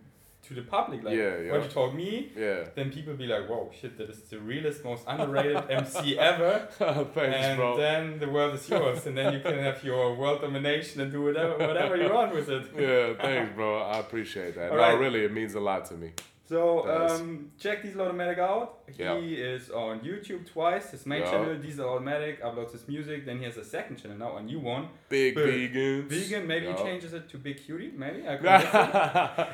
to 0.47 0.55
the 0.55 0.63
public, 0.63 1.03
like 1.03 1.17
Yeah, 1.17 1.39
yeah. 1.39 1.53
what 1.53 1.65
you 1.65 1.69
told 1.69 1.95
me, 1.95 2.31
Yeah. 2.37 2.69
then 2.75 2.93
people 2.93 3.15
be 3.15 3.27
like, 3.27 3.49
"Whoa, 3.49 3.71
shit! 3.79 3.97
That 3.99 4.09
is 4.11 4.21
the 4.23 4.39
realest, 4.39 4.85
most 4.85 5.05
underrated 5.07 5.65
MC 5.83 6.19
ever." 6.19 6.69
Thanks, 6.79 7.37
and 7.47 7.57
bro. 7.57 7.77
then 7.77 8.19
the 8.19 8.29
world 8.29 8.55
is 8.55 8.69
yours, 8.69 9.07
and 9.07 9.17
then 9.19 9.33
you 9.33 9.41
can 9.41 9.59
have 9.59 9.83
your 9.83 10.15
world 10.15 10.43
domination 10.43 11.01
and 11.01 11.11
do 11.11 11.23
whatever 11.23 11.57
whatever 11.59 11.97
you 11.97 12.13
want 12.13 12.35
with 12.35 12.49
it. 12.51 12.65
yeah, 12.79 13.15
thanks, 13.23 13.53
bro. 13.55 13.83
I 13.83 13.99
appreciate 13.99 14.55
that. 14.55 14.71
All 14.71 14.77
no, 14.77 14.83
right. 14.83 14.99
really, 14.99 15.25
it 15.25 15.33
means 15.33 15.55
a 15.55 15.61
lot 15.61 15.87
to 15.87 15.95
me. 15.95 16.11
So 16.49 16.89
um, 16.89 17.51
check 17.59 17.83
Diesel 17.83 18.01
Automatic 18.01 18.39
out. 18.39 18.79
He 18.97 19.03
Yeah. 19.03 19.17
is 19.19 19.71
on 19.71 20.01
YouTube 20.01 20.47
twice. 20.51 20.91
His 20.93 21.05
main 21.05 21.21
Yeah. 21.21 21.31
channel, 21.31 21.57
Diesel 21.57 21.87
Automatic, 21.87 22.41
uploads 22.43 22.73
his 22.73 22.89
music. 22.89 23.27
Then 23.27 23.37
he 23.39 23.45
has 23.45 23.59
a 23.59 23.65
second 23.65 23.97
channel 24.01 24.17
now, 24.17 24.39
a 24.39 24.43
new 24.43 24.59
one, 24.59 24.89
Big 25.11 25.37
vegans. 25.37 26.05
vegan. 26.09 26.47
Maybe 26.47 26.65
Yeah. 26.67 26.77
he 26.77 26.83
changes 26.83 27.13
it 27.13 27.29
to 27.29 27.37
Big 27.37 27.59
Cutie. 27.65 27.93
Maybe 27.95 28.27
I 28.27 28.37
could 28.39 28.47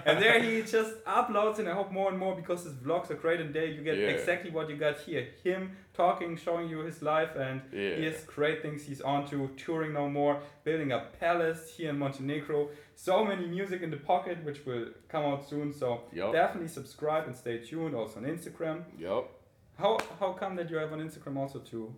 and 0.06 0.22
there 0.22 0.38
he 0.40 0.62
just 0.62 1.04
uploads, 1.04 1.58
and 1.58 1.68
I 1.68 1.72
hope 1.72 1.90
more 1.90 2.10
and 2.10 2.18
more 2.18 2.36
because 2.36 2.62
his 2.62 2.74
vlogs 2.74 3.10
are 3.10 3.14
great. 3.24 3.40
And 3.40 3.52
there 3.52 3.66
you 3.66 3.82
get 3.82 3.98
exactly 3.98 4.50
what 4.52 4.70
you 4.70 4.76
got 4.76 4.96
here: 5.00 5.26
him 5.42 5.76
talking, 5.94 6.36
showing 6.36 6.68
you 6.68 6.78
his 6.90 7.02
life, 7.02 7.34
and 7.36 7.60
Yeah. 7.72 7.96
he 7.96 8.04
has 8.04 8.24
great 8.24 8.62
things 8.62 8.86
he's 8.86 9.00
on 9.00 9.26
to. 9.30 9.48
Touring 9.56 9.92
no 9.94 10.08
more, 10.08 10.34
building 10.64 10.92
a 10.92 11.00
palace 11.20 11.74
here 11.76 11.90
in 11.90 11.98
Montenegro. 11.98 12.70
So 12.96 13.24
many 13.24 13.46
music 13.46 13.82
in 13.82 13.90
the 13.90 13.96
pocket, 13.96 14.44
which 14.44 14.64
will 14.64 14.86
come 15.08 15.24
out 15.24 15.48
soon. 15.48 15.72
So 15.72 16.02
Yup. 16.12 16.32
definitely 16.32 16.68
subscribe 16.68 17.26
and 17.26 17.34
stay 17.36 17.58
tuned. 17.58 17.94
Also 17.94 18.18
on 18.20 18.24
Instagram. 18.26 18.84
Yep. 18.98 19.28
How 19.78 19.98
how 20.20 20.32
come 20.32 20.56
that 20.56 20.70
you 20.70 20.76
have 20.76 20.92
on 20.92 21.00
Instagram 21.00 21.36
also 21.36 21.58
too? 21.58 21.94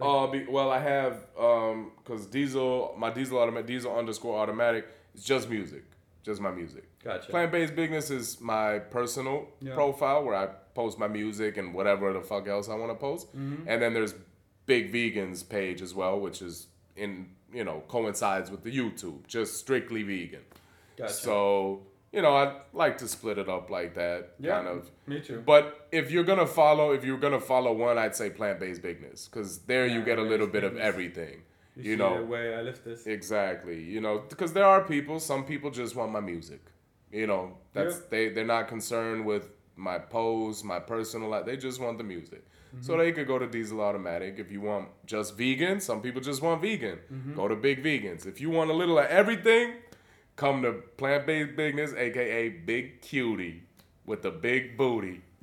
Uh, 0.00 0.26
be, 0.28 0.46
well, 0.48 0.70
I 0.70 0.78
have 0.78 1.26
um, 1.38 1.90
cause 2.04 2.26
Diesel, 2.26 2.94
my 2.96 3.10
Diesel 3.10 3.36
automatic, 3.38 3.66
Diesel 3.66 3.96
underscore 3.96 4.38
automatic, 4.38 4.86
is 5.14 5.24
just 5.24 5.50
music, 5.50 5.84
just 6.22 6.40
my 6.40 6.52
music. 6.52 6.84
Gotcha. 7.02 7.30
Plant 7.30 7.50
based 7.52 7.74
bigness 7.74 8.10
is 8.10 8.40
my 8.40 8.78
personal 8.78 9.48
Yeah. 9.60 9.74
profile 9.74 10.24
where 10.24 10.36
I 10.36 10.46
post 10.74 10.98
my 10.98 11.08
music 11.08 11.56
and 11.56 11.74
whatever 11.74 12.12
the 12.12 12.20
fuck 12.20 12.46
else 12.46 12.68
I 12.68 12.74
want 12.74 12.92
to 12.92 12.94
post. 12.94 13.28
Mm-hmm. 13.36 13.68
And 13.68 13.82
then 13.82 13.92
there's 13.92 14.14
Big 14.66 14.92
Vegans 14.92 15.48
page 15.48 15.82
as 15.82 15.94
well, 15.94 16.20
which 16.20 16.42
is 16.42 16.68
in 16.96 17.30
you 17.52 17.64
know 17.64 17.82
coincides 17.88 18.50
with 18.50 18.62
the 18.62 18.70
YouTube, 18.76 19.26
just 19.26 19.56
strictly 19.56 20.02
vegan. 20.02 20.42
Gotcha. 20.96 21.12
So 21.12 21.82
you 22.10 22.22
know, 22.22 22.34
I 22.34 22.56
like 22.72 22.96
to 22.98 23.06
split 23.08 23.36
it 23.36 23.50
up 23.50 23.68
like 23.68 23.94
that, 23.94 24.30
Yeah. 24.38 24.52
kind 24.56 24.68
of. 24.68 24.90
Me 25.06 25.20
too. 25.20 25.42
But 25.44 25.88
if 25.92 26.10
you're 26.10 26.24
gonna 26.24 26.46
follow, 26.46 26.92
if 26.92 27.04
you're 27.04 27.18
gonna 27.18 27.38
follow 27.40 27.72
one, 27.72 27.98
I'd 27.98 28.16
say 28.16 28.30
plant-based 28.30 28.80
bigness, 28.80 29.28
because 29.28 29.58
there 29.66 29.86
you 29.86 30.02
get 30.02 30.18
a 30.18 30.22
little 30.22 30.46
bit 30.46 30.64
of 30.64 30.76
everything. 30.78 31.42
you 31.76 31.84
you 31.84 31.92
see 31.92 31.96
know. 32.02 32.18
the 32.18 32.24
way 32.24 32.54
I 32.56 32.62
live 32.62 32.82
this. 32.82 33.06
Exactly. 33.06 33.80
You 33.80 34.00
know, 34.00 34.24
because 34.28 34.52
there 34.52 34.64
are 34.64 34.82
people. 34.82 35.20
Some 35.20 35.44
people 35.44 35.70
just 35.70 35.94
want 35.94 36.10
my 36.10 36.18
music. 36.20 36.60
You 37.12 37.26
know, 37.28 37.58
that's 37.72 37.96
Yeah. 37.96 38.02
they 38.10 38.28
they're 38.30 38.44
not 38.56 38.66
concerned 38.68 39.24
with 39.24 39.50
my 39.76 39.98
pose, 39.98 40.64
my 40.64 40.80
personal 40.80 41.28
life. 41.28 41.44
They 41.46 41.56
just 41.56 41.78
want 41.80 41.98
the 41.98 42.04
music. 42.04 42.42
So 42.80 42.92
Mm-hmm. 42.92 43.00
they 43.00 43.12
could 43.12 43.26
go 43.26 43.38
to 43.38 43.46
Diesel 43.46 43.80
Automatic 43.80 44.34
if 44.38 44.52
you 44.52 44.60
want 44.60 44.88
just 45.06 45.36
vegan. 45.36 45.80
Some 45.80 46.00
people 46.02 46.20
just 46.20 46.42
want 46.42 46.60
vegan. 46.62 46.98
Mm-hmm. 47.12 47.34
Go 47.34 47.48
to 47.48 47.56
Big 47.56 47.82
Vegans. 47.82 48.26
If 48.26 48.40
you 48.40 48.50
want 48.50 48.70
a 48.70 48.74
little 48.74 48.98
of 48.98 49.06
everything, 49.06 49.74
come 50.36 50.62
to 50.62 50.72
Plant 50.96 51.26
Based 51.26 51.56
Bigness, 51.56 51.94
aka 51.96 52.48
Big 52.50 53.00
Cutie, 53.00 53.62
with 54.06 54.22
the 54.22 54.30
big 54.30 54.76
booty. 54.76 55.22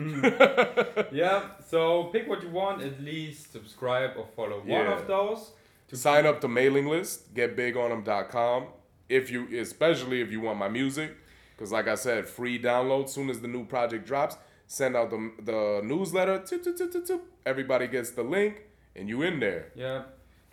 yeah. 1.12 1.44
So 1.68 2.06
pick 2.06 2.28
what 2.28 2.44
you 2.44 2.50
want. 2.50 2.82
At 2.84 3.02
least 3.02 3.52
subscribe 3.52 4.12
or 4.18 4.26
follow 4.36 4.58
one 4.60 4.68
Yeah. 4.70 4.94
of 5.00 5.08
those. 5.08 5.52
To 5.90 5.98
Sign 5.98 6.26
up 6.26 6.42
to 6.42 6.48
mailing 6.48 6.88
list, 6.88 7.34
getbigon'em.com. 7.36 8.66
If 9.08 9.30
you, 9.30 9.48
especially 9.60 10.22
if 10.22 10.32
you 10.32 10.42
want 10.42 10.58
my 10.58 10.68
music, 10.68 11.16
because 11.56 11.72
like 11.72 11.88
I 11.88 11.96
said, 11.96 12.28
free 12.28 12.60
download. 12.60 13.08
Soon 13.10 13.30
as 13.30 13.40
the 13.40 13.48
new 13.48 13.66
project 13.66 14.06
drops, 14.08 14.36
send 14.68 14.96
out 14.96 15.10
the 15.10 15.32
the 15.44 15.82
newsletter. 15.84 16.40
Toot, 16.40 16.64
toot, 16.64 16.78
toot, 16.78 16.92
toot, 16.92 17.06
toot. 17.08 17.22
Everybody 17.46 17.88
gets 17.88 18.12
the 18.12 18.24
link, 18.24 18.62
and 18.96 19.08
you 19.10 19.22
in 19.22 19.40
there. 19.40 19.72
Yeah. 19.76 20.04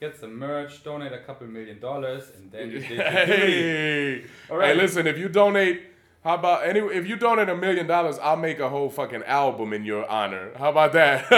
Get 0.01 0.19
some 0.19 0.37
merch. 0.39 0.83
Donate 0.83 1.13
a 1.13 1.21
couple 1.21 1.47
million 1.47 1.79
dollars, 1.79 2.25
and 2.37 2.51
then 2.51 2.71
you 2.71 2.79
did. 2.89 3.01
Hey, 3.01 4.25
All 4.51 4.57
right. 4.59 4.75
hey, 4.75 4.75
listen. 4.83 5.07
If 5.07 5.17
you 5.17 5.29
donate, 5.29 5.81
how 6.25 6.35
about 6.35 6.67
any? 6.67 6.81
If 6.81 7.07
you 7.07 7.15
donate 7.17 7.49
a 7.49 7.57
million 7.57 7.87
dollars, 7.87 8.19
I'll 8.19 8.37
make 8.37 8.59
a 8.59 8.69
whole 8.69 8.91
fucking 8.91 9.23
album 9.25 9.73
in 9.73 9.85
your 9.85 10.05
honor. 10.09 10.51
How 10.57 10.71
about 10.71 10.93
that? 10.95 11.31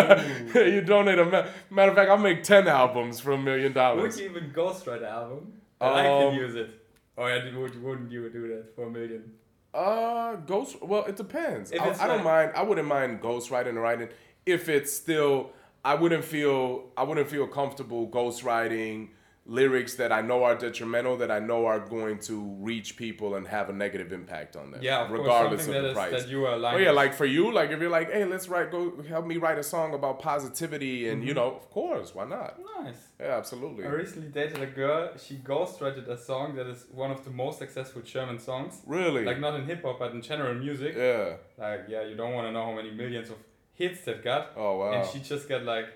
you 0.54 0.80
donate 0.80 1.18
a 1.18 1.24
ma- 1.26 1.46
matter 1.70 1.90
of 1.90 1.96
fact, 1.96 2.10
I'll 2.10 2.16
make 2.16 2.42
ten 2.42 2.66
albums 2.66 3.20
for 3.20 3.32
a 3.32 3.38
million 3.38 3.72
Would 3.72 3.74
dollars. 3.74 4.18
you 4.18 4.30
even 4.30 4.50
ghostwrite 4.50 5.00
the 5.00 5.08
album? 5.10 5.52
And 5.82 5.94
I 5.94 6.02
can 6.04 6.28
Um, 6.28 6.34
use 6.34 6.54
it. 6.54 6.70
Oh 7.18 7.26
yeah, 7.26 7.56
would 7.56 7.82
wouldn't 7.82 8.10
you 8.10 8.30
do 8.30 8.48
that 8.48 8.74
for 8.74 8.86
a 8.86 8.90
million? 8.90 9.30
Uh, 9.74 10.36
ghost. 10.36 10.80
Well, 10.82 11.04
it 11.04 11.16
depends. 11.16 11.72
I, 11.72 11.76
I 11.76 12.06
don't 12.06 12.18
like- 12.18 12.24
mind. 12.24 12.52
I 12.54 12.62
wouldn't 12.62 12.86
mind 12.86 13.20
ghostwriting 13.20 13.74
or 13.76 13.80
writing 13.80 14.08
if 14.46 14.68
it's 14.68 14.92
still. 14.92 15.50
I 15.84 15.94
wouldn't 15.96 16.24
feel. 16.24 16.84
I 16.96 17.02
wouldn't 17.02 17.28
feel 17.28 17.46
comfortable 17.46 18.08
ghostwriting 18.08 19.08
lyrics 19.46 19.94
that 19.96 20.10
I 20.10 20.22
know 20.22 20.42
are 20.44 20.54
detrimental, 20.54 21.18
that 21.18 21.30
I 21.30 21.38
know 21.38 21.66
are 21.66 21.78
going 21.78 22.18
to 22.20 22.40
reach 22.60 22.96
people 22.96 23.34
and 23.34 23.46
have 23.46 23.68
a 23.68 23.72
negative 23.74 24.10
impact 24.12 24.56
on 24.56 24.70
them. 24.70 24.80
Yeah, 24.82 25.04
of 25.04 25.10
regardless 25.10 25.66
course, 25.66 25.68
of 25.68 25.74
something 25.74 25.82
the 25.82 25.88
is, 25.90 25.94
price. 25.94 26.22
that 26.22 26.28
you 26.30 26.46
are 26.46 26.54
Oh 26.54 26.58
like. 26.58 26.80
yeah, 26.80 26.92
like 26.92 27.12
for 27.12 27.26
you, 27.26 27.52
like 27.52 27.70
if 27.70 27.78
you're 27.80 27.90
like, 27.90 28.10
hey, 28.10 28.24
let's 28.24 28.48
write, 28.48 28.70
go 28.70 29.02
help 29.06 29.26
me 29.26 29.36
write 29.36 29.58
a 29.58 29.62
song 29.62 29.92
about 29.92 30.18
positivity, 30.20 31.08
and 31.08 31.18
Mm-hmm. 31.18 31.28
you 31.28 31.34
know, 31.34 31.56
of 31.56 31.70
course, 31.70 32.14
why 32.14 32.24
not? 32.24 32.58
nice. 32.82 32.96
Yeah, 33.20 33.36
absolutely. 33.36 33.84
I 33.84 33.88
recently 33.88 34.28
dated 34.28 34.60
a 34.62 34.66
girl. 34.66 35.10
She 35.18 35.36
ghostwrote 35.36 36.06
a 36.08 36.18
song 36.18 36.54
that 36.56 36.66
is 36.66 36.86
one 36.92 37.10
of 37.10 37.24
the 37.24 37.30
most 37.30 37.58
successful 37.58 38.02
German 38.02 38.38
songs. 38.38 38.80
Really? 38.86 39.24
Like 39.24 39.40
not 39.40 39.54
in 39.58 39.64
hip 39.66 39.82
hop, 39.82 39.98
but 39.98 40.12
in 40.12 40.22
general 40.22 40.54
music. 40.54 40.94
yeah. 40.96 41.36
Like 41.58 41.82
yeah, 41.88 42.02
you 42.04 42.14
don't 42.16 42.32
want 42.34 42.46
to 42.48 42.52
know 42.52 42.64
how 42.64 42.72
many 42.72 42.90
millions 42.90 43.28
of 43.30 43.36
hits 43.74 44.00
that 44.06 44.24
got. 44.24 44.52
Oh 44.56 44.78
wow. 44.78 44.92
And 44.92 45.08
she 45.10 45.18
just 45.20 45.48
got 45.48 45.62
like 45.64 45.86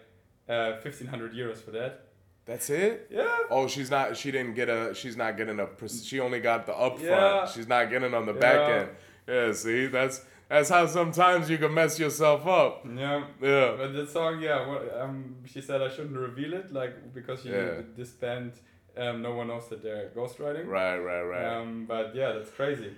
uh, 0.48 0.76
fifteen 0.78 1.08
hundred 1.08 1.32
euros 1.34 1.58
for 1.58 1.70
that. 1.72 2.04
That's 2.48 2.70
it. 2.70 3.08
Yeah. 3.10 3.28
Oh, 3.50 3.68
she's 3.68 3.90
not. 3.90 4.16
She 4.16 4.30
didn't 4.30 4.54
get 4.54 4.68
a. 4.70 4.94
She's 4.94 5.16
not 5.18 5.36
getting 5.36 5.60
a. 5.60 5.68
She 5.88 6.18
only 6.18 6.40
got 6.40 6.64
the 6.64 6.72
upfront. 6.72 7.02
Yeah. 7.02 7.46
She's 7.46 7.68
not 7.68 7.90
getting 7.90 8.14
on 8.14 8.24
the 8.24 8.32
back 8.32 8.56
Yeah. 8.68 8.74
end. 8.76 8.88
Yeah. 9.28 9.52
See, 9.52 9.86
that's 9.88 10.24
that's 10.48 10.70
how 10.70 10.86
sometimes 10.86 11.50
you 11.50 11.58
can 11.58 11.74
mess 11.74 11.98
yourself 11.98 12.46
up. 12.46 12.86
Yeah. 12.86 13.24
Yeah. 13.42 13.74
But 13.76 13.92
the 13.92 14.06
song, 14.06 14.40
yeah, 14.40 14.66
well, 14.66 14.82
um, 15.02 15.36
she 15.44 15.60
said 15.60 15.82
I 15.82 15.90
shouldn't 15.90 16.16
reveal 16.16 16.54
it, 16.54 16.72
like 16.72 17.12
because 17.12 17.42
she 17.42 17.50
Yeah. 17.50 17.82
this 17.94 18.12
band, 18.12 18.52
um, 18.96 19.20
no 19.20 19.34
one 19.34 19.48
knows 19.48 19.68
that 19.68 19.82
they're 19.82 20.08
ghostwriting. 20.16 20.66
Right. 20.66 20.96
Right. 20.96 21.22
Right. 21.22 21.44
Um, 21.44 21.84
but 21.86 22.14
yeah, 22.14 22.32
that's 22.32 22.50
crazy. 22.50 22.92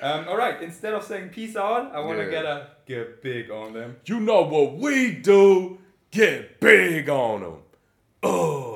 Um, 0.00 0.28
all 0.28 0.36
right, 0.38 0.62
instead 0.62 0.94
of 0.94 1.02
saying 1.04 1.28
peace 1.30 1.56
out, 1.56 1.94
I 1.94 2.00
want 2.00 2.18
to 2.20 2.24
Yeah. 2.24 2.30
get 2.30 2.44
a 2.46 2.66
get 2.86 3.20
big 3.20 3.50
on 3.50 3.74
them. 3.74 3.96
you 4.06 4.18
know 4.20 4.42
what 4.44 4.76
we 4.76 5.12
do? 5.12 5.76
Get 6.10 6.58
big 6.58 7.10
on 7.10 7.42
them. 7.42 7.56
Oh. 8.22 8.67